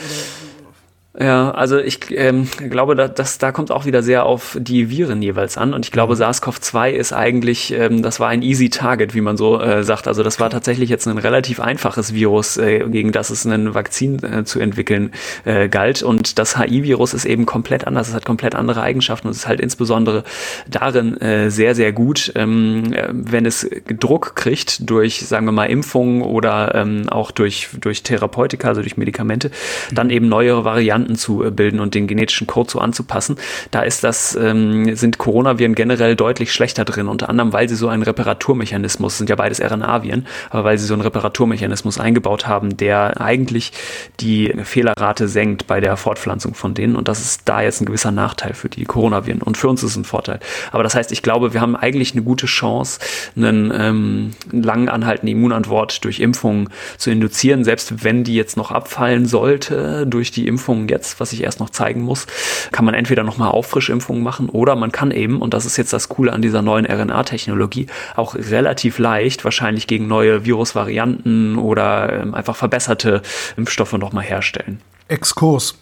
Ja, 1.19 1.51
also 1.51 1.79
ich 1.79 1.99
ähm, 2.13 2.49
glaube, 2.71 2.97
da, 2.97 3.07
das, 3.07 3.37
da 3.37 3.53
kommt 3.53 3.71
auch 3.71 3.85
wieder 3.85 4.03
sehr 4.03 4.25
auf 4.25 4.57
die 4.59 4.89
Viren 4.89 5.21
jeweils 5.21 5.59
an. 5.59 5.75
Und 5.75 5.85
ich 5.85 5.93
glaube, 5.93 6.15
mhm. 6.15 6.21
SARS-CoV-2 6.21 6.91
ist 6.91 7.13
eigentlich, 7.13 7.71
ähm, 7.75 8.03
das 8.03 8.19
war 8.19 8.29
ein 8.31 8.41
easy 8.41 8.71
Target, 8.71 9.15
wie 9.15 9.21
man 9.21 9.37
so 9.37 9.61
äh, 9.61 9.85
sagt. 9.85 10.09
Also 10.09 10.23
das 10.23 10.41
war 10.41 10.49
tatsächlich 10.49 10.89
jetzt 10.89 11.07
ein 11.07 11.19
relativ 11.19 11.61
einfaches 11.61 12.15
Virus, 12.15 12.57
äh, 12.57 12.89
gegen 12.89 13.13
das 13.13 13.29
es 13.29 13.45
ein 13.45 13.75
Vakzin 13.75 14.23
äh, 14.25 14.45
zu 14.45 14.59
entwickeln 14.59 15.11
äh, 15.45 15.69
galt. 15.69 16.03
Und 16.03 16.39
das 16.39 16.59
HI-Virus 16.59 17.13
ist 17.13 17.27
eben 17.27 17.45
komplett 17.45 17.87
anders. 17.87 18.09
Es 18.09 18.15
hat 18.15 18.25
komplett 18.25 18.55
andere 18.55 18.81
Eigenschaften 18.81 19.27
und 19.27 19.33
es 19.33 19.39
ist 19.41 19.49
halt 19.49 19.61
insbesondere 19.61 20.25
darin 20.67 21.21
äh, 21.21 21.51
sehr, 21.51 21.75
sehr 21.75 21.93
gut, 21.93 22.33
ähm, 22.37 22.95
wenn 23.11 23.45
es 23.45 23.69
Druck 24.01 24.35
kriegt 24.35 24.89
durch, 24.89 25.27
sagen 25.27 25.45
wir 25.45 25.53
mal, 25.53 25.67
Impfungen 25.67 26.23
oder 26.23 26.75
ähm, 26.75 27.11
auch 27.11 27.33
durch, 27.33 27.69
durch 27.79 28.03
Therapeutika, 28.03 28.69
also 28.69 28.81
durch 28.81 28.97
Medikamente, 28.97 29.51
dann 29.93 30.09
eben 30.09 30.29
neuere 30.31 30.65
Varianten 30.65 31.02
Varianten 31.03 31.17
zu 31.17 31.45
äh, 31.45 31.51
bilden 31.51 31.81
und 31.81 31.95
den 31.95 32.07
genetischen 32.07 32.47
Code 32.47 32.71
so 32.71 32.79
anzupassen. 32.79 33.37
Da 33.71 33.83
ist 33.83 34.05
das, 34.05 34.37
ähm, 34.41 34.95
sind 34.95 35.19
Coronaviren 35.19 35.75
generell 35.75 36.17
deutlich 36.17 36.53
schlechter 36.53 36.85
drin, 36.85 37.09
unter 37.09 37.29
anderem, 37.29 37.53
weil 37.53 37.69
sie 37.69 37.75
so 37.75 37.89
einen 37.89 38.03
Reparaturmechanismus, 38.03 39.19
sind 39.19 39.31
ja 39.31 39.37
beides 39.37 39.61
RNA-Viren, 39.61 40.27
aber 40.51 40.65
weil 40.65 40.79
sie 40.79 40.87
so 40.87 40.95
einen 40.95 41.03
Reparaturmechanismus 41.03 41.99
eingebaut 41.99 42.47
haben, 42.47 42.77
der 42.77 43.21
eigentlich 43.21 43.73
die 44.21 44.53
Fehlerrate 44.63 45.29
senkt 45.29 45.67
bei 45.67 45.81
der 45.81 45.97
Fortpflanzung 45.97 46.55
von 46.55 46.75
denen. 46.75 46.97
Und 46.97 47.09
das 47.09 47.21
ist 47.21 47.43
da 47.47 47.63
jetzt 47.63 47.81
ein 47.81 47.87
gewisser 47.87 48.11
Nachteil 48.11 48.55
für 48.55 48.69
die 48.69 48.85
Coronaviren. 48.85 49.43
Und 49.43 49.57
für 49.57 49.69
uns 49.69 49.83
ist 49.83 49.93
es 49.93 49.97
ein 49.97 50.05
Vorteil. 50.05 50.41
Aber 50.71 50.83
das 50.83 50.95
heißt, 50.95 51.13
ich 51.13 51.23
glaube, 51.23 51.53
wir 51.53 51.61
haben 51.61 51.77
eigentlich 51.77 52.13
eine 52.13 52.23
gute 52.23 52.47
Chance, 52.47 53.01
einen 53.37 53.73
ähm, 53.75 54.31
lang 54.51 54.89
anhaltenden 54.89 55.37
Immunantwort 55.37 56.05
durch 56.05 56.21
Impfungen 56.21 56.69
zu 56.97 57.11
induzieren, 57.11 57.65
selbst 57.65 58.05
wenn 58.05 58.25
die 58.25 58.35
jetzt 58.35 58.57
noch 58.57 58.71
abfallen 58.71 59.27
sollte 59.27 60.07
durch 60.07 60.31
die 60.31 60.47
Impfungen 60.47 60.87
jetzt, 60.93 61.19
was 61.19 61.33
ich 61.33 61.43
erst 61.43 61.59
noch 61.59 61.71
zeigen 61.71 62.03
muss, 62.03 62.27
kann 62.71 62.85
man 62.85 62.95
entweder 62.95 63.25
nochmal 63.25 63.51
Auffrischimpfungen 63.51 64.23
machen 64.23 64.49
oder 64.49 64.77
man 64.77 64.93
kann 64.93 65.11
eben, 65.11 65.43
und 65.43 65.55
das 65.55 65.67
ist 65.67 65.77
jetzt 65.77 65.93
das 65.93 66.09
Coole 66.09 66.33
an 66.33 66.43
dieser 66.43 66.63
neuen 66.63 66.87
RNA-Technologie, 66.87 67.87
auch 68.15 68.37
relativ 68.37 68.99
leicht 68.99 69.45
wahrscheinlich 69.45 69.87
gegen 69.89 70.07
neue 70.07 70.45
Virusvarianten 70.45 71.59
oder 71.59 72.23
ähm, 72.23 72.35
einfach 72.35 72.55
verbesserte 72.55 73.23
Impfstoffe 73.57 73.95
nochmal 73.95 74.25
herstellen. 74.25 74.81
Exkurs. 75.09 75.79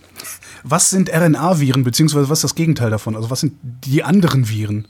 Was 0.62 0.90
sind 0.90 1.10
RNA-Viren, 1.10 1.84
beziehungsweise 1.84 2.28
was 2.28 2.38
ist 2.38 2.44
das 2.44 2.54
Gegenteil 2.54 2.90
davon? 2.90 3.16
Also 3.16 3.30
was 3.30 3.40
sind 3.40 3.54
die 3.62 4.02
anderen 4.02 4.48
Viren? 4.48 4.86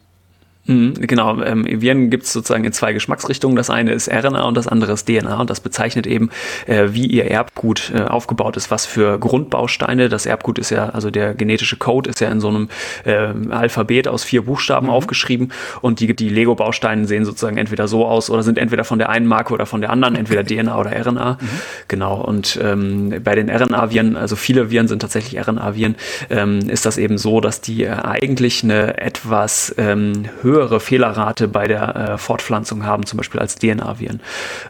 Mhm, 0.67 0.95
genau, 0.95 1.41
ähm, 1.43 1.65
Viren 1.67 2.11
gibt 2.11 2.25
es 2.25 2.33
sozusagen 2.33 2.65
in 2.65 2.73
zwei 2.73 2.93
Geschmacksrichtungen. 2.93 3.57
Das 3.57 3.71
eine 3.71 3.93
ist 3.93 4.11
RNA 4.11 4.43
und 4.43 4.57
das 4.57 4.69
andere 4.69 4.93
ist 4.93 5.07
DNA 5.07 5.41
und 5.41 5.49
das 5.49 5.61
bezeichnet 5.61 6.07
eben, 6.07 6.31
äh, 6.67 6.89
wie 6.91 7.07
ihr 7.07 7.31
Erbgut 7.31 7.91
äh, 7.95 8.03
aufgebaut 8.03 8.57
ist, 8.57 8.71
was 8.71 8.85
für 8.85 9.19
Grundbausteine. 9.19 10.09
Das 10.09 10.27
Erbgut 10.27 10.59
ist 10.59 10.71
ja, 10.71 10.91
also 10.91 11.11
der 11.11 11.35
genetische 11.35 11.77
Code 11.77 12.11
ist 12.11 12.21
ja 12.21 12.29
in 12.29 12.41
so 12.41 12.49
einem 12.49 12.69
äh, 13.05 13.33
Alphabet 13.51 14.07
aus 14.07 14.23
vier 14.23 14.43
Buchstaben 14.43 14.87
mhm. 14.87 14.93
aufgeschrieben 14.93 15.53
und 15.81 16.01
die, 16.01 16.15
die 16.15 16.29
Lego-Bausteine 16.29 17.07
sehen 17.07 17.25
sozusagen 17.25 17.57
entweder 17.57 17.89
so 17.89 18.07
aus 18.07 18.29
oder 18.29 18.43
sind 18.43 18.59
entweder 18.59 18.85
von 18.85 18.99
der 18.99 19.09
einen 19.09 19.27
Marke 19.27 19.55
oder 19.55 19.65
von 19.65 19.81
der 19.81 19.91
anderen, 19.91 20.15
entweder 20.15 20.45
DNA 20.45 20.79
oder 20.79 20.93
RNA. 20.93 21.39
Mhm. 21.41 21.49
Genau, 21.89 22.21
und 22.21 22.59
ähm, 22.63 23.15
bei 23.25 23.35
den 23.35 23.49
RNA-Viren, 23.49 24.17
also 24.17 24.37
viele 24.37 24.71
Viren 24.71 24.89
sind 24.89 25.01
tatsächlich 25.01 25.41
RNA-Viren, 25.41 25.97
ähm, 26.29 26.61
ist 26.69 26.85
das 26.85 26.99
eben 26.99 27.17
so, 27.17 27.41
dass 27.41 27.63
die 27.63 27.85
äh, 27.85 27.91
eigentlich 27.91 28.63
eine 28.63 28.99
etwas 28.99 29.75
ähm, 29.79 30.25
höhere 30.43 30.50
höhere 30.51 30.81
Fehlerrate 30.81 31.49
bei 31.49 31.67
der 31.67 31.97
äh, 31.97 32.19
Fortpflanzung 32.19 32.85
haben, 32.85 33.07
zum 33.07 33.17
Beispiel 33.17 33.41
als 33.41 33.57
DNA-Viren. 33.57 34.21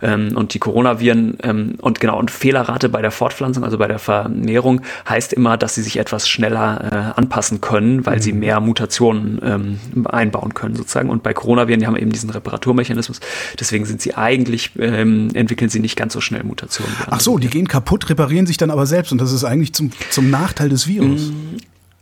Ähm, 0.03 0.37
und 0.37 0.55
die 0.55 0.59
Coronaviren 0.59 1.39
ähm, 1.43 1.75
und 1.81 2.01
genau, 2.01 2.19
und 2.19 2.31
Fehlerrate 2.31 2.89
bei 2.89 3.03
der 3.03 3.11
Fortpflanzung, 3.11 3.65
also 3.65 3.79
bei 3.79 3.89
der 3.89 3.99
Vermehrung, 3.99 4.83
heißt 5.09 5.33
immer, 5.33 5.57
dass 5.57 5.75
sie 5.75 5.83
sich 5.83 5.99
etwas 5.99 6.29
schneller 6.29 7.15
äh, 7.17 7.19
anpassen 7.19 7.61
können, 7.61 8.07
weil 8.07 8.17
mhm. 8.17 8.23
sie 8.23 8.33
mehr 8.33 8.61
Mutationen 8.61 9.41
ähm, 9.43 10.07
einbauen 10.07 10.55
können, 10.55 10.77
sozusagen. 10.77 11.11
Und 11.11 11.23
bei 11.23 11.33
Coronaviren, 11.33 11.81
die 11.81 11.87
haben 11.87 11.97
eben 11.97 12.13
diesen 12.13 12.31
Reparaturmechanismus, 12.31 13.21
deswegen 13.59 13.85
sind 13.85 14.03
sie 14.03 14.15
eigentlich, 14.15 14.73
ähm, 14.79 15.29
entwickeln 15.35 15.71
sie 15.71 15.81
nicht 15.81 15.97
ganz 15.97 16.13
so 16.13 16.21
schnell 16.21 16.45
Mutationen. 16.45 16.93
Ach 17.09 17.21
so, 17.21 17.39
die 17.39 17.49
gehen 17.49 17.69
kaputt, 17.69 18.09
reparieren 18.11 18.47
sich 18.47 18.57
dann 18.57 18.71
aber 18.71 18.87
selbst 18.87 19.13
und 19.13 19.21
das 19.21 19.33
ist 19.33 19.45
eigentlich 19.45 19.73
zum, 19.73 19.91
zum 20.11 20.31
Nachteil 20.31 20.69
des 20.69 20.87
Virus. 20.87 21.33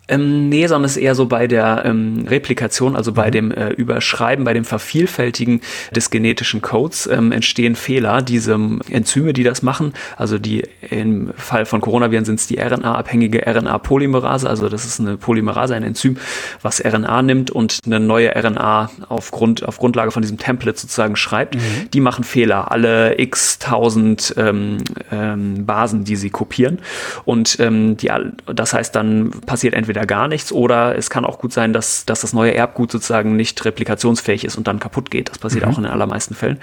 Ähm, 0.08 0.48
nee, 0.48 0.66
sondern 0.66 0.86
es 0.86 0.96
ist 0.96 1.02
eher 1.02 1.14
so 1.14 1.26
bei 1.26 1.46
der 1.46 1.82
ähm, 1.84 2.26
Replikation, 2.28 2.96
also 2.96 3.12
bei 3.12 3.28
mhm. 3.28 3.32
dem 3.32 3.50
äh, 3.52 3.68
Überschreiben, 3.70 4.44
bei 4.44 4.54
dem 4.54 4.64
Vervielfältigen 4.64 5.60
des 5.94 6.10
genetischen 6.10 6.62
Codes 6.62 7.06
ähm, 7.06 7.30
entstehen 7.32 7.76
Fehler. 7.76 8.22
Diese 8.22 8.58
Enzyme, 8.90 9.32
die 9.32 9.44
das 9.44 9.62
machen, 9.62 9.92
also 10.16 10.38
die 10.38 10.64
im 10.90 11.32
Fall 11.36 11.66
von 11.66 11.80
Coronaviren 11.80 12.24
sind 12.24 12.40
es 12.40 12.46
die 12.46 12.58
RNA-abhängige 12.58 13.46
RNA-Polymerase, 13.46 14.48
also 14.48 14.68
das 14.68 14.86
ist 14.86 15.00
eine 15.00 15.16
Polymerase, 15.16 15.74
ein 15.74 15.82
Enzym, 15.82 16.16
was 16.62 16.82
RNA 16.84 17.22
nimmt 17.22 17.50
und 17.50 17.80
eine 17.84 18.00
neue 18.00 18.34
RNA 18.34 18.90
auf, 19.08 19.30
Grund, 19.30 19.64
auf 19.64 19.78
Grundlage 19.78 20.10
von 20.10 20.22
diesem 20.22 20.38
Template 20.38 20.78
sozusagen 20.78 21.16
schreibt. 21.16 21.56
Mhm. 21.56 21.90
Die 21.92 22.00
machen 22.00 22.24
Fehler, 22.24 22.70
alle 22.70 23.18
x 23.20 23.58
tausend 23.58 24.34
ähm, 24.36 24.78
ähm, 25.12 25.66
Basen, 25.66 26.04
die 26.04 26.16
sie 26.16 26.30
kopieren. 26.30 26.78
Und 27.24 27.60
ähm, 27.60 27.96
die, 27.96 28.10
das 28.46 28.72
heißt, 28.72 28.94
dann 28.94 29.30
passiert 29.46 29.74
entweder 29.74 29.97
entweder 29.98 30.06
gar 30.06 30.28
nichts 30.28 30.52
oder 30.52 30.96
es 30.96 31.10
kann 31.10 31.24
auch 31.24 31.38
gut 31.38 31.52
sein, 31.52 31.72
dass, 31.72 32.04
dass 32.04 32.20
das 32.20 32.32
neue 32.32 32.54
Erbgut 32.54 32.92
sozusagen 32.92 33.36
nicht 33.36 33.64
replikationsfähig 33.64 34.44
ist 34.44 34.56
und 34.56 34.68
dann 34.68 34.78
kaputt 34.78 35.10
geht. 35.10 35.30
Das 35.30 35.38
passiert 35.38 35.64
mhm. 35.64 35.72
auch 35.72 35.78
in 35.78 35.84
den 35.84 35.92
allermeisten 35.92 36.34
Fällen. 36.34 36.58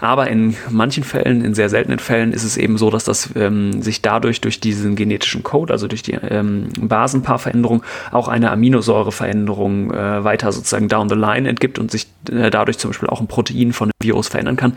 Aber 0.00 0.28
in 0.28 0.56
manchen 0.68 1.04
Fällen, 1.04 1.44
in 1.44 1.54
sehr 1.54 1.68
seltenen 1.68 1.98
Fällen, 1.98 2.32
ist 2.32 2.44
es 2.44 2.56
eben 2.56 2.78
so, 2.78 2.90
dass 2.90 3.04
das 3.04 3.30
ähm, 3.36 3.82
sich 3.82 4.02
dadurch 4.02 4.40
durch 4.40 4.60
diesen 4.60 4.96
genetischen 4.96 5.42
Code, 5.42 5.72
also 5.72 5.86
durch 5.86 6.02
die 6.02 6.12
ähm, 6.12 6.68
Basenpaarveränderung, 6.80 7.82
auch 8.10 8.28
eine 8.28 8.50
Aminosäureveränderung 8.50 9.92
äh, 9.92 10.24
weiter 10.24 10.52
sozusagen 10.52 10.88
down 10.88 11.08
the 11.08 11.14
line 11.14 11.48
entgibt 11.48 11.78
und 11.78 11.90
sich 11.90 12.06
äh, 12.30 12.50
dadurch 12.50 12.78
zum 12.78 12.90
Beispiel 12.90 13.08
auch 13.08 13.20
ein 13.20 13.28
Protein 13.28 13.72
von 13.72 13.86
einem 13.86 13.92
Virus 14.02 14.28
verändern 14.28 14.56
kann. 14.56 14.76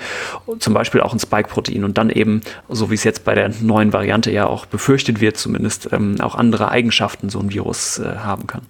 Zum 0.59 0.73
Beispiel 0.73 1.01
auch 1.01 1.13
ein 1.13 1.19
Spike-Protein 1.19 1.83
und 1.83 1.97
dann 1.97 2.09
eben, 2.09 2.41
so 2.69 2.89
wie 2.91 2.95
es 2.95 3.03
jetzt 3.03 3.25
bei 3.25 3.33
der 3.33 3.51
neuen 3.61 3.93
Variante 3.93 4.31
ja 4.31 4.45
auch 4.45 4.65
befürchtet 4.65 5.21
wird, 5.21 5.37
zumindest 5.37 5.89
ähm, 5.91 6.19
auch 6.21 6.35
andere 6.35 6.69
Eigenschaften 6.69 7.29
so 7.29 7.39
ein 7.39 7.51
Virus 7.51 8.01
haben 8.03 8.47
kann. 8.47 8.63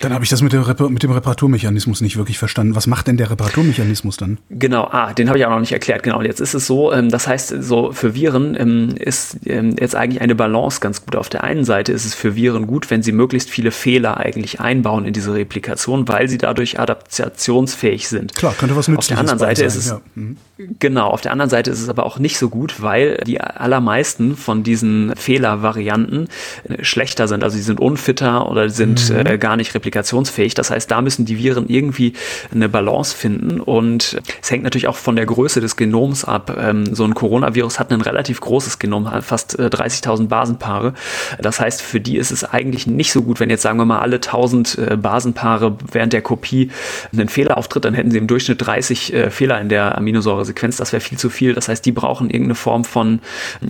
Dann 0.00 0.12
habe 0.12 0.24
ich 0.24 0.30
das 0.30 0.42
mit 0.42 0.52
mit 0.52 1.02
dem 1.02 1.10
Reparaturmechanismus 1.10 2.00
nicht 2.00 2.16
wirklich 2.16 2.38
verstanden. 2.38 2.74
Was 2.74 2.86
macht 2.86 3.06
denn 3.06 3.16
der 3.16 3.30
Reparaturmechanismus 3.30 4.16
dann? 4.16 4.38
Genau, 4.50 4.84
ah, 4.84 5.12
den 5.12 5.28
habe 5.28 5.38
ich 5.38 5.46
auch 5.46 5.50
noch 5.50 5.60
nicht 5.60 5.72
erklärt. 5.72 6.02
Genau, 6.02 6.22
jetzt 6.22 6.40
ist 6.40 6.54
es 6.54 6.66
so, 6.66 6.92
ähm, 6.92 7.10
das 7.10 7.26
heißt, 7.26 7.54
so 7.60 7.92
für 7.92 8.14
Viren 8.14 8.56
ähm, 8.58 8.94
ist 8.96 9.38
ähm, 9.46 9.76
jetzt 9.78 9.94
eigentlich 9.94 10.20
eine 10.20 10.34
Balance 10.34 10.80
ganz 10.80 11.04
gut. 11.04 11.16
Auf 11.16 11.28
der 11.28 11.44
einen 11.44 11.64
Seite 11.64 11.92
ist 11.92 12.04
es 12.04 12.14
für 12.14 12.36
Viren 12.36 12.66
gut, 12.66 12.90
wenn 12.90 13.02
sie 13.02 13.12
möglichst 13.12 13.50
viele 13.50 13.70
Fehler 13.70 14.18
eigentlich 14.18 14.60
einbauen 14.60 15.06
in 15.06 15.12
diese 15.12 15.34
Replikation, 15.34 16.08
weil 16.08 16.28
sie 16.28 16.38
dadurch 16.38 16.78
adaptationsfähig 16.78 18.08
sind. 18.08 18.34
Klar, 18.34 18.54
könnte 18.58 18.76
was 18.76 18.88
Nützliches 18.88 18.98
Auf 18.98 19.08
der 19.08 19.18
anderen 19.18 19.38
Seite 19.38 19.60
sein. 19.60 19.66
ist 19.66 19.76
es, 19.76 19.86
ja. 19.90 20.00
mhm. 20.14 20.36
genau, 20.78 21.08
auf 21.08 21.20
der 21.20 21.32
anderen 21.32 21.50
Seite 21.50 21.70
ist 21.70 21.80
es 21.80 21.88
aber 21.88 22.04
auch 22.04 22.18
nicht 22.18 22.38
so 22.38 22.48
gut, 22.48 22.82
weil 22.82 23.18
die 23.26 23.40
allermeisten 23.40 24.36
von 24.36 24.62
diesen 24.62 25.14
Fehlervarianten 25.16 26.28
äh, 26.68 26.84
schlechter 26.84 27.28
sind. 27.28 27.42
Also 27.42 27.56
sie 27.56 27.62
sind 27.62 27.80
unfitter 27.80 28.50
oder 28.50 28.68
sind 28.68 29.10
mhm. 29.10 29.26
äh, 29.26 29.38
gar 29.38 29.56
nicht 29.56 29.74
replikativ 29.74 29.85
replikationsfähig. 29.86 30.54
Das 30.54 30.70
heißt, 30.70 30.90
da 30.90 31.00
müssen 31.00 31.24
die 31.24 31.38
Viren 31.38 31.68
irgendwie 31.68 32.14
eine 32.52 32.68
Balance 32.68 33.16
finden 33.16 33.60
und 33.60 34.20
es 34.42 34.50
hängt 34.50 34.64
natürlich 34.64 34.88
auch 34.88 34.96
von 34.96 35.16
der 35.16 35.26
Größe 35.26 35.60
des 35.60 35.76
Genoms 35.76 36.24
ab. 36.24 36.56
Ähm, 36.58 36.94
so 36.94 37.04
ein 37.04 37.14
Coronavirus 37.14 37.78
hat 37.78 37.92
ein 37.92 38.00
relativ 38.00 38.40
großes 38.40 38.78
Genom, 38.78 39.08
fast 39.22 39.58
30.000 39.58 40.24
äh, 40.24 40.26
Basenpaare. 40.26 40.94
Das 41.40 41.60
heißt, 41.60 41.82
für 41.82 42.00
die 42.00 42.16
ist 42.16 42.32
es 42.32 42.44
eigentlich 42.44 42.86
nicht 42.86 43.12
so 43.12 43.22
gut, 43.22 43.38
wenn 43.40 43.48
jetzt 43.48 43.62
sagen 43.62 43.78
wir 43.78 43.84
mal 43.84 44.00
alle 44.00 44.16
1000 44.16 44.78
äh, 44.78 44.96
Basenpaare 44.96 45.76
während 45.92 46.12
der 46.12 46.22
Kopie 46.22 46.70
einen 47.12 47.28
Fehler 47.28 47.56
auftritt, 47.56 47.84
dann 47.84 47.94
hätten 47.94 48.10
sie 48.10 48.18
im 48.18 48.26
Durchschnitt 48.26 48.66
30 48.66 49.14
äh, 49.14 49.30
Fehler 49.30 49.60
in 49.60 49.68
der 49.68 49.96
Aminosäuresequenz. 49.96 50.76
Das 50.76 50.92
wäre 50.92 51.00
viel 51.00 51.18
zu 51.18 51.30
viel. 51.30 51.54
Das 51.54 51.68
heißt, 51.68 51.84
die 51.86 51.92
brauchen 51.92 52.28
irgendeine 52.30 52.56
Form 52.56 52.84
von 52.84 53.20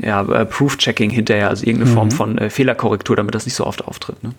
ja, 0.02 0.22
Proof-Checking 0.22 1.10
hinterher, 1.10 1.50
also 1.50 1.66
irgendeine 1.66 1.90
mhm. 1.90 1.94
Form 1.94 2.10
von 2.10 2.50
Fehlerkorrektur, 2.50 3.16
damit 3.16 3.34
das 3.34 3.44
nicht 3.44 3.54
so 3.54 3.66
oft 3.66 3.84
auftritt. 3.84 4.22
Ne? 4.22 4.32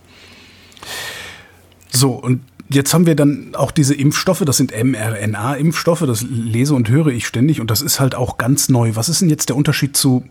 So, 1.90 2.12
und 2.12 2.42
jetzt 2.70 2.94
haben 2.94 3.06
wir 3.06 3.16
dann 3.16 3.56
auch 3.56 3.72
diese 3.72 3.96
Impfstoffe, 3.96 4.44
das 4.46 4.58
sind 4.58 4.72
mRNA-Impfstoffe, 4.72 6.02
das 6.02 6.24
lese 6.24 6.74
und 6.74 6.90
höre 6.90 7.08
ich 7.08 7.28
ständig 7.28 7.62
und 7.62 7.72
das 7.72 7.82
ist 7.82 8.00
halt 8.00 8.16
auch 8.16 8.38
ganz 8.38 8.70
neu. 8.70 8.96
Was 8.96 9.10
ist 9.10 9.22
denn 9.22 9.30
jetzt 9.30 9.50
der 9.50 9.56
Unterschied 9.56 9.96
zu, 9.96 10.26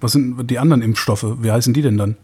was 0.00 0.12
sind 0.12 0.50
die 0.50 0.58
anderen 0.58 0.82
Impfstoffe? 0.82 1.26
Wie 1.40 1.50
heißen 1.50 1.74
die 1.74 1.82
denn 1.82 1.98
dann? 1.98 2.16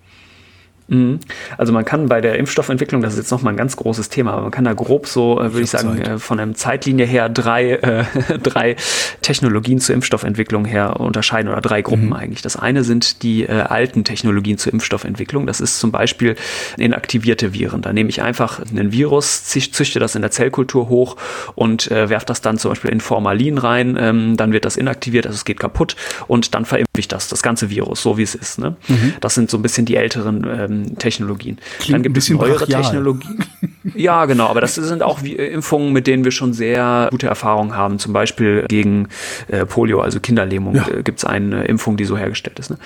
Mhm. 0.88 1.20
Also 1.56 1.72
man 1.72 1.84
kann 1.84 2.08
bei 2.08 2.20
der 2.20 2.38
Impfstoffentwicklung, 2.38 3.02
das 3.02 3.12
ist 3.12 3.18
jetzt 3.18 3.30
nochmal 3.30 3.52
ein 3.52 3.56
ganz 3.56 3.76
großes 3.76 4.08
Thema, 4.08 4.32
aber 4.32 4.42
man 4.42 4.50
kann 4.50 4.64
da 4.64 4.72
grob 4.72 5.06
so, 5.06 5.40
äh, 5.40 5.52
würde 5.52 5.62
ich, 5.62 5.70
sagen. 5.70 6.00
Äh, 6.00 6.18
von 6.18 6.38
der 6.38 6.54
Zeitlinie 6.54 7.06
her 7.06 7.28
drei, 7.28 7.72
äh, 7.72 8.04
drei 8.42 8.76
Technologien 9.20 9.80
zur 9.80 9.94
Impfstoffentwicklung 9.94 10.64
her 10.64 10.98
unterscheiden 10.98 11.50
oder 11.52 11.60
drei 11.60 11.82
Gruppen 11.82 12.06
mhm. 12.06 12.12
eigentlich. 12.14 12.42
Das 12.42 12.56
eine 12.56 12.84
sind 12.84 13.22
die 13.22 13.44
äh, 13.44 13.52
alten 13.52 14.04
Technologien 14.04 14.58
zur 14.58 14.72
Impfstoffentwicklung. 14.72 15.46
Das 15.46 15.60
ist 15.60 15.78
zum 15.78 15.92
Beispiel 15.92 16.36
inaktivierte 16.78 17.52
Viren. 17.52 17.82
Da 17.82 17.92
nehme 17.92 18.08
ich 18.08 18.22
einfach 18.22 18.60
einen 18.60 18.92
Virus, 18.92 19.44
züchte 19.44 19.98
das 19.98 20.14
in 20.14 20.22
der 20.22 20.30
Zellkultur 20.30 20.88
hoch 20.88 21.16
und 21.54 21.90
äh, 21.90 22.08
werfe 22.08 22.26
das 22.26 22.40
dann 22.40 22.56
zum 22.56 22.70
Beispiel 22.70 22.90
in 22.90 23.00
Formalin 23.00 23.58
rein. 23.58 23.98
Ähm, 24.00 24.36
dann 24.36 24.52
wird 24.52 24.64
das 24.64 24.76
inaktiviert, 24.76 25.26
also 25.26 25.36
es 25.36 25.44
geht 25.44 25.60
kaputt 25.60 25.96
und 26.26 26.54
dann 26.54 26.64
verimpfe 26.64 26.98
ich 26.98 27.08
das, 27.08 27.28
das 27.28 27.42
ganze 27.42 27.68
Virus, 27.68 28.02
so 28.02 28.16
wie 28.16 28.22
es 28.22 28.34
ist. 28.34 28.58
Ne? 28.58 28.76
Mhm. 28.88 29.14
Das 29.20 29.34
sind 29.34 29.50
so 29.50 29.58
ein 29.58 29.62
bisschen 29.62 29.84
die 29.84 29.96
älteren 29.96 30.46
ähm, 30.48 30.77
Technologien. 30.98 31.58
Klingt 31.78 31.94
Dann 31.94 32.02
gibt 32.02 32.16
es 32.16 32.30
neuere 32.30 32.58
brachial. 32.58 32.82
Technologien. 32.82 33.44
Ja, 33.94 34.26
genau, 34.26 34.46
aber 34.46 34.60
das 34.60 34.74
sind 34.74 35.02
auch 35.02 35.22
Impfungen, 35.22 35.92
mit 35.92 36.06
denen 36.06 36.24
wir 36.24 36.30
schon 36.30 36.52
sehr 36.52 37.08
gute 37.10 37.26
Erfahrungen 37.26 37.74
haben. 37.74 37.98
Zum 37.98 38.12
Beispiel 38.12 38.64
gegen 38.68 39.08
äh, 39.48 39.64
Polio, 39.66 40.00
also 40.00 40.20
Kinderlähmung, 40.20 40.74
ja. 40.74 40.86
äh, 40.88 41.02
gibt 41.02 41.18
es 41.18 41.24
eine 41.24 41.64
Impfung, 41.64 41.96
die 41.96 42.04
so 42.04 42.16
hergestellt 42.16 42.58
ist. 42.58 42.70
Ne? 42.70 42.78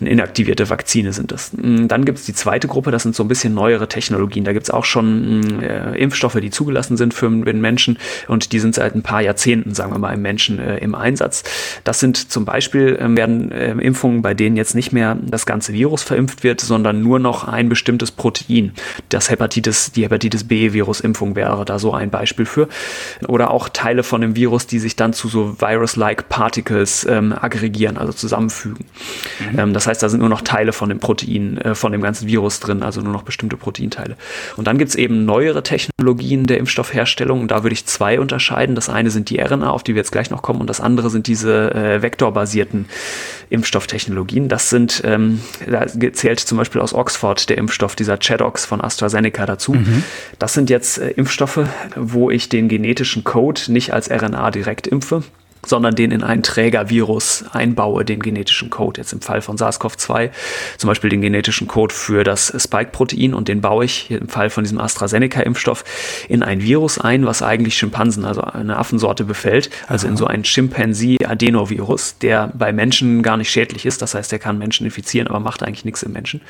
Eine 0.00 0.10
inaktivierte 0.10 0.70
Vakzine 0.70 1.12
sind 1.12 1.32
das. 1.32 1.52
Mm, 1.54 1.88
dann 1.88 2.04
gibt 2.04 2.18
es 2.18 2.24
die 2.24 2.34
zweite 2.34 2.68
Gruppe, 2.68 2.90
das 2.90 3.02
sind 3.02 3.14
so 3.14 3.24
ein 3.24 3.28
bisschen 3.28 3.52
neuere 3.54 3.88
Technologien. 3.88 4.44
Da 4.44 4.52
gibt 4.52 4.64
es 4.64 4.70
auch 4.70 4.84
schon 4.84 5.40
mm, 5.40 5.60
äh, 5.60 5.98
Impfstoffe, 5.98 6.38
die 6.40 6.50
zugelassen 6.50 6.96
sind 6.96 7.14
für 7.14 7.28
den 7.30 7.60
Menschen 7.60 7.98
und 8.28 8.52
die 8.52 8.60
sind 8.60 8.74
seit 8.74 8.94
ein 8.94 9.02
paar 9.02 9.22
Jahrzehnten, 9.22 9.74
sagen 9.74 9.92
wir 9.92 9.98
mal, 9.98 10.14
im 10.14 10.22
Menschen 10.22 10.58
äh, 10.58 10.78
im 10.78 10.94
Einsatz. 10.94 11.42
Das 11.84 12.00
sind 12.00 12.30
zum 12.30 12.44
Beispiel, 12.44 12.96
ähm, 13.00 13.16
werden 13.16 13.50
ähm, 13.52 13.80
Impfungen, 13.80 14.22
bei 14.22 14.34
denen 14.34 14.56
jetzt 14.56 14.74
nicht 14.74 14.92
mehr 14.92 15.16
das 15.20 15.46
ganze 15.46 15.72
Virus 15.72 16.02
verimpft 16.02 16.44
wird, 16.44 16.60
sondern 16.60 17.02
nur 17.02 17.18
noch 17.18 17.33
noch 17.34 17.48
ein 17.48 17.68
bestimmtes 17.68 18.12
Protein. 18.12 18.72
Das 19.08 19.28
Hepatitis, 19.28 19.90
die 19.90 20.04
Hepatitis 20.04 20.44
B-Virusimpfung 20.44 21.34
wäre 21.34 21.64
da 21.64 21.80
so 21.80 21.92
ein 21.92 22.10
Beispiel 22.10 22.46
für. 22.46 22.68
Oder 23.26 23.50
auch 23.50 23.68
Teile 23.68 24.04
von 24.04 24.20
dem 24.20 24.36
Virus, 24.36 24.68
die 24.68 24.78
sich 24.78 24.94
dann 24.94 25.12
zu 25.12 25.28
so 25.28 25.60
Virus-like 25.60 26.28
Particles 26.28 27.04
ähm, 27.10 27.32
aggregieren, 27.32 27.98
also 27.98 28.12
zusammenfügen. 28.12 28.86
Mhm. 29.52 29.58
Ähm, 29.58 29.74
das 29.74 29.88
heißt, 29.88 30.00
da 30.02 30.08
sind 30.08 30.20
nur 30.20 30.28
noch 30.28 30.42
Teile 30.42 30.72
von 30.72 30.88
dem 30.88 31.00
Protein, 31.00 31.58
äh, 31.58 31.74
von 31.74 31.90
dem 31.90 32.02
ganzen 32.02 32.28
Virus 32.28 32.60
drin, 32.60 32.84
also 32.84 33.00
nur 33.00 33.12
noch 33.12 33.22
bestimmte 33.22 33.56
Proteinteile. 33.56 34.16
Und 34.56 34.68
dann 34.68 34.78
gibt 34.78 34.90
es 34.90 34.94
eben 34.94 35.24
neuere 35.24 35.64
Technologien 35.64 36.46
der 36.46 36.58
Impfstoffherstellung. 36.58 37.40
Und 37.40 37.50
da 37.50 37.64
würde 37.64 37.74
ich 37.74 37.86
zwei 37.86 38.20
unterscheiden. 38.20 38.76
Das 38.76 38.88
eine 38.88 39.10
sind 39.10 39.28
die 39.30 39.40
RNA, 39.40 39.70
auf 39.70 39.82
die 39.82 39.94
wir 39.94 40.00
jetzt 40.00 40.12
gleich 40.12 40.30
noch 40.30 40.42
kommen, 40.42 40.60
und 40.60 40.70
das 40.70 40.80
andere 40.80 41.10
sind 41.10 41.26
diese 41.26 41.74
äh, 41.74 42.02
vektorbasierten 42.02 42.86
Impfstofftechnologien. 43.50 44.48
Das 44.48 44.70
sind, 44.70 45.02
ähm, 45.04 45.40
da 45.66 45.86
zählt 45.86 46.40
zum 46.40 46.58
Beispiel 46.58 46.80
aus 46.80 46.94
Oxford 46.94 47.48
der 47.48 47.58
Impfstoff, 47.58 47.96
dieser 47.96 48.18
Chadox 48.18 48.64
von 48.64 48.80
AstraZeneca 48.80 49.46
dazu. 49.46 49.74
Mhm. 49.74 50.02
Das 50.38 50.54
sind 50.54 50.70
jetzt 50.70 50.98
äh, 50.98 51.10
Impfstoffe, 51.10 51.60
wo 51.96 52.30
ich 52.30 52.48
den 52.48 52.68
genetischen 52.68 53.24
Code 53.24 53.60
nicht 53.68 53.92
als 53.92 54.10
RNA 54.10 54.50
direkt 54.50 54.86
impfe, 54.86 55.22
sondern 55.66 55.94
den 55.94 56.10
in 56.10 56.22
einen 56.22 56.42
Trägervirus 56.42 57.44
einbaue, 57.52 58.04
den 58.04 58.20
genetischen 58.20 58.70
Code. 58.70 59.00
Jetzt 59.00 59.12
im 59.12 59.20
Fall 59.20 59.40
von 59.40 59.56
SARS-CoV-2 59.56 60.30
zum 60.78 60.88
Beispiel 60.88 61.10
den 61.10 61.20
genetischen 61.20 61.68
Code 61.68 61.94
für 61.94 62.24
das 62.24 62.52
Spike-Protein 62.56 63.34
und 63.34 63.48
den 63.48 63.60
baue 63.60 63.84
ich 63.84 64.10
im 64.10 64.28
Fall 64.28 64.50
von 64.50 64.64
diesem 64.64 64.78
AstraZeneca-Impfstoff 64.78 65.84
in 66.28 66.42
ein 66.42 66.62
Virus 66.62 66.98
ein, 66.98 67.26
was 67.26 67.42
eigentlich 67.42 67.76
Schimpansen, 67.76 68.24
also 68.24 68.42
eine 68.42 68.76
Affensorte 68.76 69.24
befällt, 69.24 69.70
also 69.86 70.06
Aha. 70.06 70.12
in 70.12 70.16
so 70.16 70.26
einen 70.26 70.44
Chimpanzee-Adenovirus, 70.44 72.18
der 72.18 72.50
bei 72.54 72.72
Menschen 72.72 73.22
gar 73.22 73.36
nicht 73.36 73.50
schädlich 73.50 73.86
ist. 73.86 74.02
Das 74.02 74.14
heißt, 74.14 74.32
der 74.32 74.38
kann 74.38 74.58
Menschen 74.58 74.86
infizieren, 74.86 75.28
aber 75.28 75.40
macht 75.40 75.62
eigentlich 75.62 75.84
nichts 75.84 76.02
im 76.02 76.12
Menschen. 76.12 76.40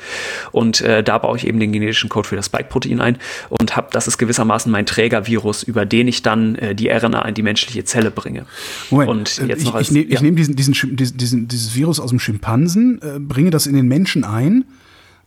Und 0.51 0.81
äh, 0.81 1.03
da 1.03 1.17
baue 1.17 1.37
ich 1.37 1.47
eben 1.47 1.59
den 1.59 1.71
genetischen 1.71 2.09
Code 2.09 2.27
für 2.27 2.35
das 2.35 2.47
Spike-Protein 2.47 3.01
ein 3.01 3.17
und 3.49 3.75
habe, 3.75 3.87
das 3.91 4.07
ist 4.07 4.17
gewissermaßen 4.17 4.71
mein 4.71 4.85
Trägervirus, 4.85 5.63
über 5.63 5.85
den 5.85 6.07
ich 6.07 6.21
dann 6.21 6.55
äh, 6.55 6.75
die 6.75 6.89
RNA 6.89 7.21
in 7.27 7.33
die 7.33 7.43
menschliche 7.43 7.83
Zelle 7.83 8.11
bringe. 8.11 8.45
Moment. 8.89 9.04
Und 9.07 9.39
äh, 9.39 9.45
jetzt 9.45 9.61
ich, 9.61 9.65
noch 9.65 9.75
als, 9.75 9.87
ich, 9.87 9.93
nehm, 9.93 10.09
ja. 10.09 10.15
ich 10.15 10.21
nehme 10.21 10.35
diesen, 10.35 10.55
diesen, 10.55 10.95
diesen, 10.95 11.47
dieses 11.47 11.75
Virus 11.75 11.99
aus 11.99 12.09
dem 12.09 12.19
Schimpansen, 12.19 13.01
äh, 13.01 13.19
bringe 13.19 13.49
das 13.49 13.67
in 13.67 13.75
den 13.75 13.87
Menschen 13.87 14.23
ein. 14.23 14.65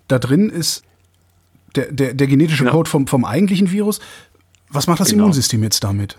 Da 0.09 0.19
drin 0.19 0.51
ist 0.51 0.83
der, 1.77 1.93
der, 1.93 2.15
der 2.15 2.27
genetische 2.27 2.65
genau. 2.65 2.77
Code 2.77 2.91
vom, 2.91 3.07
vom 3.07 3.25
eigentlichen 3.25 3.71
Virus. 3.71 4.01
Was 4.71 4.87
macht 4.87 5.01
das 5.01 5.11
genau. 5.11 5.25
Immunsystem 5.25 5.63
jetzt 5.63 5.85
damit? 5.85 6.17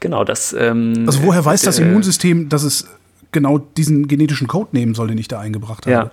Genau, 0.00 0.24
das. 0.24 0.52
Ähm, 0.58 1.04
also 1.06 1.22
woher 1.22 1.44
weiß 1.44 1.62
das 1.62 1.78
äh, 1.78 1.82
Immunsystem, 1.82 2.48
dass 2.48 2.62
es 2.62 2.86
genau 3.32 3.58
diesen 3.58 4.08
genetischen 4.08 4.46
Code 4.46 4.70
nehmen 4.72 4.94
soll, 4.94 5.08
den 5.08 5.18
ich 5.18 5.28
da 5.28 5.40
eingebracht 5.40 5.86
habe? 5.86 5.92
Ja. 5.92 6.10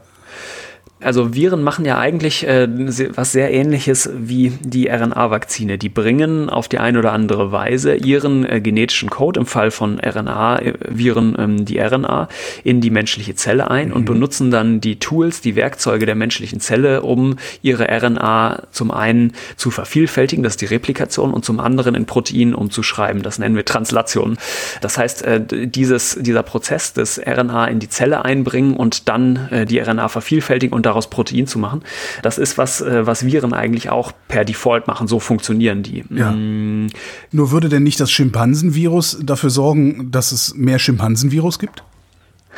Also 1.02 1.34
Viren 1.34 1.64
machen 1.64 1.86
ja 1.86 1.98
eigentlich 1.98 2.48
äh, 2.48 2.68
was 3.16 3.32
sehr 3.32 3.52
ähnliches 3.52 4.10
wie 4.14 4.52
die 4.62 4.88
RNA-Vakzine. 4.88 5.78
Die 5.78 5.90
bringen 5.90 6.50
auf 6.50 6.68
die 6.68 6.78
eine 6.78 7.00
oder 7.00 7.12
andere 7.12 7.52
Weise 7.52 7.96
ihren 7.96 8.46
äh, 8.46 8.62
genetischen 8.62 9.10
Code, 9.10 9.40
im 9.40 9.46
Fall 9.46 9.72
von 9.72 10.00
RNA-Viren 10.00 11.36
ähm, 11.40 11.66
die 11.66 11.80
RNA, 11.80 12.28
in 12.64 12.82
die 12.82 12.92
menschliche 12.92 13.36
Zelle 13.36 13.72
ein 13.72 13.90
mhm. 13.90 13.94
und 13.94 14.06
benutzen 14.06 14.52
dann 14.52 14.80
die 14.80 15.00
Tools, 15.00 15.42
die 15.42 15.56
Werkzeuge 15.56 16.06
der 16.06 16.16
menschlichen 16.16 16.60
Zelle, 16.60 17.02
um 17.02 17.38
ihre 17.62 17.88
RNA 17.90 18.64
zum 18.72 18.92
einen 18.92 19.34
zu 19.56 19.72
vervielfältigen, 19.72 20.44
das 20.44 20.54
ist 20.54 20.62
die 20.62 20.66
Replikation, 20.66 21.34
und 21.34 21.46
zum 21.46 21.60
anderen 21.60 21.96
in 21.96 22.06
Protein 22.06 22.54
umzuschreiben. 22.54 23.24
Das 23.24 23.40
nennen 23.40 23.56
wir 23.56 23.66
Translation. 23.66 24.38
Das 24.82 24.98
heißt, 24.98 25.24
äh, 25.24 25.42
dieses, 25.68 26.18
dieser 26.22 26.44
Prozess 26.44 26.94
des 26.94 27.20
RNA 27.20 27.66
in 27.66 27.80
die 27.80 27.90
Zelle 27.90 28.24
einbringen 28.24 28.76
und 28.76 29.10
dann 29.10 29.48
äh, 29.52 29.66
die 29.66 29.80
RNA 29.80 30.08
vervielfältigen 30.08 30.76
und 30.76 30.86
daraus 30.92 31.10
Protein 31.10 31.48
zu 31.48 31.60
machen. 31.60 31.82
Das 32.22 32.38
ist 32.38 32.58
was, 32.58 32.82
äh, 32.82 33.06
was 33.08 33.26
Viren 33.26 33.54
eigentlich 33.54 33.90
auch 33.90 34.12
per 34.28 34.46
Default 34.46 34.88
machen. 34.88 35.08
So 35.08 35.20
funktionieren 35.20 35.84
die. 35.84 36.04
Ja. 36.10 36.32
Mm. 36.32 36.88
Nur 37.32 37.52
würde 37.52 37.70
denn 37.70 37.84
nicht 37.84 38.00
das 38.00 38.12
Schimpansenvirus 38.12 39.20
dafür 39.24 39.50
sorgen, 39.50 40.12
dass 40.12 40.32
es 40.32 40.54
mehr 40.56 40.80
Schimpansenvirus 40.80 41.60
gibt? 41.60 41.84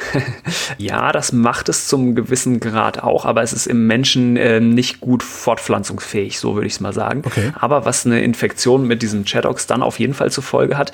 ja, 0.78 1.12
das 1.12 1.32
macht 1.32 1.70
es 1.70 1.88
zum 1.88 2.16
gewissen 2.16 2.60
Grad 2.60 3.02
auch, 3.04 3.26
aber 3.26 3.44
es 3.44 3.54
ist 3.54 3.68
im 3.68 3.88
Menschen 3.88 4.38
äh, 4.38 4.60
nicht 4.60 5.00
gut 5.00 5.24
fortpflanzungsfähig, 5.24 6.40
so 6.40 6.56
würde 6.56 6.68
ich 6.68 6.74
es 6.74 6.80
mal 6.80 6.94
sagen. 6.94 7.22
Okay. 7.26 7.52
Aber 7.60 7.86
was 7.86 8.06
eine 8.06 8.22
Infektion 8.22 8.88
mit 8.88 9.02
diesem 9.02 9.26
Chadox 9.26 9.68
dann 9.68 9.84
auf 9.84 10.00
jeden 10.00 10.14
Fall 10.14 10.32
zur 10.32 10.44
Folge 10.44 10.78
hat, 10.78 10.92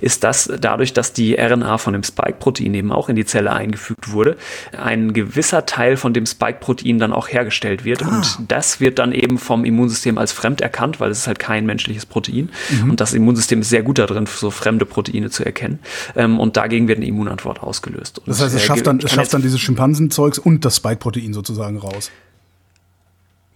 ist, 0.00 0.24
dass 0.24 0.50
dadurch, 0.60 0.92
dass 0.92 1.12
die 1.12 1.34
RNA 1.34 1.78
von 1.78 1.92
dem 1.92 2.02
Spike-Protein 2.02 2.74
eben 2.74 2.92
auch 2.92 3.08
in 3.08 3.16
die 3.16 3.24
Zelle 3.24 3.52
eingefügt 3.52 4.12
wurde, 4.12 4.36
ein 4.76 5.12
gewisser 5.12 5.66
Teil 5.66 5.96
von 5.96 6.12
dem 6.12 6.26
Spike-Protein 6.26 6.98
dann 6.98 7.12
auch 7.12 7.28
hergestellt 7.28 7.84
wird. 7.84 8.02
Ah. 8.02 8.08
Und 8.08 8.38
das 8.48 8.80
wird 8.80 8.98
dann 8.98 9.12
eben 9.12 9.38
vom 9.38 9.64
Immunsystem 9.64 10.18
als 10.18 10.32
fremd 10.32 10.60
erkannt, 10.60 11.00
weil 11.00 11.10
es 11.10 11.18
ist 11.18 11.26
halt 11.26 11.38
kein 11.38 11.66
menschliches 11.66 12.06
Protein. 12.06 12.50
Mhm. 12.70 12.90
Und 12.90 13.00
das 13.00 13.14
Immunsystem 13.14 13.60
ist 13.60 13.70
sehr 13.70 13.82
gut 13.82 13.98
darin, 13.98 14.26
so 14.26 14.50
fremde 14.50 14.84
Proteine 14.84 15.30
zu 15.30 15.44
erkennen. 15.44 15.78
Ähm, 16.16 16.38
und 16.38 16.56
dagegen 16.56 16.88
wird 16.88 16.98
eine 16.98 17.06
Immunantwort 17.06 17.62
ausgelöst. 17.62 18.18
Und 18.18 18.28
das 18.28 18.41
heißt, 18.42 18.54
es 18.54 18.62
schafft 18.62 18.86
dann, 18.86 19.00
es 19.00 19.12
schafft 19.12 19.34
dann 19.34 19.42
dieses 19.42 19.60
Schimpansenzeugs 19.60 20.38
und 20.38 20.64
das 20.64 20.76
Spike-Protein 20.76 21.32
sozusagen 21.32 21.78
raus. 21.78 22.10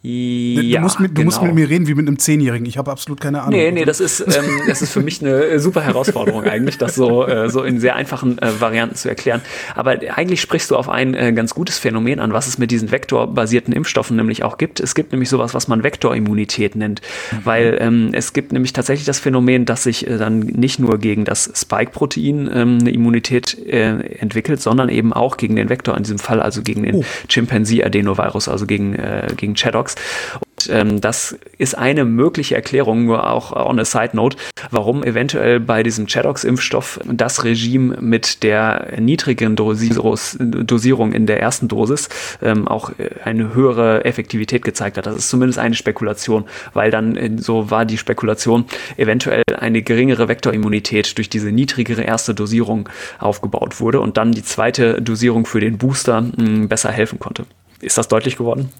Ja, 0.03 0.79
du 0.79 0.83
musst, 0.83 1.01
mit, 1.01 1.11
du 1.11 1.15
genau. 1.15 1.25
musst 1.25 1.43
mit 1.43 1.55
mir 1.55 1.69
reden 1.69 1.89
wie 1.89 1.95
mit 1.95 2.07
einem 2.07 2.19
Zehnjährigen. 2.19 2.65
Ich 2.67 2.79
habe 2.79 2.93
absolut 2.93 3.21
keine 3.21 3.41
Ahnung. 3.41 3.59
Nee, 3.59 3.73
nee, 3.73 3.85
das 3.85 3.99
ist, 3.99 4.21
ähm, 4.21 4.61
das 4.69 4.81
ist 4.81 4.93
für 4.93 5.01
mich 5.01 5.21
eine 5.21 5.59
super 5.59 5.81
Herausforderung 5.81 6.45
eigentlich, 6.45 6.79
das 6.79 6.95
so, 6.95 7.27
äh, 7.27 7.51
so 7.51 7.65
in 7.65 7.81
sehr 7.81 7.97
einfachen 7.97 8.39
äh, 8.39 8.61
Varianten 8.61 8.95
zu 8.95 9.09
erklären. 9.09 9.41
Aber 9.75 9.99
eigentlich 10.15 10.41
sprichst 10.41 10.71
du 10.71 10.77
auf 10.77 10.89
ein 10.89 11.15
äh, 11.15 11.33
ganz 11.33 11.55
gutes 11.55 11.79
Phänomen 11.79 12.21
an, 12.21 12.33
was 12.33 12.47
es 12.47 12.57
mit 12.57 12.71
diesen 12.71 12.93
vektorbasierten 12.93 13.73
Impfstoffen 13.73 14.17
nämlich 14.17 14.45
auch 14.45 14.59
gibt. 14.59 14.79
Es 14.79 14.95
gibt 14.95 15.11
nämlich 15.11 15.29
sowas, 15.29 15.55
was 15.55 15.67
man 15.67 15.83
Vektorimmunität 15.83 16.77
nennt. 16.77 17.01
Mhm. 17.33 17.37
Weil 17.45 17.79
ähm, 17.81 18.11
es 18.13 18.33
gibt 18.33 18.53
nämlich 18.53 18.73
tatsächlich 18.73 19.07
das 19.07 19.19
Phänomen, 19.19 19.65
dass 19.65 19.83
sich 19.83 20.07
äh, 20.07 20.19
dann 20.19 20.39
nicht 20.39 20.79
nur 20.79 20.99
gegen 20.99 21.25
das 21.25 21.51
Spike-Protein 21.53 22.49
ähm, 22.53 22.79
eine 22.81 22.91
Immunität 22.91 23.59
äh, 23.67 23.99
entwickelt, 24.19 24.61
sondern 24.61 24.89
eben 24.89 25.13
auch 25.13 25.37
gegen 25.37 25.57
den 25.57 25.69
Vektor 25.69 25.97
in 25.97 26.05
diesem 26.05 26.21
Fall, 26.21 26.41
also 26.41 26.63
gegen 26.63 26.85
den 26.85 26.97
oh. 26.97 27.05
Chimpanzee-Adenovirus, 27.29 28.49
also 28.49 28.67
gegen, 28.67 28.95
äh, 28.95 29.27
gegen 29.37 29.55
Chadox. 29.87 29.95
Und 30.41 30.71
ähm, 30.71 31.01
das 31.01 31.37
ist 31.59 31.77
eine 31.77 32.05
mögliche 32.05 32.55
Erklärung, 32.55 33.05
nur 33.05 33.31
auch 33.31 33.53
on 33.53 33.79
a 33.79 33.85
side 33.85 34.11
note, 34.15 34.37
warum 34.71 35.05
eventuell 35.05 35.61
bei 35.61 35.83
diesem 35.83 36.07
Chadox-Impfstoff 36.07 37.01
das 37.05 37.45
Regime 37.45 37.99
mit 38.01 38.43
der 38.43 38.99
niedrigen 38.99 39.55
Dosierung 39.55 41.13
in 41.13 41.27
der 41.27 41.41
ersten 41.41 41.69
Dosis 41.69 42.09
ähm, 42.43 42.67
auch 42.67 42.91
eine 43.25 43.55
höhere 43.55 44.05
Effektivität 44.05 44.65
gezeigt 44.65 44.97
hat. 44.97 45.07
Das 45.07 45.17
ist 45.17 45.29
zumindest 45.29 45.59
eine 45.59 45.75
Spekulation, 45.75 46.47
weil 46.73 46.91
dann 46.91 47.17
äh, 47.17 47.31
so 47.37 47.71
war 47.71 47.85
die 47.85 47.99
Spekulation 47.99 48.65
eventuell 48.97 49.43
eine 49.59 49.83
geringere 49.83 50.29
Vektorimmunität 50.29 51.19
durch 51.19 51.29
diese 51.29 51.53
niedrigere 51.53 52.03
erste 52.03 52.35
Dosierung 52.35 52.89
aufgebaut 53.19 53.81
wurde 53.81 54.01
und 54.01 54.17
dann 54.17 54.33
die 54.33 54.43
zweite 54.43 55.03
Dosierung 55.03 55.45
für 55.47 55.61
den 55.61 55.79
Booster 55.79 56.23
mh, 56.23 56.33
hm, 56.37 56.69
besser 56.69 56.91
helfen 56.91 57.19
konnte. 57.19 57.45
Ist 57.81 57.99
das 57.99 58.09
deutlich 58.09 58.37
geworden? 58.37 58.71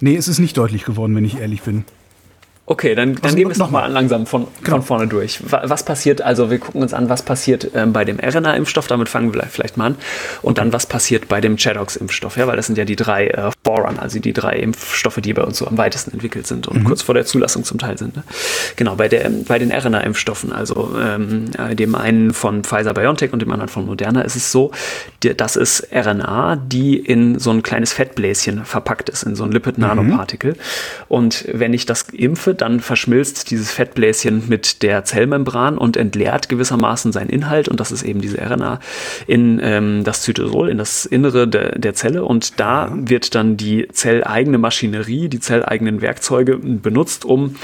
Nee, 0.00 0.16
es 0.16 0.28
ist 0.28 0.38
nicht 0.38 0.56
deutlich 0.58 0.84
geworden, 0.84 1.14
wenn 1.16 1.24
ich 1.24 1.38
ehrlich 1.38 1.62
bin. 1.62 1.84
Okay, 2.68 2.96
dann, 2.96 3.14
dann 3.14 3.36
gehen 3.36 3.46
wir 3.46 3.52
es 3.52 3.58
nochmal 3.58 3.88
langsam 3.92 4.26
von, 4.26 4.48
genau. 4.64 4.78
von 4.78 4.82
vorne 4.82 5.06
durch. 5.06 5.38
Was 5.48 5.84
passiert, 5.84 6.20
also 6.20 6.50
wir 6.50 6.58
gucken 6.58 6.82
uns 6.82 6.92
an, 6.92 7.08
was 7.08 7.22
passiert 7.22 7.70
ähm, 7.76 7.92
bei 7.92 8.04
dem 8.04 8.18
RNA-Impfstoff, 8.18 8.88
damit 8.88 9.08
fangen 9.08 9.32
wir 9.32 9.44
vielleicht 9.44 9.76
mal 9.76 9.86
an. 9.86 9.96
Und 10.42 10.58
dann, 10.58 10.72
was 10.72 10.86
passiert 10.86 11.28
bei 11.28 11.40
dem 11.40 11.56
Chadox-Impfstoff, 11.56 12.36
ja, 12.36 12.48
weil 12.48 12.56
das 12.56 12.66
sind 12.66 12.76
ja 12.76 12.84
die 12.84 12.96
drei 12.96 13.28
äh, 13.28 13.50
Forerunner, 13.64 14.02
also 14.02 14.18
die 14.18 14.32
drei 14.32 14.56
Impfstoffe, 14.56 15.20
die 15.20 15.32
bei 15.32 15.42
uns 15.42 15.58
so 15.58 15.68
am 15.68 15.78
weitesten 15.78 16.10
entwickelt 16.10 16.48
sind 16.48 16.66
und 16.66 16.80
mhm. 16.80 16.84
kurz 16.84 17.02
vor 17.02 17.14
der 17.14 17.24
Zulassung 17.24 17.62
zum 17.62 17.78
Teil 17.78 17.98
sind. 17.98 18.16
Ne? 18.16 18.24
Genau, 18.74 18.96
bei, 18.96 19.06
der, 19.06 19.30
bei 19.46 19.60
den 19.60 19.70
RNA-Impfstoffen, 19.70 20.52
also 20.52 20.96
ähm, 21.00 21.52
dem 21.76 21.94
einen 21.94 22.32
von 22.32 22.64
Pfizer-BioNTech 22.64 23.32
und 23.32 23.42
dem 23.42 23.52
anderen 23.52 23.68
von 23.68 23.86
Moderna, 23.86 24.22
ist 24.22 24.34
es 24.34 24.50
so, 24.50 24.72
das 25.20 25.54
ist 25.54 25.86
RNA, 25.92 26.56
die 26.56 26.96
in 26.96 27.38
so 27.38 27.50
ein 27.50 27.62
kleines 27.62 27.92
Fettbläschen 27.92 28.64
verpackt 28.64 29.08
ist, 29.08 29.22
in 29.22 29.36
so 29.36 29.44
ein 29.44 29.52
Lipid-Nanopartikel. 29.52 30.54
Mhm. 30.54 30.58
Und 31.06 31.44
wenn 31.52 31.72
ich 31.72 31.86
das 31.86 32.06
impfe, 32.12 32.55
dann 32.60 32.80
verschmilzt 32.80 33.50
dieses 33.50 33.70
Fettbläschen 33.70 34.48
mit 34.48 34.82
der 34.82 35.04
Zellmembran 35.04 35.78
und 35.78 35.96
entleert 35.96 36.48
gewissermaßen 36.48 37.12
seinen 37.12 37.30
Inhalt, 37.30 37.68
und 37.68 37.80
das 37.80 37.92
ist 37.92 38.02
eben 38.02 38.20
diese 38.20 38.38
RNA, 38.38 38.80
in 39.26 39.60
ähm, 39.62 40.04
das 40.04 40.22
Zytosol, 40.22 40.68
in 40.68 40.78
das 40.78 41.06
Innere 41.06 41.48
de, 41.48 41.78
der 41.78 41.94
Zelle. 41.94 42.24
Und 42.24 42.60
da 42.60 42.88
mhm. 42.88 43.08
wird 43.08 43.34
dann 43.34 43.56
die 43.56 43.88
zelleigene 43.88 44.58
Maschinerie, 44.58 45.28
die 45.28 45.40
zelleigenen 45.40 46.00
Werkzeuge 46.00 46.58
benutzt, 46.58 47.24
um 47.24 47.56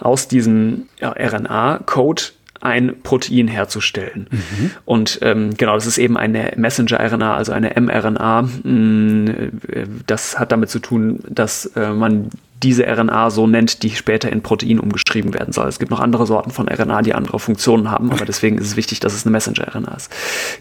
aus 0.00 0.28
diesem 0.28 0.86
ja, 1.00 1.10
RNA-Code 1.12 2.22
ein 2.60 3.02
Protein 3.02 3.48
herzustellen. 3.48 4.26
Mhm. 4.30 4.70
Und 4.84 5.18
ähm, 5.22 5.56
genau, 5.56 5.74
das 5.74 5.86
ist 5.86 5.98
eben 5.98 6.16
eine 6.16 6.52
Messenger-RNA, 6.56 7.36
also 7.36 7.52
eine 7.52 7.72
mRNA. 7.80 8.42
Mm, 8.42 9.26
äh, 9.68 9.86
das 10.06 10.38
hat 10.38 10.52
damit 10.52 10.70
zu 10.70 10.80
tun, 10.80 11.20
dass 11.28 11.66
äh, 11.76 11.90
man 11.90 12.30
diese 12.62 12.86
RNA 12.86 13.30
so 13.30 13.46
nennt, 13.46 13.82
die 13.82 13.90
später 13.90 14.30
in 14.30 14.42
Protein 14.42 14.80
umgeschrieben 14.80 15.07
werden 15.14 15.52
soll. 15.52 15.68
Es 15.68 15.78
gibt 15.78 15.90
noch 15.90 16.00
andere 16.00 16.26
Sorten 16.26 16.50
von 16.50 16.68
RNA, 16.68 17.02
die 17.02 17.14
andere 17.14 17.38
Funktionen 17.38 17.90
haben, 17.90 18.10
aber 18.10 18.24
deswegen 18.24 18.58
ist 18.58 18.66
es 18.66 18.76
wichtig, 18.76 19.00
dass 19.00 19.14
es 19.14 19.24
eine 19.24 19.32
Messenger-RNA 19.32 19.94
ist. 19.94 20.12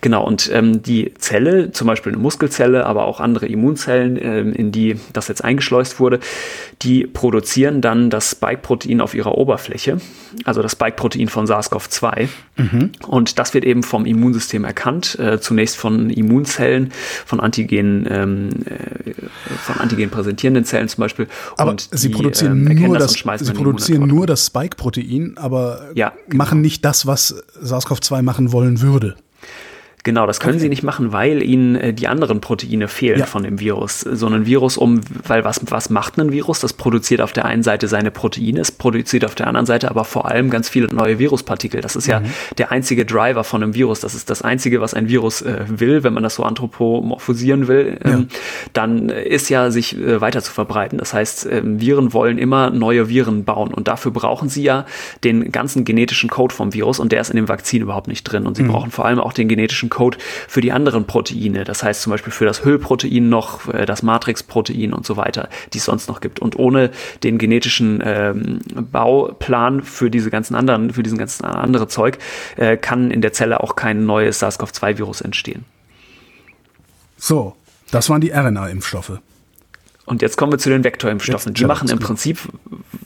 Genau, 0.01 0.25
und 0.25 0.49
ähm, 0.53 0.81
die 0.81 1.13
Zelle, 1.15 1.71
zum 1.71 1.87
Beispiel 1.87 2.13
eine 2.13 2.21
Muskelzelle, 2.21 2.85
aber 2.85 3.05
auch 3.05 3.19
andere 3.19 3.47
Immunzellen, 3.47 4.17
ähm, 4.21 4.53
in 4.53 4.71
die 4.71 4.99
das 5.13 5.27
jetzt 5.27 5.43
eingeschleust 5.43 5.99
wurde, 5.99 6.19
die 6.81 7.07
produzieren 7.07 7.81
dann 7.81 8.09
das 8.09 8.31
Spike-Protein 8.31 9.01
auf 9.01 9.15
ihrer 9.15 9.37
Oberfläche, 9.37 9.97
also 10.43 10.61
das 10.61 10.73
Spike-Protein 10.73 11.27
von 11.27 11.47
SARS-CoV-2. 11.47 12.27
Mhm. 12.57 12.91
Und 13.07 13.39
das 13.39 13.53
wird 13.53 13.65
eben 13.65 13.83
vom 13.83 14.05
Immunsystem 14.05 14.63
erkannt, 14.63 15.17
äh, 15.19 15.39
zunächst 15.39 15.77
von 15.77 16.09
Immunzellen, 16.09 16.91
von 17.25 17.39
Antigen, 17.39 18.05
ähm, 18.09 18.49
äh, 18.65 19.13
von 19.63 19.77
Antigen 19.77 20.09
präsentierenden 20.09 20.65
Zellen 20.65 20.87
zum 20.87 21.01
Beispiel. 21.01 21.27
Aber 21.57 21.71
und 21.71 21.87
sie 21.91 22.09
produzieren 22.09 22.67
ähm, 22.69 22.79
nur 22.79 22.97
das, 22.97 23.13
das 23.13 23.39
sie 23.39 23.53
produzieren 23.53 24.07
nur 24.07 24.27
das 24.27 24.36
Spike-Protein, 24.37 25.37
aber 25.37 25.91
ja, 25.95 26.13
machen 26.33 26.61
nicht 26.61 26.85
das, 26.85 27.05
was 27.05 27.43
SARS-CoV-2 27.61 28.21
machen 28.21 28.51
wollen 28.51 28.81
würde. 28.81 29.15
Genau, 30.07 30.25
das 30.25 30.39
können 30.39 30.53
okay. 30.53 30.61
sie 30.61 30.69
nicht 30.69 30.83
machen, 30.83 31.11
weil 31.11 31.43
ihnen 31.43 31.75
äh, 31.75 31.93
die 31.93 32.07
anderen 32.07 32.39
Proteine 32.39 32.87
fehlen 32.87 33.19
ja. 33.19 33.25
von 33.25 33.43
dem 33.43 33.59
Virus. 33.59 33.99
So 33.99 34.27
ein 34.27 34.45
Virus 34.45 34.77
um, 34.77 35.01
weil 35.25 35.43
was, 35.43 35.59
was 35.65 35.89
macht 35.89 36.17
ein 36.17 36.31
Virus? 36.31 36.61
Das 36.61 36.71
produziert 36.71 37.19
auf 37.19 37.33
der 37.33 37.43
einen 37.43 37.61
Seite 37.61 37.89
seine 37.89 38.09
Proteine, 38.09 38.61
es 38.61 38.71
produziert 38.71 39.25
auf 39.25 39.35
der 39.35 39.47
anderen 39.47 39.65
Seite 39.65 39.89
aber 39.89 40.05
vor 40.05 40.31
allem 40.31 40.49
ganz 40.49 40.69
viele 40.69 40.87
neue 40.87 41.19
Viruspartikel. 41.19 41.81
Das 41.81 41.97
ist 41.97 42.07
mhm. 42.07 42.11
ja 42.11 42.21
der 42.57 42.71
einzige 42.71 43.03
Driver 43.03 43.43
von 43.43 43.61
einem 43.61 43.73
Virus. 43.73 43.99
Das 43.99 44.15
ist 44.15 44.29
das 44.29 44.41
einzige, 44.43 44.79
was 44.79 44.93
ein 44.93 45.09
Virus 45.09 45.41
äh, 45.41 45.65
will, 45.67 46.05
wenn 46.05 46.13
man 46.13 46.23
das 46.23 46.35
so 46.35 46.43
anthropomorphisieren 46.43 47.67
will. 47.67 47.99
Ähm, 48.05 48.11
ja. 48.31 48.37
Dann 48.71 49.09
ist 49.09 49.49
ja, 49.49 49.71
sich 49.71 49.97
äh, 49.97 50.21
weiter 50.21 50.41
zu 50.41 50.53
verbreiten. 50.53 50.99
Das 50.99 51.13
heißt, 51.13 51.47
äh, 51.47 51.61
Viren 51.65 52.13
wollen 52.13 52.37
immer 52.37 52.69
neue 52.69 53.09
Viren 53.09 53.43
bauen 53.43 53.73
und 53.73 53.89
dafür 53.89 54.11
brauchen 54.11 54.47
sie 54.47 54.63
ja 54.63 54.85
den 55.25 55.51
ganzen 55.51 55.83
genetischen 55.83 56.29
Code 56.29 56.55
vom 56.55 56.73
Virus 56.73 57.01
und 57.01 57.11
der 57.11 57.19
ist 57.19 57.29
in 57.29 57.35
dem 57.35 57.49
Vakzin 57.49 57.81
überhaupt 57.81 58.07
nicht 58.07 58.23
drin. 58.23 58.47
Und 58.47 58.55
sie 58.55 58.63
mhm. 58.63 58.69
brauchen 58.69 58.91
vor 58.91 59.03
allem 59.03 59.19
auch 59.19 59.33
den 59.33 59.49
genetischen 59.49 59.89
Code 59.89 59.96
für 60.47 60.61
die 60.61 60.71
anderen 60.71 61.05
Proteine. 61.05 61.63
Das 61.63 61.83
heißt 61.83 62.01
zum 62.01 62.11
Beispiel 62.11 62.31
für 62.31 62.45
das 62.45 62.63
Hüllprotein 62.63 63.29
noch, 63.29 63.73
äh, 63.73 63.85
das 63.85 64.03
Matrixprotein 64.03 64.93
und 64.93 65.05
so 65.05 65.17
weiter, 65.17 65.49
die 65.73 65.79
es 65.79 65.85
sonst 65.85 66.07
noch 66.07 66.21
gibt. 66.21 66.39
Und 66.39 66.57
ohne 66.57 66.91
den 67.23 67.37
genetischen 67.37 68.01
ähm, 68.05 68.59
Bauplan 68.91 69.81
für 69.81 70.09
diese 70.09 70.29
ganzen 70.29 70.55
anderen, 70.55 70.91
für 70.93 71.03
diesen 71.03 71.17
ganzen 71.17 71.45
andere 71.45 71.87
Zeug, 71.87 72.19
äh, 72.55 72.77
kann 72.77 73.11
in 73.11 73.21
der 73.21 73.33
Zelle 73.33 73.61
auch 73.61 73.75
kein 73.75 74.05
neues 74.05 74.41
SARS-CoV-2-Virus 74.41 75.21
entstehen. 75.21 75.65
So, 77.17 77.55
das 77.91 78.09
waren 78.09 78.21
die 78.21 78.31
RNA-Impfstoffe. 78.31 79.19
Und 80.07 80.21
jetzt 80.21 80.37
kommen 80.37 80.53
wir 80.53 80.57
zu 80.57 80.69
den 80.69 80.85
Vektorimpfstoffen. 80.85 81.53
Die 81.53 81.65
machen 81.65 81.89
im 81.89 81.99
Prinzip 81.99 82.39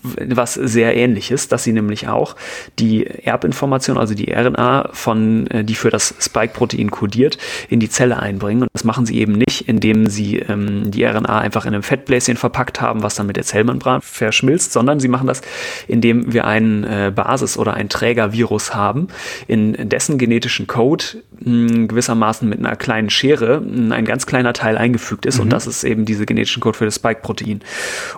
was 0.03 0.53
sehr 0.53 0.95
ähnliches, 0.95 1.47
dass 1.47 1.63
sie 1.63 1.73
nämlich 1.73 2.07
auch 2.07 2.35
die 2.77 3.07
Erbinformation, 3.07 3.97
also 3.97 4.13
die 4.13 4.31
RNA 4.31 4.89
von, 4.93 5.47
äh, 5.47 5.63
die 5.63 5.73
für 5.73 5.89
das 5.89 6.13
Spike-Protein 6.19 6.91
kodiert, 6.91 7.39
in 7.69 7.79
die 7.79 7.89
Zelle 7.89 8.19
einbringen. 8.19 8.63
Und 8.63 8.69
das 8.73 8.83
machen 8.83 9.07
sie 9.07 9.19
eben 9.19 9.33
nicht, 9.33 9.67
indem 9.67 10.07
sie 10.07 10.37
ähm, 10.37 10.91
die 10.91 11.03
RNA 11.03 11.39
einfach 11.39 11.65
in 11.65 11.73
einem 11.73 11.83
Fettbläschen 11.83 12.37
verpackt 12.37 12.81
haben, 12.81 13.01
was 13.01 13.15
dann 13.15 13.25
mit 13.25 13.35
der 13.35 13.45
Zellmembran 13.45 14.01
verschmilzt, 14.01 14.71
sondern 14.71 14.99
sie 14.99 15.07
machen 15.07 15.25
das, 15.25 15.41
indem 15.87 16.31
wir 16.31 16.45
einen 16.45 16.83
äh, 16.83 17.11
Basis- 17.13 17.57
oder 17.57 17.73
ein 17.73 17.89
Trägervirus 17.89 18.75
haben, 18.75 19.07
in 19.47 19.89
dessen 19.89 20.19
genetischen 20.19 20.67
Code 20.67 21.03
mh, 21.39 21.87
gewissermaßen 21.87 22.47
mit 22.47 22.59
einer 22.59 22.75
kleinen 22.75 23.09
Schere 23.09 23.61
mh, 23.61 23.95
ein 23.95 24.05
ganz 24.05 24.25
kleiner 24.25 24.53
Teil 24.53 24.77
eingefügt 24.77 25.25
ist. 25.25 25.37
Mhm. 25.37 25.43
Und 25.43 25.49
das 25.49 25.67
ist 25.67 25.83
eben 25.83 26.05
diese 26.05 26.25
genetischen 26.25 26.61
Code 26.61 26.77
für 26.77 26.85
das 26.85 26.90
Spike-Protein. 26.91 27.61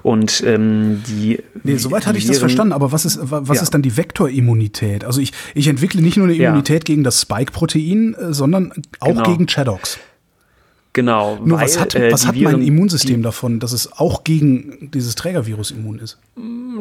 Und 0.02 0.44
ähm, 0.46 1.04
die. 1.08 1.40
Nee, 1.64 1.78
soweit 1.78 2.06
hatte 2.06 2.18
ich 2.18 2.26
das 2.26 2.40
verstanden, 2.40 2.74
aber 2.74 2.92
was 2.92 3.06
ist, 3.06 3.20
was 3.22 3.58
ja. 3.58 3.64
ist 3.64 3.74
dann 3.74 3.82
die 3.82 3.96
Vektorimmunität? 3.96 5.06
Also 5.06 5.22
ich, 5.22 5.32
ich 5.54 5.68
entwickle 5.68 6.02
nicht 6.02 6.18
nur 6.18 6.28
eine 6.28 6.36
Immunität 6.36 6.88
ja. 6.88 6.94
gegen 6.94 7.04
das 7.04 7.22
Spike-Protein, 7.22 8.16
äh, 8.16 8.34
sondern 8.34 8.74
auch 9.00 9.08
genau. 9.08 9.24
gegen 9.24 9.48
Chadox. 9.48 10.00
Genau. 10.94 11.40
Nur 11.44 11.58
weil, 11.58 11.66
was 11.66 11.80
hat, 11.80 11.96
äh, 11.96 12.12
was 12.12 12.28
hat 12.28 12.36
Viren, 12.36 12.60
mein 12.60 12.62
Immunsystem 12.62 13.18
die, 13.18 13.24
davon, 13.24 13.60
dass 13.60 13.72
es 13.72 13.92
auch 13.92 14.24
gegen 14.24 14.92
dieses 14.94 15.16
Trägervirus 15.16 15.72
immun 15.72 15.98
ist? 15.98 16.20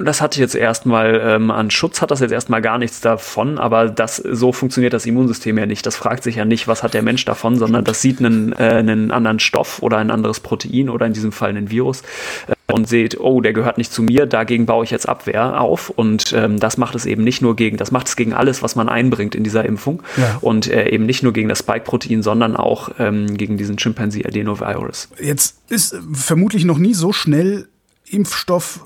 Das 0.04 0.20
hat 0.20 0.36
jetzt 0.36 0.54
erstmal 0.54 1.20
ähm, 1.24 1.50
an 1.50 1.70
Schutz 1.70 2.02
hat 2.02 2.10
das 2.10 2.20
jetzt 2.20 2.30
erstmal 2.30 2.60
gar 2.60 2.78
nichts 2.78 3.00
davon, 3.00 3.58
aber 3.58 3.88
das 3.88 4.16
so 4.16 4.52
funktioniert 4.52 4.92
das 4.92 5.06
Immunsystem 5.06 5.56
ja 5.56 5.64
nicht. 5.64 5.86
Das 5.86 5.96
fragt 5.96 6.22
sich 6.24 6.36
ja 6.36 6.44
nicht, 6.44 6.68
was 6.68 6.82
hat 6.82 6.92
der 6.92 7.02
Mensch 7.02 7.24
davon, 7.24 7.58
sondern 7.58 7.84
das 7.84 8.02
sieht 8.02 8.18
einen, 8.18 8.52
äh, 8.52 8.56
einen 8.56 9.10
anderen 9.10 9.38
Stoff 9.38 9.82
oder 9.82 9.96
ein 9.96 10.10
anderes 10.10 10.40
Protein 10.40 10.90
oder 10.90 11.06
in 11.06 11.14
diesem 11.14 11.32
Fall 11.32 11.50
einen 11.50 11.70
Virus 11.70 12.02
äh, 12.48 12.52
und 12.72 12.88
seht, 12.88 13.20
oh, 13.20 13.40
der 13.40 13.52
gehört 13.52 13.78
nicht 13.78 13.92
zu 13.92 14.02
mir, 14.02 14.26
dagegen 14.26 14.66
baue 14.66 14.84
ich 14.84 14.90
jetzt 14.90 15.08
Abwehr 15.08 15.60
auf. 15.60 15.90
Und 15.90 16.32
ähm, 16.32 16.58
das 16.58 16.78
macht 16.78 16.94
es 16.94 17.06
eben 17.06 17.22
nicht 17.22 17.42
nur 17.42 17.56
gegen, 17.56 17.76
das 17.76 17.90
macht 17.90 18.08
es 18.08 18.16
gegen 18.16 18.32
alles, 18.32 18.62
was 18.62 18.76
man 18.76 18.88
einbringt 18.88 19.34
in 19.34 19.44
dieser 19.44 19.64
Impfung. 19.64 20.02
Ja. 20.16 20.38
Und 20.40 20.68
äh, 20.68 20.88
eben 20.88 21.06
nicht 21.06 21.22
nur 21.22 21.32
gegen 21.32 21.48
das 21.48 21.60
Spike-Protein, 21.60 22.22
sondern 22.22 22.56
auch 22.56 22.90
ähm, 22.98 23.36
gegen 23.36 23.56
diesen 23.56 23.76
Chimpanzee 23.76 24.24
Adenovirus. 24.26 25.08
Jetzt 25.20 25.56
ist 25.68 25.96
vermutlich 26.12 26.64
noch 26.64 26.78
nie 26.78 26.94
so 26.94 27.12
schnell 27.12 27.68
Impfstoff 28.06 28.80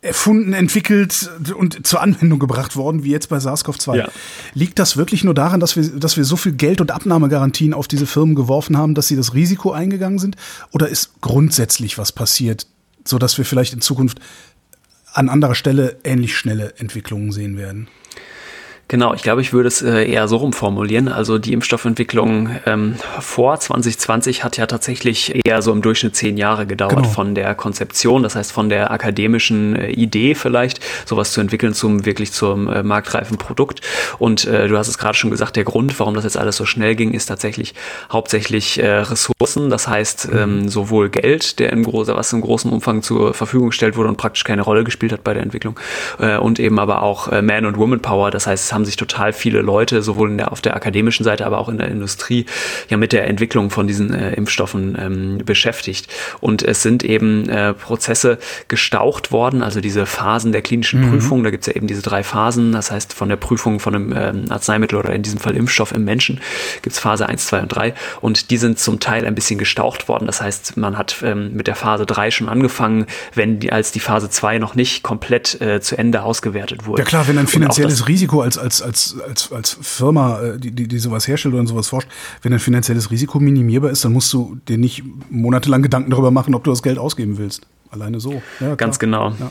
erfunden, 0.00 0.52
entwickelt 0.52 1.30
und 1.56 1.86
zur 1.86 2.00
Anwendung 2.00 2.38
gebracht 2.38 2.76
worden, 2.76 3.02
wie 3.02 3.10
jetzt 3.10 3.28
bei 3.28 3.38
SARS-CoV-2. 3.38 3.96
Ja. 3.96 4.08
Liegt 4.54 4.78
das 4.78 4.96
wirklich 4.96 5.24
nur 5.24 5.34
daran, 5.34 5.58
dass 5.58 5.74
wir, 5.74 5.82
dass 5.98 6.16
wir 6.16 6.24
so 6.24 6.36
viel 6.36 6.52
Geld 6.52 6.80
und 6.80 6.92
Abnahmegarantien 6.92 7.74
auf 7.74 7.88
diese 7.88 8.06
Firmen 8.06 8.36
geworfen 8.36 8.76
haben, 8.76 8.94
dass 8.94 9.08
sie 9.08 9.16
das 9.16 9.34
Risiko 9.34 9.72
eingegangen 9.72 10.20
sind? 10.20 10.36
Oder 10.70 10.88
ist 10.88 11.20
grundsätzlich 11.20 11.98
was 11.98 12.12
passiert, 12.12 12.66
so 13.04 13.18
dass 13.18 13.38
wir 13.38 13.44
vielleicht 13.44 13.72
in 13.72 13.80
Zukunft 13.80 14.18
an 15.12 15.28
anderer 15.28 15.54
Stelle 15.54 15.98
ähnlich 16.04 16.36
schnelle 16.36 16.74
Entwicklungen 16.78 17.32
sehen 17.32 17.56
werden. 17.56 17.88
Genau, 18.88 19.12
ich 19.12 19.22
glaube, 19.22 19.42
ich 19.42 19.52
würde 19.52 19.68
es 19.68 19.82
äh, 19.82 20.10
eher 20.10 20.28
so 20.28 20.38
rumformulieren. 20.38 21.08
Also 21.08 21.38
die 21.38 21.52
Impfstoffentwicklung 21.52 22.48
ähm, 22.64 22.94
vor 23.20 23.60
2020 23.60 24.44
hat 24.44 24.56
ja 24.56 24.66
tatsächlich 24.66 25.38
eher 25.44 25.60
so 25.60 25.72
im 25.72 25.82
Durchschnitt 25.82 26.16
zehn 26.16 26.38
Jahre 26.38 26.66
gedauert 26.66 26.96
genau. 26.96 27.08
von 27.08 27.34
der 27.34 27.54
Konzeption, 27.54 28.22
das 28.22 28.34
heißt 28.34 28.50
von 28.50 28.70
der 28.70 28.90
akademischen 28.90 29.76
äh, 29.76 29.90
Idee 29.90 30.34
vielleicht, 30.34 30.80
sowas 31.04 31.32
zu 31.32 31.42
entwickeln 31.42 31.74
zum 31.74 32.06
wirklich 32.06 32.32
zum 32.32 32.66
äh, 32.72 32.82
marktreifen 32.82 33.36
Produkt. 33.36 33.82
Und 34.18 34.46
äh, 34.46 34.68
du 34.68 34.78
hast 34.78 34.88
es 34.88 34.96
gerade 34.96 35.18
schon 35.18 35.30
gesagt, 35.30 35.56
der 35.56 35.64
Grund, 35.64 35.98
warum 36.00 36.14
das 36.14 36.24
jetzt 36.24 36.38
alles 36.38 36.56
so 36.56 36.64
schnell 36.64 36.94
ging, 36.94 37.12
ist 37.12 37.26
tatsächlich 37.26 37.74
hauptsächlich 38.10 38.82
äh, 38.82 38.88
Ressourcen, 38.88 39.68
das 39.68 39.86
heißt 39.86 40.32
mhm. 40.32 40.38
ähm, 40.38 40.68
sowohl 40.70 41.10
Geld, 41.10 41.58
der 41.58 41.74
im 41.74 41.84
großen, 41.84 42.16
was 42.16 42.32
im 42.32 42.40
großen 42.40 42.72
Umfang 42.72 43.02
zur 43.02 43.34
Verfügung 43.34 43.68
gestellt 43.68 43.98
wurde 43.98 44.08
und 44.08 44.16
praktisch 44.16 44.44
keine 44.44 44.62
Rolle 44.62 44.82
gespielt 44.82 45.12
hat 45.12 45.24
bei 45.24 45.34
der 45.34 45.42
Entwicklung, 45.42 45.78
äh, 46.18 46.38
und 46.38 46.58
eben 46.58 46.78
aber 46.78 47.02
auch 47.02 47.28
äh, 47.28 47.42
Man- 47.42 47.66
und 47.66 47.76
Woman-Power, 47.76 48.30
das 48.30 48.46
heißt, 48.46 48.77
haben 48.78 48.84
sich 48.84 48.96
total 48.96 49.32
viele 49.32 49.60
Leute, 49.60 50.02
sowohl 50.02 50.36
der, 50.36 50.52
auf 50.52 50.60
der 50.60 50.76
akademischen 50.76 51.24
Seite, 51.24 51.44
aber 51.44 51.58
auch 51.58 51.68
in 51.68 51.78
der 51.78 51.88
Industrie, 51.88 52.46
ja 52.88 52.96
mit 52.96 53.12
der 53.12 53.26
Entwicklung 53.26 53.70
von 53.70 53.88
diesen 53.88 54.14
äh, 54.14 54.34
Impfstoffen 54.34 54.96
ähm, 55.00 55.38
beschäftigt. 55.44 56.06
Und 56.40 56.62
es 56.62 56.82
sind 56.82 57.02
eben 57.02 57.48
äh, 57.48 57.74
Prozesse 57.74 58.38
gestaucht 58.68 59.32
worden, 59.32 59.62
also 59.62 59.80
diese 59.80 60.06
Phasen 60.06 60.52
der 60.52 60.62
klinischen 60.62 61.00
mhm. 61.00 61.10
Prüfung, 61.10 61.42
da 61.42 61.50
gibt 61.50 61.62
es 61.62 61.66
ja 61.66 61.74
eben 61.74 61.88
diese 61.88 62.02
drei 62.02 62.22
Phasen, 62.22 62.70
das 62.70 62.90
heißt 62.92 63.12
von 63.14 63.28
der 63.28 63.36
Prüfung 63.36 63.80
von 63.80 63.94
einem 63.94 64.14
ähm, 64.16 64.44
Arzneimittel 64.48 64.96
oder 64.98 65.12
in 65.12 65.22
diesem 65.22 65.40
Fall 65.40 65.56
Impfstoff 65.56 65.92
im 65.92 66.04
Menschen 66.04 66.40
gibt 66.82 66.94
es 66.94 67.00
Phase 67.00 67.28
1, 67.28 67.46
2 67.46 67.62
und 67.62 67.68
3 67.68 67.94
und 68.20 68.50
die 68.50 68.58
sind 68.58 68.78
zum 68.78 69.00
Teil 69.00 69.26
ein 69.26 69.34
bisschen 69.34 69.58
gestaucht 69.58 70.08
worden. 70.08 70.26
Das 70.26 70.40
heißt, 70.40 70.76
man 70.76 70.96
hat 70.96 71.16
ähm, 71.22 71.52
mit 71.54 71.66
der 71.66 71.74
Phase 71.74 72.06
3 72.06 72.30
schon 72.30 72.48
angefangen, 72.48 73.06
wenn 73.34 73.58
die, 73.58 73.72
als 73.72 73.90
die 73.90 74.00
Phase 74.00 74.30
2 74.30 74.58
noch 74.58 74.74
nicht 74.74 75.02
komplett 75.02 75.60
äh, 75.60 75.80
zu 75.80 75.98
Ende 75.98 76.22
ausgewertet 76.22 76.86
wurde. 76.86 77.02
Ja 77.02 77.08
klar, 77.08 77.26
wenn 77.26 77.38
ein 77.38 77.48
finanzielles 77.48 78.06
Risiko 78.06 78.42
als, 78.42 78.58
als 78.58 78.67
als, 78.68 78.82
als, 78.82 79.16
als, 79.26 79.52
als 79.52 79.78
Firma, 79.80 80.40
äh, 80.42 80.58
die, 80.58 80.70
die, 80.72 80.88
die 80.88 80.98
sowas 80.98 81.26
herstellt 81.26 81.54
oder 81.54 81.66
sowas 81.66 81.88
forscht, 81.88 82.08
wenn 82.42 82.52
ein 82.52 82.58
finanzielles 82.58 83.10
Risiko 83.10 83.40
minimierbar 83.40 83.90
ist, 83.90 84.04
dann 84.04 84.12
musst 84.12 84.32
du 84.32 84.58
dir 84.68 84.76
nicht 84.76 85.02
monatelang 85.30 85.82
Gedanken 85.82 86.10
darüber 86.10 86.30
machen, 86.30 86.54
ob 86.54 86.64
du 86.64 86.70
das 86.70 86.82
Geld 86.82 86.98
ausgeben 86.98 87.38
willst. 87.38 87.66
Alleine 87.90 88.20
so. 88.20 88.42
Ja, 88.60 88.74
Ganz 88.74 88.98
genau. 88.98 89.30
Ja. 89.30 89.50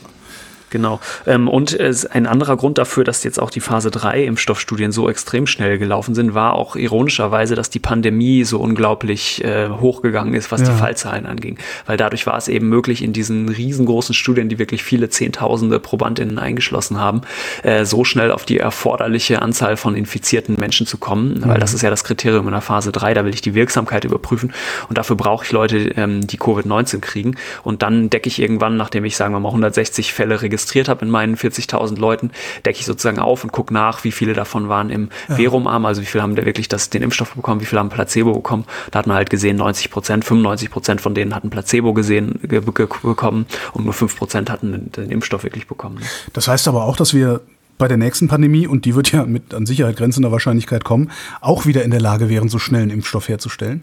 Genau. 0.70 1.00
Ähm, 1.26 1.48
und 1.48 1.78
äh, 1.78 1.92
ein 2.10 2.26
anderer 2.26 2.56
Grund 2.56 2.78
dafür, 2.78 3.04
dass 3.04 3.24
jetzt 3.24 3.40
auch 3.40 3.50
die 3.50 3.60
Phase 3.60 3.90
3 3.90 4.24
Impfstoffstudien 4.24 4.92
so 4.92 5.08
extrem 5.08 5.46
schnell 5.46 5.78
gelaufen 5.78 6.14
sind, 6.14 6.34
war 6.34 6.54
auch 6.54 6.76
ironischerweise, 6.76 7.54
dass 7.54 7.70
die 7.70 7.78
Pandemie 7.78 8.44
so 8.44 8.58
unglaublich 8.58 9.42
äh, 9.44 9.68
hochgegangen 9.68 10.34
ist, 10.34 10.52
was 10.52 10.60
ja. 10.60 10.68
die 10.68 10.74
Fallzahlen 10.74 11.26
anging. 11.26 11.58
Weil 11.86 11.96
dadurch 11.96 12.26
war 12.26 12.36
es 12.36 12.48
eben 12.48 12.68
möglich, 12.68 13.02
in 13.02 13.12
diesen 13.12 13.48
riesengroßen 13.48 14.14
Studien, 14.14 14.48
die 14.48 14.58
wirklich 14.58 14.82
viele 14.82 15.08
Zehntausende 15.08 15.78
Probandinnen 15.80 16.38
eingeschlossen 16.38 16.98
haben, 16.98 17.22
äh, 17.62 17.84
so 17.84 18.04
schnell 18.04 18.30
auf 18.30 18.44
die 18.44 18.58
erforderliche 18.58 19.42
Anzahl 19.42 19.76
von 19.76 19.94
infizierten 19.94 20.56
Menschen 20.58 20.86
zu 20.86 20.98
kommen. 20.98 21.40
Mhm. 21.40 21.48
Weil 21.48 21.60
das 21.60 21.74
ist 21.74 21.82
ja 21.82 21.90
das 21.90 22.04
Kriterium 22.04 22.46
in 22.46 22.52
der 22.52 22.60
Phase 22.60 22.92
3, 22.92 23.14
da 23.14 23.24
will 23.24 23.34
ich 23.34 23.42
die 23.42 23.54
Wirksamkeit 23.54 24.04
überprüfen. 24.04 24.52
Und 24.88 24.98
dafür 24.98 25.16
brauche 25.16 25.44
ich 25.44 25.52
Leute, 25.52 25.78
ähm, 25.96 26.26
die 26.26 26.38
Covid-19 26.38 27.00
kriegen. 27.00 27.36
Und 27.62 27.82
dann 27.82 28.10
decke 28.10 28.28
ich 28.28 28.40
irgendwann, 28.40 28.76
nachdem 28.76 29.04
ich, 29.04 29.16
sagen 29.16 29.34
wir 29.34 29.40
mal, 29.40 29.48
160 29.48 30.12
Fälle 30.12 30.42
registriert 30.42 30.57
registriert 30.58 30.88
habe 30.88 31.04
in 31.04 31.10
meinen 31.10 31.36
40.000 31.36 31.98
Leuten, 31.98 32.30
decke 32.66 32.80
ich 32.80 32.86
sozusagen 32.86 33.18
auf 33.18 33.44
und 33.44 33.52
gucke 33.52 33.72
nach, 33.72 34.04
wie 34.04 34.12
viele 34.12 34.32
davon 34.32 34.68
waren 34.68 34.90
im 34.90 35.08
ja. 35.28 35.36
Verumarm, 35.36 35.86
also 35.86 36.02
wie 36.02 36.06
viele 36.06 36.22
haben 36.22 36.34
da 36.34 36.44
wirklich 36.44 36.68
das, 36.68 36.90
den 36.90 37.02
Impfstoff 37.02 37.34
bekommen, 37.34 37.60
wie 37.60 37.64
viele 37.64 37.80
haben 37.80 37.90
Placebo 37.90 38.32
bekommen. 38.32 38.64
Da 38.90 38.98
hat 38.98 39.06
man 39.06 39.16
halt 39.16 39.30
gesehen, 39.30 39.56
90 39.56 39.90
Prozent, 39.90 40.24
95 40.24 40.70
Prozent 40.70 41.00
von 41.00 41.14
denen 41.14 41.34
hatten 41.34 41.50
Placebo 41.50 41.94
gesehen, 41.94 42.40
ge 42.42 42.60
bekommen 42.60 43.46
und 43.72 43.84
nur 43.84 43.94
5 43.94 44.16
Prozent 44.16 44.50
hatten 44.50 44.72
den, 44.72 44.92
den 44.92 45.10
Impfstoff 45.10 45.44
wirklich 45.44 45.66
bekommen. 45.66 45.98
Das 46.32 46.48
heißt 46.48 46.66
aber 46.68 46.84
auch, 46.84 46.96
dass 46.96 47.14
wir 47.14 47.40
bei 47.78 47.86
der 47.86 47.96
nächsten 47.96 48.26
Pandemie, 48.26 48.66
und 48.66 48.84
die 48.84 48.96
wird 48.96 49.12
ja 49.12 49.24
mit 49.24 49.54
an 49.54 49.64
Sicherheit 49.64 49.96
grenzender 49.96 50.32
Wahrscheinlichkeit 50.32 50.82
kommen, 50.82 51.12
auch 51.40 51.64
wieder 51.64 51.84
in 51.84 51.92
der 51.92 52.00
Lage 52.00 52.28
wären, 52.28 52.48
so 52.48 52.58
schnell 52.58 52.82
einen 52.82 52.90
Impfstoff 52.90 53.28
herzustellen? 53.28 53.82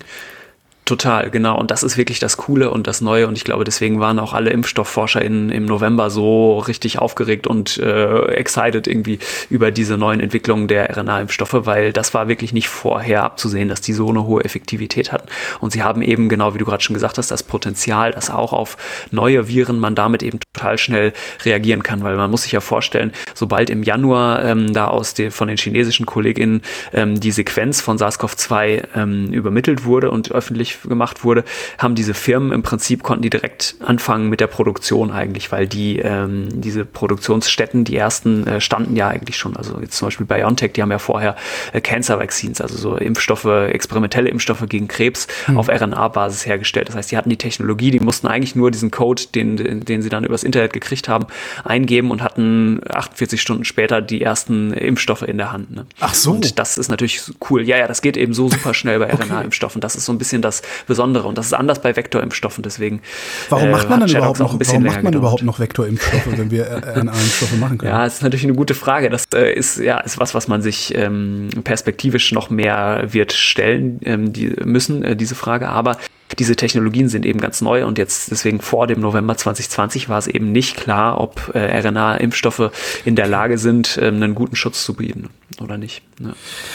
Total, 0.86 1.32
genau. 1.32 1.58
Und 1.58 1.72
das 1.72 1.82
ist 1.82 1.98
wirklich 1.98 2.20
das 2.20 2.38
Coole 2.38 2.70
und 2.70 2.86
das 2.86 3.02
Neue. 3.02 3.28
Und 3.28 3.36
ich 3.36 3.44
glaube, 3.44 3.64
deswegen 3.64 4.00
waren 4.00 4.20
auch 4.20 4.34
alle 4.34 4.52
Impfstoffforscher 4.52 5.20
in, 5.20 5.50
im 5.50 5.66
November 5.66 6.12
so 6.12 6.60
richtig 6.60 7.00
aufgeregt 7.00 7.48
und 7.48 7.80
äh, 7.80 8.26
excited 8.28 8.86
irgendwie 8.86 9.18
über 9.50 9.72
diese 9.72 9.98
neuen 9.98 10.20
Entwicklungen 10.20 10.68
der 10.68 10.96
RNA-Impfstoffe, 10.96 11.66
weil 11.66 11.92
das 11.92 12.14
war 12.14 12.28
wirklich 12.28 12.54
nicht 12.54 12.70
vorher 12.70 13.24
abzusehen, 13.24 13.68
dass 13.68 13.82
die 13.82 13.94
so 13.94 14.10
eine 14.10 14.26
hohe 14.26 14.44
Effektivität 14.44 15.12
hatten. 15.12 15.28
Und 15.60 15.72
sie 15.72 15.82
haben 15.82 16.04
eben, 16.04 16.30
genau 16.30 16.54
wie 16.54 16.60
du 16.60 16.66
gerade 16.66 16.84
schon 16.84 16.94
gesagt 16.94 17.18
hast, 17.18 17.32
das 17.32 17.42
Potenzial, 17.42 18.12
dass 18.12 18.30
auch 18.30 18.54
auf 18.54 18.78
neue 19.10 19.48
Viren 19.48 19.80
man 19.80 19.96
damit 19.96 20.22
eben 20.22 20.38
total 20.54 20.78
schnell 20.78 21.14
reagieren 21.44 21.82
kann. 21.82 22.04
Weil 22.04 22.16
man 22.16 22.30
muss 22.30 22.44
sich 22.44 22.52
ja 22.52 22.62
vorstellen, 22.62 23.12
sobald 23.34 23.72
im 23.72 23.82
Januar 23.82 24.46
ähm, 24.46 24.72
da 24.72 24.90
aus 24.90 25.16
den, 25.16 25.32
von 25.32 25.48
den 25.48 25.58
chinesischen 25.58 26.06
KollegInnen 26.06 26.62
ähm, 26.94 27.20
die 27.20 27.32
Sequenz 27.32 27.82
von 27.82 27.98
SARS-CoV-2 27.98 28.84
ähm, 28.96 29.34
übermittelt 29.34 29.86
wurde 29.86 30.12
und 30.12 30.32
öffentlich 30.32 30.75
gemacht 30.84 31.24
wurde, 31.24 31.44
haben 31.78 31.96
diese 31.96 32.14
Firmen 32.14 32.52
im 32.52 32.64
Prinzip 32.64 33.04
konnten 33.04 33.22
die 33.22 33.30
direkt 33.30 33.76
anfangen 33.80 34.30
mit 34.30 34.40
der 34.40 34.48
Produktion 34.48 35.12
eigentlich, 35.12 35.52
weil 35.52 35.68
die 35.68 36.00
ähm, 36.00 36.50
diese 36.62 36.86
Produktionsstätten, 36.86 37.84
die 37.84 37.96
ersten 37.96 38.48
äh, 38.48 38.62
standen 38.62 38.96
ja 38.96 39.08
eigentlich 39.08 39.38
schon. 39.38 39.56
Also 39.56 39.80
jetzt 39.82 39.98
zum 39.98 40.08
Beispiel 40.08 40.26
BioNTech, 40.26 40.74
die 40.74 40.82
haben 40.82 40.92
ja 40.92 41.00
vorher 41.00 41.36
äh, 41.74 41.82
Cancer 41.82 42.20
Vaccines, 42.20 42.62
also 42.62 42.78
so 42.78 42.96
Impfstoffe, 42.96 43.46
experimentelle 43.46 44.30
Impfstoffe 44.30 44.64
gegen 44.68 44.88
Krebs 44.88 45.28
hm. 45.46 45.58
auf 45.58 45.70
RNA-Basis 45.70 46.46
hergestellt. 46.46 46.90
Das 46.90 46.96
heißt, 46.96 47.12
die 47.12 47.18
hatten 47.18 47.30
die 47.30 47.38
Technologie, 47.38 47.92
die 47.92 48.00
mussten 48.00 48.28
eigentlich 48.28 48.56
nur 48.56 48.72
diesen 48.72 48.92
Code, 48.92 49.24
den, 49.34 49.84
den 49.86 50.02
sie 50.02 50.10
dann 50.10 50.24
übers 50.24 50.44
Internet 50.44 50.74
gekriegt 50.74 51.08
haben, 51.10 51.28
eingeben 51.64 52.12
und 52.12 52.22
hatten 52.22 52.82
48 52.90 53.42
Stunden 53.42 53.66
später 53.66 54.02
die 54.02 54.22
ersten 54.22 54.74
Impfstoffe 54.74 55.24
in 55.24 55.38
der 55.38 55.52
Hand. 55.52 55.72
Ne? 55.72 55.86
Ach 56.00 56.14
so. 56.14 56.32
Und 56.32 56.60
das 56.60 56.78
ist 56.78 56.90
natürlich 56.90 57.22
cool. 57.50 57.64
Ja, 57.64 57.78
ja, 57.78 57.88
das 57.88 58.02
geht 58.02 58.18
eben 58.18 58.34
so 58.34 58.50
super 58.50 58.74
schnell 58.74 59.00
bei 59.00 59.06
okay. 59.14 59.24
RNA-Impfstoffen. 59.24 59.82
Das 59.82 59.96
ist 59.96 60.06
so 60.06 60.12
ein 60.12 60.18
bisschen 60.18 60.42
das 60.42 60.62
Besondere. 60.88 61.28
Und 61.28 61.38
das 61.38 61.48
ist 61.48 61.54
anders 61.54 61.82
bei 61.82 61.96
Vektorimpfstoffen. 61.96 62.64
Deswegen. 62.64 63.02
Warum 63.50 63.72
macht 63.72 63.90
man 63.90 64.02
äh, 64.02 64.06
dann 64.06 64.18
überhaupt 64.18 64.40
noch, 64.40 64.60
warum 64.60 64.84
macht 64.84 65.04
man 65.04 65.14
überhaupt 65.14 65.44
noch 65.44 65.60
Vektorimpfstoffe, 65.60 66.38
wenn 66.38 66.52
wir 66.52 66.66
RNA-Impfstoffe 66.96 67.58
machen 67.60 67.78
können? 67.78 67.92
Ja, 67.92 68.04
das 68.04 68.16
ist 68.16 68.24
natürlich 68.24 68.46
eine 68.46 68.56
gute 68.56 68.74
Frage. 68.74 69.10
Das 69.10 69.26
äh, 69.34 69.54
ist 69.54 69.78
ja 69.78 70.00
ist 70.00 70.20
was, 70.20 70.34
was 70.34 70.48
man 70.48 70.62
sich 70.62 70.96
ähm, 70.96 71.50
perspektivisch 71.64 72.32
noch 72.32 72.50
mehr 72.50 73.06
wird 73.08 73.34
stellen 73.34 74.00
ähm, 74.04 74.34
die 74.34 74.54
müssen, 74.64 75.04
äh, 75.04 75.16
diese 75.16 75.36
Frage. 75.36 75.70
Aber 75.70 75.98
diese 76.40 76.56
Technologien 76.56 77.08
sind 77.08 77.26
eben 77.26 77.40
ganz 77.40 77.62
neu 77.62 77.86
und 77.86 77.98
jetzt 77.98 78.32
deswegen 78.32 78.60
vor 78.60 78.88
dem 78.88 79.00
November 79.00 79.38
2020 79.38 80.10
war 80.10 80.18
es 80.18 80.28
eben 80.28 80.52
nicht 80.52 80.76
klar, 80.76 81.22
ob 81.22 81.52
äh, 81.54 81.80
RNA-Impfstoffe 81.80 82.72
in 83.06 83.16
der 83.16 83.28
Lage 83.28 83.58
sind, 83.58 84.00
ähm, 84.02 84.16
einen 84.16 84.36
guten 84.36 84.56
Schutz 84.56 84.84
zu 84.84 84.96
bieten 84.96 85.30
oder 85.62 85.78
nicht. 85.78 86.02
Ja. 86.20 86.34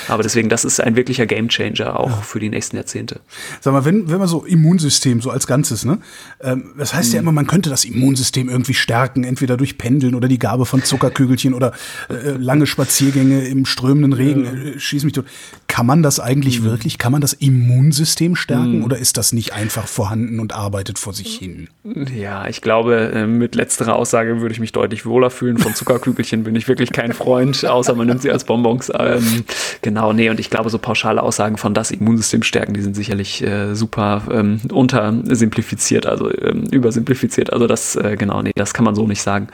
Aber 0.09 0.23
deswegen, 0.23 0.49
das 0.49 0.65
ist 0.65 0.81
ein 0.81 0.97
wirklicher 0.97 1.27
Gamechanger 1.27 1.99
auch 1.99 2.11
ja. 2.11 2.17
für 2.17 2.39
die 2.39 2.49
nächsten 2.49 2.77
Jahrzehnte. 2.77 3.21
Sag 3.61 3.73
mal, 3.73 3.85
wenn, 3.85 4.09
wenn 4.09 4.19
man 4.19 4.29
so 4.29 4.45
Immunsystem 4.45 5.21
so 5.21 5.31
als 5.31 5.47
Ganzes, 5.47 5.85
ne? 5.85 5.99
Ähm, 6.41 6.75
das 6.79 6.95
heißt 6.95 7.09
mhm. 7.09 7.15
ja 7.15 7.21
immer, 7.21 7.33
man 7.33 7.47
könnte 7.47 7.71
das 7.71 7.85
Immunsystem 7.85 8.49
irgendwie 8.49 8.75
stärken, 8.75 9.25
entweder 9.25 9.57
durch 9.57 9.79
Pendeln 9.79 10.15
oder 10.15 10.29
die 10.29 10.39
Gabe 10.39 10.65
von 10.65 10.85
Zuckerkügelchen 10.85 11.55
oder 11.55 11.73
äh, 12.09 12.31
lange 12.31 12.67
Spaziergänge 12.67 13.47
im 13.47 13.67
strömenden 13.67 14.13
Regen, 14.13 14.45
äh, 14.45 14.79
schieß 14.79 15.05
mich 15.05 15.15
tot. 15.15 15.27
Kann 15.67 15.87
man 15.87 16.03
das 16.03 16.21
eigentlich 16.21 16.61
mhm. 16.61 16.65
wirklich? 16.65 16.99
Kann 16.99 17.13
man 17.13 17.21
das 17.21 17.33
Immunsystem 17.33 18.37
stärken 18.37 18.79
mhm. 18.79 18.85
oder 18.85 18.99
ist 18.99 19.17
das 19.17 19.33
nicht 19.33 19.40
einfach 19.53 19.87
vorhanden 19.87 20.41
und 20.41 20.55
arbeitet 20.55 20.99
vor 20.99 21.13
sich 21.13 21.37
hin? 21.37 21.69
Ja, 22.15 22.47
ich 22.47 22.61
glaube, 22.61 23.11
äh, 23.15 23.27
mit 23.27 23.55
letzterer 23.55 23.97
Aussage 23.97 24.41
würde 24.41 24.53
ich 24.53 24.61
mich 24.61 24.73
deutlich 24.73 25.07
wohler 25.07 25.31
fühlen. 25.31 25.59
Von 25.59 25.75
Zuckerkügelchen 25.75 26.45
bin 26.45 26.55
ich 26.55 26.69
wirklich 26.69 26.93
kein 26.93 27.13
Freund, 27.13 27.65
außer 27.65 27.95
man 27.95 28.07
nimmt 28.07 28.23
sie 28.23 28.31
als 28.31 28.45
Bonbons. 28.45 28.93
Ähm, 28.97 29.45
genau, 29.83 30.13
nee, 30.13 30.31
und 30.31 30.39
ich 30.39 30.51
glaube, 30.51 30.71
so 30.71 30.79
pauschale 30.79 31.23
Aussagen 31.23 31.57
von 31.57 31.75
das 31.75 31.91
Immunsystem 31.91 32.43
stärken, 32.43 32.75
die 32.75 32.83
sind 32.83 32.95
sicherlich 32.95 33.43
äh, 33.43 33.75
super 33.75 34.23
ähm, 34.31 34.61
untersimplifiziert, 34.71 36.07
also 36.07 36.31
ähm, 36.31 36.65
übersimplifiziert. 36.71 37.53
Also 37.53 37.67
das, 37.67 37.97
äh, 37.97 38.17
genau, 38.19 38.43
nee, 38.43 38.53
das 38.55 38.75
kann 38.75 38.85
man 38.85 38.95
so 38.95 39.07
nicht 39.07 39.23
sagen. 39.23 39.49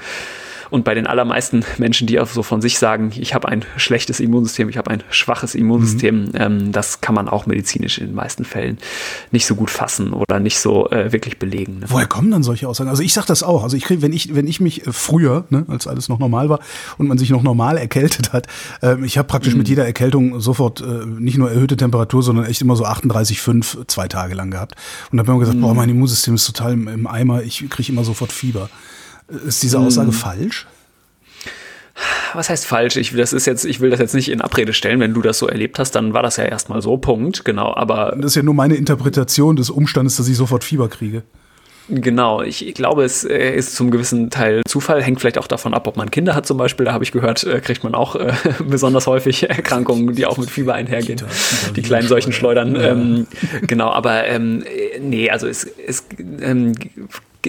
Und 0.71 0.85
bei 0.85 0.95
den 0.95 1.07
allermeisten 1.07 1.65
Menschen, 1.79 2.07
die 2.07 2.21
auch 2.21 2.27
so 2.27 2.43
von 2.43 2.61
sich 2.61 2.79
sagen, 2.79 3.13
ich 3.17 3.35
habe 3.35 3.49
ein 3.49 3.65
schlechtes 3.77 4.21
Immunsystem, 4.21 4.69
ich 4.69 4.77
habe 4.77 4.91
ein 4.91 5.03
schwaches 5.11 5.55
Immunsystem, 5.55 6.25
mhm. 6.25 6.31
ähm, 6.35 6.73
das 6.73 7.01
kann 7.01 7.15
man 7.15 7.29
auch 7.29 7.47
medizinisch 7.47 7.99
in 7.99 8.07
den 8.07 8.15
meisten 8.15 8.45
Fällen 8.45 8.79
nicht 9.31 9.47
so 9.47 9.55
gut 9.55 9.71
fassen 9.71 10.13
oder 10.13 10.41
nicht 10.41 10.59
so 10.59 10.91
äh, 10.91 11.13
wirklich 11.13 11.39
belegen. 11.39 11.81
Ne? 11.81 11.87
Woher 11.89 12.07
kommen 12.07 12.31
dann 12.31 12.43
solche 12.43 12.69
Aussagen? 12.69 12.91
Also 12.91 13.03
ich 13.03 13.13
sage 13.13 13.27
das 13.27 13.43
auch. 13.43 13.63
Also 13.63 13.77
ich 13.77 13.85
krieg, 13.85 14.03
wenn 14.03 14.13
ich, 14.13 14.35
wenn 14.35 14.47
ich 14.47 14.61
mich 14.61 14.87
äh, 14.87 14.93
früher, 14.93 15.45
ne, 15.51 15.65
als 15.69 15.87
alles 15.87 16.09
noch 16.09 16.19
normal 16.19 16.49
war 16.49 16.61
und 16.99 17.07
man 17.07 17.19
sich 17.19 17.31
noch 17.31 17.43
normal 17.43 17.79
erkältet 17.79 18.33
hat, 18.33 18.47
äh, 18.83 18.97
ich 19.05 19.19
habe 19.19 19.29
praktisch 19.29 19.53
mhm. 19.53 19.59
mit 19.59 19.69
jeder 19.69 19.85
Erkältung 19.85 20.41
sofort 20.41 20.81
äh, 20.81 21.07
nicht 21.07 21.39
nur 21.39 21.51
erhöhte 21.51 21.77
Temperatur, 21.77 22.23
sondern 22.23 22.47
echt 22.47 22.61
immer 22.61 22.77
so 22.77 22.85
38,5 22.85 23.87
zwei 23.87 24.09
Tage 24.09 24.35
lang 24.35 24.51
gehabt. 24.51 24.75
Und 25.11 25.19
habe 25.19 25.31
immer 25.31 25.41
gesagt, 25.41 25.59
mhm. 25.59 25.63
boah, 25.63 25.75
mein 25.75 25.89
Immunsystem 25.89 26.35
ist 26.35 26.47
total 26.47 26.73
im, 26.73 26.89
im 26.89 27.07
Eimer, 27.07 27.43
ich 27.43 27.69
kriege 27.71 27.93
immer 27.93 28.05
sofort 28.05 28.33
Fieber. 28.33 28.69
Ist 29.29 29.63
diese 29.63 29.79
Aussage 29.79 30.09
hm. 30.09 30.15
falsch? 30.15 30.67
was 32.35 32.51
heißt 32.51 32.67
falsch? 32.67 32.97
Ich, 32.97 33.15
das 33.15 33.33
ist 33.33 33.47
jetzt, 33.47 33.65
ich 33.65 33.81
will 33.81 33.91
das 33.91 34.01
jetzt 34.01 34.15
nicht 34.15 34.31
in 34.31 34.41
Abrede 34.41 34.73
stellen. 34.73 35.01
Wenn 35.01 35.15
du 35.15 35.23
das 35.23 35.39
so 35.39 35.49
erlebt 35.49 35.79
hast, 35.79 35.93
dann 35.93 36.13
war 36.13 36.23
das 36.23 36.37
ja 36.37 36.45
erstmal 36.45 36.83
so, 36.83 36.97
Punkt. 36.97 37.45
Genau, 37.45 37.75
aber. 37.75 38.15
Das 38.17 38.33
ist 38.33 38.37
ja 38.37 38.43
nur 38.43 38.55
meine 38.55 38.75
Interpretation 38.77 39.57
des 39.57 39.71
Umstandes, 39.71 40.17
dass 40.17 40.29
ich 40.29 40.37
sofort 40.37 40.65
Fieber 40.65 40.89
kriege. 40.89 41.23
Genau, 41.89 42.43
ich, 42.43 42.75
glaube, 42.75 43.05
es 43.05 43.23
äh, 43.23 43.55
ist 43.55 43.77
zum 43.77 43.93
gewissen 43.93 44.29
Teil 44.29 44.63
Zufall, 44.67 45.05
hängt 45.05 45.21
vielleicht 45.21 45.39
auch 45.39 45.47
davon 45.47 45.73
ab, 45.73 45.87
ob 45.87 45.97
man 45.97 46.11
Kinder 46.11 46.35
hat 46.35 46.45
zum 46.45 46.59
Beispiel. 46.59 46.85
Da 46.85 46.93
habe 46.93 47.05
ich 47.05 47.13
gehört, 47.13 47.45
äh, 47.45 47.61
kriegt 47.61 47.85
man 47.85 47.95
auch 47.95 48.17
äh, 48.17 48.33
besonders 48.69 49.07
häufig 49.07 49.49
Erkrankungen, 49.49 50.13
die 50.17 50.27
auch 50.27 50.37
mit 50.37 50.51
Fieber 50.51 50.75
einhergehen. 50.75 51.19
Kita, 51.19 51.31
Kita, 51.31 51.73
die 51.75 51.83
kleinen 51.83 52.09
solchen 52.09 52.33
Schleudern. 52.33 52.75
Ja. 52.75 52.89
Ähm, 52.89 53.29
genau, 53.63 53.91
aber 53.91 54.27
ähm, 54.27 54.65
nee, 55.01 55.31
also 55.31 55.47
es, 55.47 55.65
es 55.65 56.05
ähm, 56.41 56.73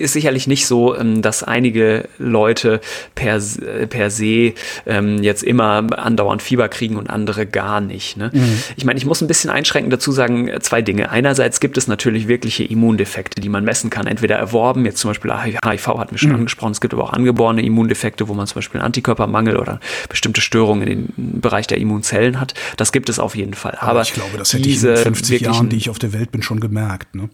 ist 0.02 0.14
sicherlich 0.14 0.48
nicht 0.48 0.68
so, 0.68 0.96
ähm, 0.96 1.22
dass 1.22 1.44
einige 1.44 2.08
Leute 2.18 2.82
per, 3.16 3.42
per 3.90 4.10
se 4.10 4.54
ähm, 4.86 5.24
jetzt 5.24 5.44
immer 5.44 5.86
andauernd 5.98 6.42
Fieber 6.42 6.70
kriegen 6.70 6.98
und 6.98 7.10
andere 7.10 7.46
gar 7.46 7.82
nicht. 7.82 8.18
Ne? 8.18 8.32
Mhm. 8.34 8.60
Ich 8.76 8.86
meine, 8.86 8.98
ich 8.98 9.06
muss 9.06 9.22
ein 9.22 9.28
bisschen 9.28 9.50
einschränkend 9.50 9.94
dazu 9.94 10.12
sagen, 10.12 10.48
äh, 10.48 10.60
zwei 10.60 10.82
Dinge. 10.82 11.10
Einerseits 11.10 11.60
gibt 11.60 11.78
es 11.78 11.88
natürlich 11.88 12.28
wirkliche 12.28 12.64
Immundefekte, 12.64 13.42
die 13.42 13.50
man 13.50 13.64
messen 13.64 13.90
kann, 13.90 14.08
entweder 14.08 14.36
erworben, 14.36 14.86
jetzt 14.86 15.00
zum 15.00 15.10
Beispiel 15.10 15.34
HIV 15.34 15.88
hatten 15.88 16.12
wir 16.12 16.18
schon 16.18 16.30
mhm. 16.30 16.38
angesprochen, 16.38 16.72
es 16.72 16.82
gibt 16.82 16.94
aber 16.94 17.04
auch 17.04 17.14
angeborene 17.14 17.62
Immundefekte, 17.62 18.28
wo 18.28 18.34
man 18.34 18.48
zum 18.48 18.56
Beispiel 18.56 18.80
einen 18.80 18.86
Antikörpermangel 18.86 19.58
oder 19.58 19.80
bestimmte 20.10 20.42
Störungen 20.42 20.88
in 20.88 21.08
den 21.08 21.42
Bereich 21.42 21.68
der 21.68 21.78
Immunzellen 21.78 22.40
hat. 22.40 22.54
Das 22.78 22.92
gibt 22.92 23.10
es 23.10 23.20
auf 23.20 23.36
jeden 23.36 23.54
Fall. 23.54 23.76
Aber, 23.80 23.92
aber 23.92 24.02
ich 24.02 24.14
glaube, 24.14 24.38
das 24.38 24.54
hätte 24.54 24.70
ich 24.70 24.84
in 24.84 24.96
50 24.96 25.42
Jahren, 25.42 25.70
die 25.70 25.78
ich 25.78 25.90
auf 25.90 26.00
der 26.00 26.14
Welt 26.14 26.32
bin, 26.32 26.42
schon 26.42 26.60
gemerkt. 26.60 27.16
Ne? 27.16 27.30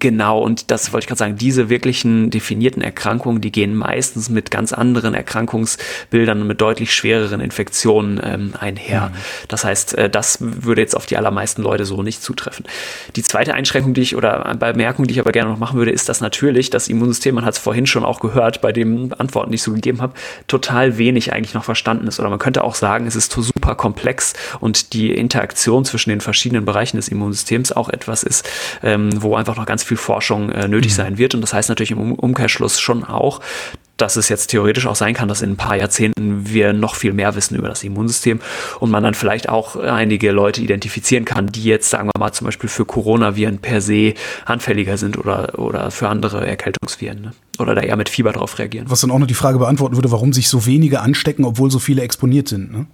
Genau, 0.00 0.40
und 0.40 0.72
das 0.72 0.92
wollte 0.92 1.04
ich 1.04 1.08
gerade 1.08 1.18
sagen, 1.18 1.36
diese 1.36 1.68
wirklichen 1.68 2.30
definierten 2.30 2.82
Erkrankungen, 2.82 3.40
die 3.40 3.52
gehen 3.52 3.76
meistens 3.76 4.28
mit 4.28 4.50
ganz 4.50 4.72
anderen 4.72 5.14
Erkrankungsbildern 5.14 6.40
und 6.40 6.48
mit 6.48 6.60
deutlich 6.60 6.92
schwereren 6.92 7.40
Infektionen 7.40 8.20
ähm, 8.24 8.54
einher. 8.58 9.10
Mhm. 9.10 9.18
Das 9.48 9.64
heißt, 9.64 9.96
äh, 9.96 10.10
das 10.10 10.38
würde 10.40 10.80
jetzt 10.80 10.96
auf 10.96 11.06
die 11.06 11.16
allermeisten 11.16 11.62
Leute 11.62 11.84
so 11.84 12.02
nicht 12.02 12.22
zutreffen. 12.22 12.64
Die 13.14 13.22
zweite 13.22 13.54
Einschränkung, 13.54 13.94
die 13.94 14.00
ich 14.00 14.16
oder 14.16 14.54
Bemerkung, 14.58 15.06
die 15.06 15.14
ich 15.14 15.20
aber 15.20 15.30
gerne 15.30 15.50
noch 15.50 15.58
machen 15.58 15.78
würde, 15.78 15.92
ist, 15.92 16.08
dass 16.08 16.20
natürlich 16.20 16.70
das 16.70 16.88
Immunsystem, 16.88 17.36
man 17.36 17.44
hat 17.44 17.54
es 17.54 17.60
vorhin 17.60 17.86
schon 17.86 18.04
auch 18.04 18.18
gehört, 18.18 18.60
bei 18.60 18.72
den 18.72 19.12
Antworten, 19.12 19.52
die 19.52 19.56
ich 19.56 19.62
so 19.62 19.72
gegeben 19.72 20.02
habe, 20.02 20.14
total 20.48 20.98
wenig 20.98 21.32
eigentlich 21.32 21.54
noch 21.54 21.64
verstanden 21.64 22.08
ist. 22.08 22.18
Oder 22.18 22.30
man 22.30 22.40
könnte 22.40 22.64
auch 22.64 22.74
sagen, 22.74 23.06
es 23.06 23.14
ist 23.14 23.30
super 23.30 23.76
komplex 23.76 24.34
und 24.58 24.92
die 24.92 25.12
Interaktion 25.12 25.84
zwischen 25.84 26.10
den 26.10 26.20
verschiedenen 26.20 26.64
Bereichen 26.64 26.96
des 26.96 27.08
Immunsystems 27.08 27.70
auch 27.70 27.88
etwas 27.88 28.24
ist, 28.24 28.48
ähm, 28.82 29.10
wo 29.22 29.36
einfach 29.36 29.56
noch 29.56 29.66
ganz 29.66 29.83
viel 29.84 29.96
Forschung 29.96 30.50
äh, 30.50 30.68
nötig 30.68 30.92
mhm. 30.92 30.96
sein 30.96 31.18
wird. 31.18 31.34
Und 31.34 31.40
das 31.40 31.54
heißt 31.54 31.68
natürlich 31.68 31.90
im 31.90 32.12
Umkehrschluss 32.12 32.80
schon 32.80 33.04
auch, 33.04 33.40
dass 33.96 34.16
es 34.16 34.28
jetzt 34.28 34.48
theoretisch 34.48 34.86
auch 34.86 34.96
sein 34.96 35.14
kann, 35.14 35.28
dass 35.28 35.42
in 35.42 35.50
ein 35.50 35.56
paar 35.56 35.76
Jahrzehnten 35.76 36.48
wir 36.48 36.72
noch 36.72 36.94
viel 36.94 37.12
mehr 37.12 37.34
wissen 37.36 37.56
über 37.56 37.68
das 37.68 37.84
Immunsystem 37.84 38.40
und 38.80 38.90
man 38.90 39.02
dann 39.02 39.14
vielleicht 39.14 39.48
auch 39.48 39.76
einige 39.76 40.32
Leute 40.32 40.60
identifizieren 40.62 41.24
kann, 41.24 41.46
die 41.46 41.64
jetzt, 41.64 41.90
sagen 41.90 42.08
wir 42.08 42.18
mal, 42.18 42.32
zum 42.32 42.46
Beispiel 42.46 42.68
für 42.68 42.84
Coronaviren 42.84 43.58
per 43.58 43.80
se 43.80 44.14
anfälliger 44.46 44.96
sind 44.98 45.18
oder, 45.18 45.58
oder 45.58 45.90
für 45.90 46.08
andere 46.08 46.46
Erkältungsviren. 46.46 47.20
Ne? 47.20 47.32
Oder 47.58 47.74
da 47.74 47.82
eher 47.82 47.96
mit 47.96 48.08
Fieber 48.08 48.32
drauf 48.32 48.58
reagieren. 48.58 48.90
Was 48.90 49.00
dann 49.00 49.10
auch 49.12 49.18
noch 49.18 49.28
die 49.28 49.34
Frage 49.34 49.58
beantworten 49.58 49.94
würde, 49.94 50.10
warum 50.10 50.32
sich 50.32 50.48
so 50.48 50.66
wenige 50.66 51.00
anstecken, 51.00 51.44
obwohl 51.44 51.70
so 51.70 51.78
viele 51.78 52.02
exponiert 52.02 52.48
sind. 52.48 52.72
Ne? 52.72 52.86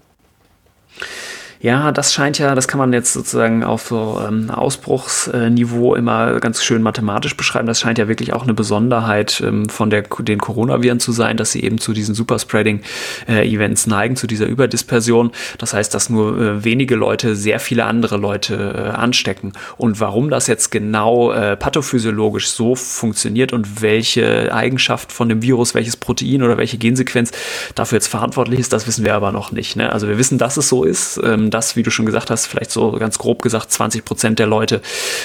Ja, 1.63 1.93
das 1.93 2.15
scheint 2.15 2.39
ja, 2.39 2.55
das 2.55 2.69
kann 2.69 2.79
man 2.79 2.95
jetzt 2.95 3.13
sozusagen 3.13 3.65
auf 3.65 3.89
so 3.89 4.19
ähm, 4.27 4.51
Ausbruchsniveau 4.51 5.95
immer 5.95 6.41
ganz 6.41 6.65
schön 6.65 6.81
mathematisch 6.81 7.37
beschreiben. 7.37 7.67
Das 7.67 7.81
scheint 7.81 7.99
ja 7.99 8.09
wirklich 8.09 8.33
auch 8.33 8.45
eine 8.45 8.55
Besonderheit 8.55 9.43
ähm, 9.47 9.69
von 9.69 9.91
der, 9.91 10.05
den 10.21 10.39
Coronaviren 10.39 11.01
zu 11.01 11.13
sein, 11.13 11.37
dass 11.37 11.53
sie 11.53 11.63
eben 11.63 11.77
zu 11.77 11.93
diesen 11.93 12.15
Superspreading-Events 12.15 13.87
äh, 13.87 13.91
neigen, 13.91 14.17
zu 14.17 14.27
dieser 14.27 14.47
Überdispersion. 14.47 15.33
Das 15.59 15.75
heißt, 15.75 15.93
dass 15.93 16.09
nur 16.09 16.41
äh, 16.41 16.65
wenige 16.65 16.97
Leute 16.97 17.37
sehr 17.37 17.61
viele 17.61 17.85
andere 17.85 18.17
Leute 18.17 18.55
äh, 18.95 18.97
anstecken. 18.97 19.53
Und 19.77 20.01
warum 20.01 20.31
das 20.31 20.47
jetzt 20.47 20.71
genau 20.71 21.31
äh, 21.31 21.59
pathophysiologisch 21.59 22.49
so 22.49 22.75
funktioniert 22.75 23.53
und 23.53 23.83
welche 23.83 24.55
Eigenschaft 24.55 25.13
von 25.13 25.29
dem 25.29 25.43
Virus, 25.43 25.75
welches 25.75 25.99
Protein 25.99 26.43
oder 26.43 26.57
welche 26.57 26.79
Gensequenz 26.79 27.33
dafür 27.75 27.97
jetzt 27.97 28.09
verantwortlich 28.09 28.61
ist, 28.61 28.73
das 28.73 28.87
wissen 28.87 29.05
wir 29.05 29.15
aber 29.15 29.31
noch 29.31 29.53
nicht. 29.53 29.77
Ne? 29.77 29.93
Also 29.93 30.09
wir 30.09 30.17
wissen, 30.17 30.39
dass 30.39 30.57
es 30.57 30.67
so 30.67 30.85
ist. 30.85 31.21
Ähm, 31.23 31.50
dass, 31.51 31.77
wie 31.77 31.83
du 31.83 31.91
schon 31.91 32.07
gesagt 32.07 32.31
hast, 32.31 32.47
vielleicht 32.47 32.71
so 32.71 32.93
ganz 32.93 33.19
grob 33.19 33.43
gesagt 33.43 33.71
20 33.71 34.05
Prozent 34.05 34.39
der 34.39 34.47
Leute 34.47 34.81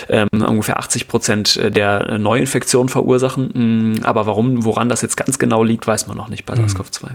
ähm, 0.10 0.28
ungefähr 0.32 0.80
80 0.80 1.08
Prozent 1.08 1.60
der 1.76 2.18
Neuinfektionen 2.18 2.90
verursachen. 2.90 3.96
Mm, 3.96 4.04
aber 4.04 4.26
warum, 4.26 4.66
woran 4.66 4.90
das 4.90 5.02
jetzt 5.02 5.18
ganz 5.18 5.40
genau 5.40 5.64
liegt, 5.64 5.88
weiß 5.88 6.08
man 6.08 6.18
noch 6.18 6.28
nicht 6.28 6.46
bei 6.46 6.56
mhm. 6.56 6.66
SARS-CoV-2. 6.66 7.10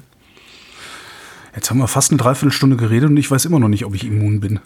Jetzt 1.54 1.70
haben 1.70 1.78
wir 1.78 1.88
fast 1.88 2.10
eine 2.10 2.18
Dreiviertelstunde 2.18 2.76
geredet 2.76 3.10
und 3.10 3.16
ich 3.16 3.30
weiß 3.30 3.44
immer 3.44 3.58
noch 3.58 3.68
nicht, 3.68 3.84
ob 3.84 3.94
ich 3.94 4.04
immun 4.04 4.40
bin. 4.40 4.60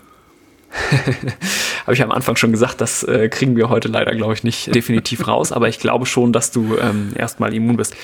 Habe 1.82 1.94
ich 1.94 2.02
am 2.02 2.10
Anfang 2.10 2.36
schon 2.36 2.50
gesagt, 2.50 2.80
das 2.80 3.02
äh, 3.04 3.28
kriegen 3.28 3.56
wir 3.56 3.68
heute 3.68 3.88
leider, 3.88 4.14
glaube 4.14 4.34
ich, 4.34 4.44
nicht 4.44 4.74
definitiv 4.74 5.26
raus, 5.28 5.52
aber 5.52 5.68
ich 5.68 5.78
glaube 5.78 6.06
schon, 6.06 6.32
dass 6.32 6.50
du 6.50 6.76
ähm, 6.78 7.12
erstmal 7.14 7.54
immun 7.54 7.76
bist 7.76 7.94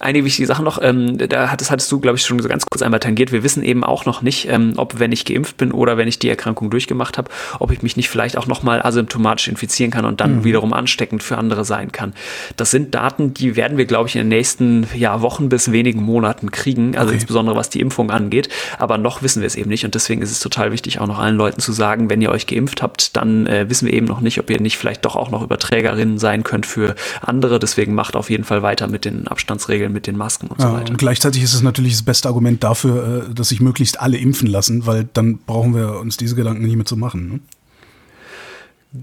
eine 0.00 0.24
wichtige 0.24 0.46
Sache 0.46 0.62
noch, 0.62 0.80
ähm, 0.80 1.18
da 1.18 1.50
hattest, 1.50 1.70
hattest 1.70 1.92
du, 1.92 2.00
glaube 2.00 2.16
ich, 2.16 2.24
schon 2.24 2.40
so 2.40 2.48
ganz 2.48 2.64
kurz 2.64 2.80
einmal 2.80 3.00
tangiert. 3.00 3.32
Wir 3.32 3.42
wissen 3.44 3.62
eben 3.62 3.84
auch 3.84 4.06
noch 4.06 4.22
nicht, 4.22 4.48
ähm, 4.48 4.72
ob 4.76 4.98
wenn 4.98 5.12
ich 5.12 5.26
geimpft 5.26 5.58
bin 5.58 5.72
oder 5.72 5.98
wenn 5.98 6.08
ich 6.08 6.18
die 6.18 6.30
Erkrankung 6.30 6.70
durchgemacht 6.70 7.18
habe, 7.18 7.30
ob 7.58 7.70
ich 7.70 7.82
mich 7.82 7.98
nicht 7.98 8.08
vielleicht 8.08 8.38
auch 8.38 8.46
nochmal 8.46 8.80
asymptomatisch 8.82 9.48
infizieren 9.48 9.90
kann 9.90 10.06
und 10.06 10.22
dann 10.22 10.36
mhm. 10.36 10.44
wiederum 10.44 10.72
ansteckend 10.72 11.22
für 11.22 11.36
andere 11.36 11.66
sein 11.66 11.92
kann. 11.92 12.14
Das 12.56 12.70
sind 12.70 12.94
Daten, 12.94 13.34
die 13.34 13.56
werden 13.56 13.76
wir, 13.76 13.84
glaube 13.84 14.08
ich, 14.08 14.16
in 14.16 14.22
den 14.22 14.28
nächsten 14.28 14.86
ja, 14.94 15.20
Wochen 15.20 15.50
bis 15.50 15.70
wenigen 15.70 16.02
Monaten 16.02 16.50
kriegen, 16.50 16.96
also 16.96 17.08
okay. 17.08 17.16
insbesondere 17.16 17.56
was 17.56 17.68
die 17.68 17.80
Impfung 17.80 18.10
angeht. 18.10 18.48
Aber 18.78 18.96
noch 18.96 19.22
wissen 19.22 19.42
wir 19.42 19.46
es 19.46 19.54
eben 19.54 19.68
nicht 19.68 19.84
und 19.84 19.94
deswegen 19.94 20.22
ist 20.22 20.30
es 20.30 20.40
total 20.40 20.72
wichtig, 20.72 20.98
auch 20.98 21.06
noch 21.06 21.18
allen 21.18 21.36
Leuten 21.36 21.60
zu 21.60 21.72
sagen, 21.72 22.08
wenn 22.08 22.22
ihr 22.22 22.30
euch 22.30 22.46
geimpft 22.46 22.80
habt, 22.80 23.16
dann 23.18 23.46
äh, 23.46 23.68
wissen 23.68 23.86
wir 23.86 23.92
eben 23.92 24.06
noch 24.06 24.22
nicht, 24.22 24.38
ob 24.40 24.48
ihr 24.48 24.62
nicht 24.62 24.78
vielleicht 24.78 25.04
doch 25.04 25.14
auch 25.14 25.30
noch 25.30 25.42
Überträgerinnen 25.42 26.18
sein 26.18 26.42
könnt 26.42 26.64
für 26.64 26.94
andere. 27.20 27.58
Deswegen 27.58 27.94
macht 27.94 28.16
auf 28.16 28.30
jeden 28.30 28.44
Fall 28.44 28.62
weiter 28.62 28.88
mit 28.88 29.04
den 29.04 29.28
Abstandsregeln 29.28 29.89
mit 29.92 30.06
den 30.06 30.16
Masken 30.16 30.48
und 30.48 30.60
ja, 30.60 30.68
so 30.68 30.74
weiter. 30.74 30.90
Und 30.90 30.96
gleichzeitig 30.96 31.42
ist 31.42 31.54
es 31.54 31.62
natürlich 31.62 31.92
das 31.92 32.02
beste 32.02 32.28
Argument 32.28 32.62
dafür, 32.62 33.26
äh, 33.30 33.34
dass 33.34 33.50
sich 33.50 33.60
möglichst 33.60 34.00
alle 34.00 34.16
impfen 34.18 34.48
lassen, 34.48 34.86
weil 34.86 35.08
dann 35.12 35.38
brauchen 35.38 35.74
wir 35.74 36.00
uns 36.00 36.16
diese 36.16 36.34
Gedanken 36.34 36.64
nicht 36.64 36.76
mehr 36.76 36.86
zu 36.86 36.96
machen. 36.96 37.28
Ne? 37.28 37.40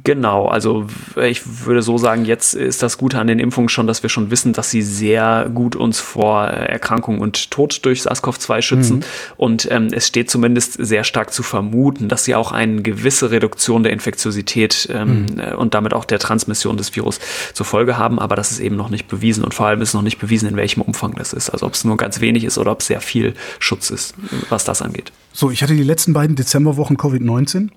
Genau, 0.03 0.47
also 0.47 0.85
ich 1.15 1.65
würde 1.65 1.81
so 1.81 1.97
sagen, 1.97 2.25
jetzt 2.25 2.53
ist 2.55 2.83
das 2.83 2.97
Gute 2.97 3.19
an 3.19 3.27
den 3.27 3.39
Impfungen 3.39 3.69
schon, 3.69 3.87
dass 3.87 4.03
wir 4.03 4.09
schon 4.09 4.31
wissen, 4.31 4.51
dass 4.51 4.69
sie 4.69 4.81
sehr 4.81 5.49
gut 5.53 5.77
uns 5.77 6.01
vor 6.01 6.43
Erkrankung 6.43 7.21
und 7.21 7.51
Tod 7.51 7.85
durch 7.85 8.01
SARS-CoV-2 8.01 8.61
schützen. 8.61 8.97
Mhm. 8.97 9.03
Und 9.37 9.71
ähm, 9.71 9.87
es 9.93 10.05
steht 10.05 10.29
zumindest 10.29 10.73
sehr 10.73 11.05
stark 11.05 11.31
zu 11.31 11.41
vermuten, 11.41 12.09
dass 12.09 12.25
sie 12.25 12.35
auch 12.35 12.51
eine 12.51 12.81
gewisse 12.81 13.31
Reduktion 13.31 13.83
der 13.83 13.93
Infektiosität 13.93 14.89
ähm, 14.91 15.21
mhm. 15.21 15.39
Äh, 15.39 15.53
und 15.53 15.73
damit 15.73 15.93
auch 15.93 16.03
der 16.03 16.19
Transmission 16.19 16.75
des 16.75 16.93
Virus 16.93 17.21
zur 17.53 17.65
Folge 17.65 17.97
haben. 17.97 18.19
Aber 18.19 18.35
das 18.35 18.51
ist 18.51 18.59
eben 18.59 18.75
noch 18.75 18.89
nicht 18.89 19.07
bewiesen 19.07 19.45
und 19.45 19.53
vor 19.53 19.67
allem 19.67 19.81
ist 19.81 19.93
noch 19.93 20.01
nicht 20.01 20.19
bewiesen, 20.19 20.49
in 20.49 20.57
welchem 20.57 20.81
Umfang 20.81 21.15
das 21.15 21.31
ist. 21.31 21.49
Also 21.49 21.65
ob 21.65 21.75
es 21.75 21.85
nur 21.85 21.95
ganz 21.95 22.19
wenig 22.19 22.43
ist 22.43 22.57
oder 22.57 22.73
ob 22.73 22.81
es 22.81 22.87
sehr 22.87 22.99
viel 22.99 23.35
Schutz 23.59 23.89
ist, 23.89 24.15
was 24.49 24.65
das 24.65 24.81
angeht. 24.81 25.13
So, 25.31 25.49
ich 25.49 25.63
hatte 25.63 25.75
die 25.75 25.83
letzten 25.83 26.11
beiden 26.11 26.35
Dezemberwochen 26.35 26.97
Covid-19 26.97 27.69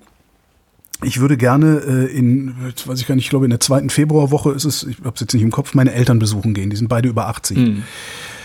ich 1.03 1.21
würde 1.21 1.37
gerne 1.37 1.83
äh, 1.87 2.07
in, 2.07 2.55
weiß 2.85 3.01
ich 3.01 3.07
gar 3.07 3.15
nicht, 3.15 3.25
ich 3.25 3.31
glaube 3.31 3.47
in 3.47 3.51
der 3.51 3.61
zweiten 3.61 3.91
Februarwoche 3.91 4.53
ist 4.53 4.65
es, 4.65 4.83
ich 4.85 4.99
habe 4.99 5.13
es 5.15 5.21
jetzt 5.21 5.33
nicht 5.33 5.43
im 5.43 5.51
Kopf, 5.51 5.75
meine 5.75 5.93
Eltern 5.93 6.19
besuchen 6.19 6.55
gehen. 6.55 6.71
Die 6.71 6.77
sind 6.77 6.89
beide 6.89 7.09
über 7.09 7.29
80. 7.29 7.57
Mhm. 7.57 7.83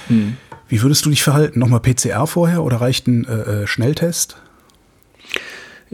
Mhm. 0.09 0.37
Wie 0.67 0.81
würdest 0.81 1.05
du 1.05 1.09
dich 1.09 1.21
verhalten? 1.21 1.59
Nochmal 1.59 1.79
PCR 1.79 2.27
vorher 2.27 2.63
oder 2.63 2.77
reicht 2.77 3.07
ein 3.07 3.25
äh, 3.25 3.63
äh 3.63 3.67
Schnelltest? 3.67 4.37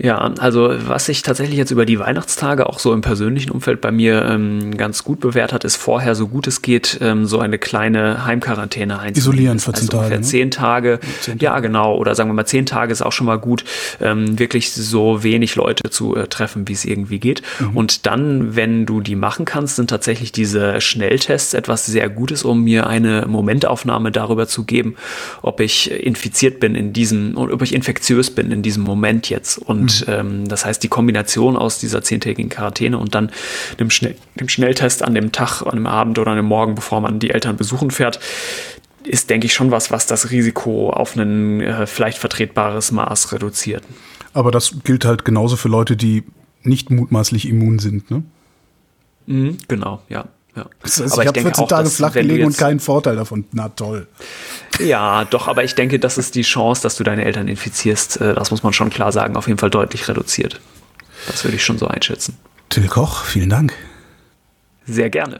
Ja, 0.04 0.18
also 0.40 0.74
was 0.88 1.06
sich 1.06 1.22
tatsächlich 1.22 1.58
jetzt 1.58 1.70
über 1.70 1.86
die 1.86 2.00
Weihnachtstage 2.00 2.68
auch 2.68 2.80
so 2.80 2.92
im 2.92 3.02
persönlichen 3.02 3.52
Umfeld 3.52 3.82
bei 3.82 3.92
mir 3.92 4.26
ähm, 4.26 4.76
ganz 4.76 5.04
gut 5.04 5.20
bewährt 5.20 5.54
hat, 5.54 5.64
ist 5.64 5.76
vorher, 5.76 6.16
so 6.16 6.28
gut 6.28 6.48
es 6.48 6.64
geht, 6.64 6.98
ähm, 7.02 7.28
so 7.28 7.38
eine 7.38 7.60
kleine 7.60 8.26
Heimquarantäne 8.26 8.98
einzunehmen. 9.00 9.16
Isolieren 9.16 9.60
14 9.60 9.90
also 9.90 9.98
Tage. 10.00 10.16
Ne? 10.16 10.22
Zehn 10.22 10.50
Tage. 10.50 11.00
Zehn 11.20 11.38
Tage. 11.38 11.44
Ja, 11.44 11.60
genau. 11.60 11.96
Oder 11.98 12.16
sagen 12.16 12.32
wir 12.32 12.34
mal, 12.34 12.48
zehn 12.48 12.66
Tage 12.66 12.92
ist 12.92 13.04
auch 13.04 13.12
schon 13.12 13.28
mal 13.28 13.38
gut, 13.38 13.64
ähm, 14.02 14.40
wirklich 14.40 14.72
so 14.72 15.22
wenig 15.22 15.56
Leute 15.56 15.92
zu 15.92 16.16
äh, 16.16 16.28
treffen, 16.28 16.68
wie 16.68 16.74
es 16.74 16.84
irgendwie 16.84 17.20
geht. 17.20 17.44
Mhm. 17.60 17.78
Und 17.78 18.06
dann, 18.08 18.56
wenn 18.56 18.88
du 18.88 19.02
die 19.02 19.16
machen 19.16 19.46
kannst, 19.46 19.76
sind 19.76 19.92
tatsächlich 19.92 20.32
diese 20.32 20.82
Schnelltests 20.82 21.54
etwas 21.54 21.86
sehr 21.86 22.10
Gutes, 22.10 22.44
um 22.44 22.64
mir 22.64 22.88
eine 22.88 23.28
Momentaufnahme 23.28 24.12
darüber 24.12 24.48
zu 24.48 24.64
geben, 24.64 24.96
ob 25.44 25.60
ich 25.60 25.92
infiziert 25.92 26.60
bin 26.60 26.74
in 26.74 26.92
diesem, 26.92 27.38
ob 27.38 27.62
ich 27.62 27.76
infektiös 27.76 28.32
bin 28.32 28.52
in 28.52 28.64
diesem 28.64 28.82
Moment 28.82 29.30
jetzt. 29.30 29.60
Und 29.60 29.91
und 30.00 30.06
ähm, 30.08 30.48
das 30.48 30.66
heißt, 30.66 30.82
die 30.84 30.88
Kombination 30.88 31.58
aus 31.58 31.80
dieser 31.80 32.02
zehntägigen 32.02 32.50
Quarantäne 32.50 32.98
und 32.98 33.16
dann 33.16 33.32
dem, 33.80 33.90
Schnell 33.90 34.16
dem 34.40 34.50
Schnelltest 34.50 35.04
an 35.04 35.14
dem 35.14 35.32
Tag, 35.32 35.62
an 35.64 35.76
dem 35.76 35.88
Abend 35.88 36.20
oder 36.20 36.32
an 36.32 36.38
dem 36.38 36.46
Morgen, 36.46 36.76
bevor 36.76 37.02
man 37.02 37.20
die 37.20 37.32
Eltern 37.32 37.58
besuchen 37.58 37.92
fährt, 37.92 38.20
ist, 39.04 39.30
denke 39.30 39.48
ich, 39.48 39.54
schon 39.54 39.72
was, 39.72 39.92
was 39.92 40.06
das 40.06 40.32
Risiko 40.32 40.92
auf 40.92 41.16
ein 41.16 41.62
äh, 41.62 41.88
vielleicht 41.88 42.18
vertretbares 42.18 42.92
Maß 42.92 43.32
reduziert. 43.32 43.84
Aber 44.34 44.52
das 44.52 44.76
gilt 44.84 45.06
halt 45.06 45.26
genauso 45.26 45.56
für 45.56 45.68
Leute, 45.68 45.98
die 45.98 46.24
nicht 46.64 46.90
mutmaßlich 46.90 47.48
immun 47.48 47.80
sind, 47.80 48.12
ne? 48.12 48.24
Mhm, 49.26 49.58
genau, 49.68 50.02
ja. 50.10 50.26
Ja. 50.56 50.66
Heißt, 50.84 51.02
aber 51.02 51.08
ich, 51.08 51.20
ich 51.22 51.28
habe 51.28 51.42
14 51.42 51.64
auch, 51.64 51.68
Tage 51.68 51.90
flach 51.90 52.14
gelegen 52.14 52.46
und 52.46 52.58
keinen 52.58 52.80
Vorteil 52.80 53.16
davon. 53.16 53.46
Na 53.52 53.70
toll. 53.70 54.08
Ja, 54.80 55.26
doch, 55.26 55.48
aber 55.48 55.64
ich 55.64 55.76
denke, 55.76 56.00
das 56.00 56.18
ist 56.18 56.36
die 56.36 56.42
Chance, 56.42 56.82
dass 56.82 56.98
du 56.98 57.04
deine 57.04 57.24
Eltern 57.24 57.48
infizierst, 57.48 58.20
äh, 58.20 58.34
das 58.34 58.52
muss 58.52 58.64
man 58.64 58.74
schon 58.74 58.90
klar 58.90 59.12
sagen, 59.12 59.38
auf 59.38 59.48
jeden 59.48 59.60
Fall 59.60 59.70
deutlich 59.70 60.08
reduziert. 60.08 60.60
Das 61.28 61.44
würde 61.44 61.56
ich 61.56 61.64
schon 61.64 61.78
so 61.78 61.88
einschätzen. 61.88 62.38
Till 62.70 62.88
Koch, 62.88 63.24
vielen 63.26 63.50
Dank. 63.50 63.74
Sehr 64.86 65.10
gerne. 65.10 65.40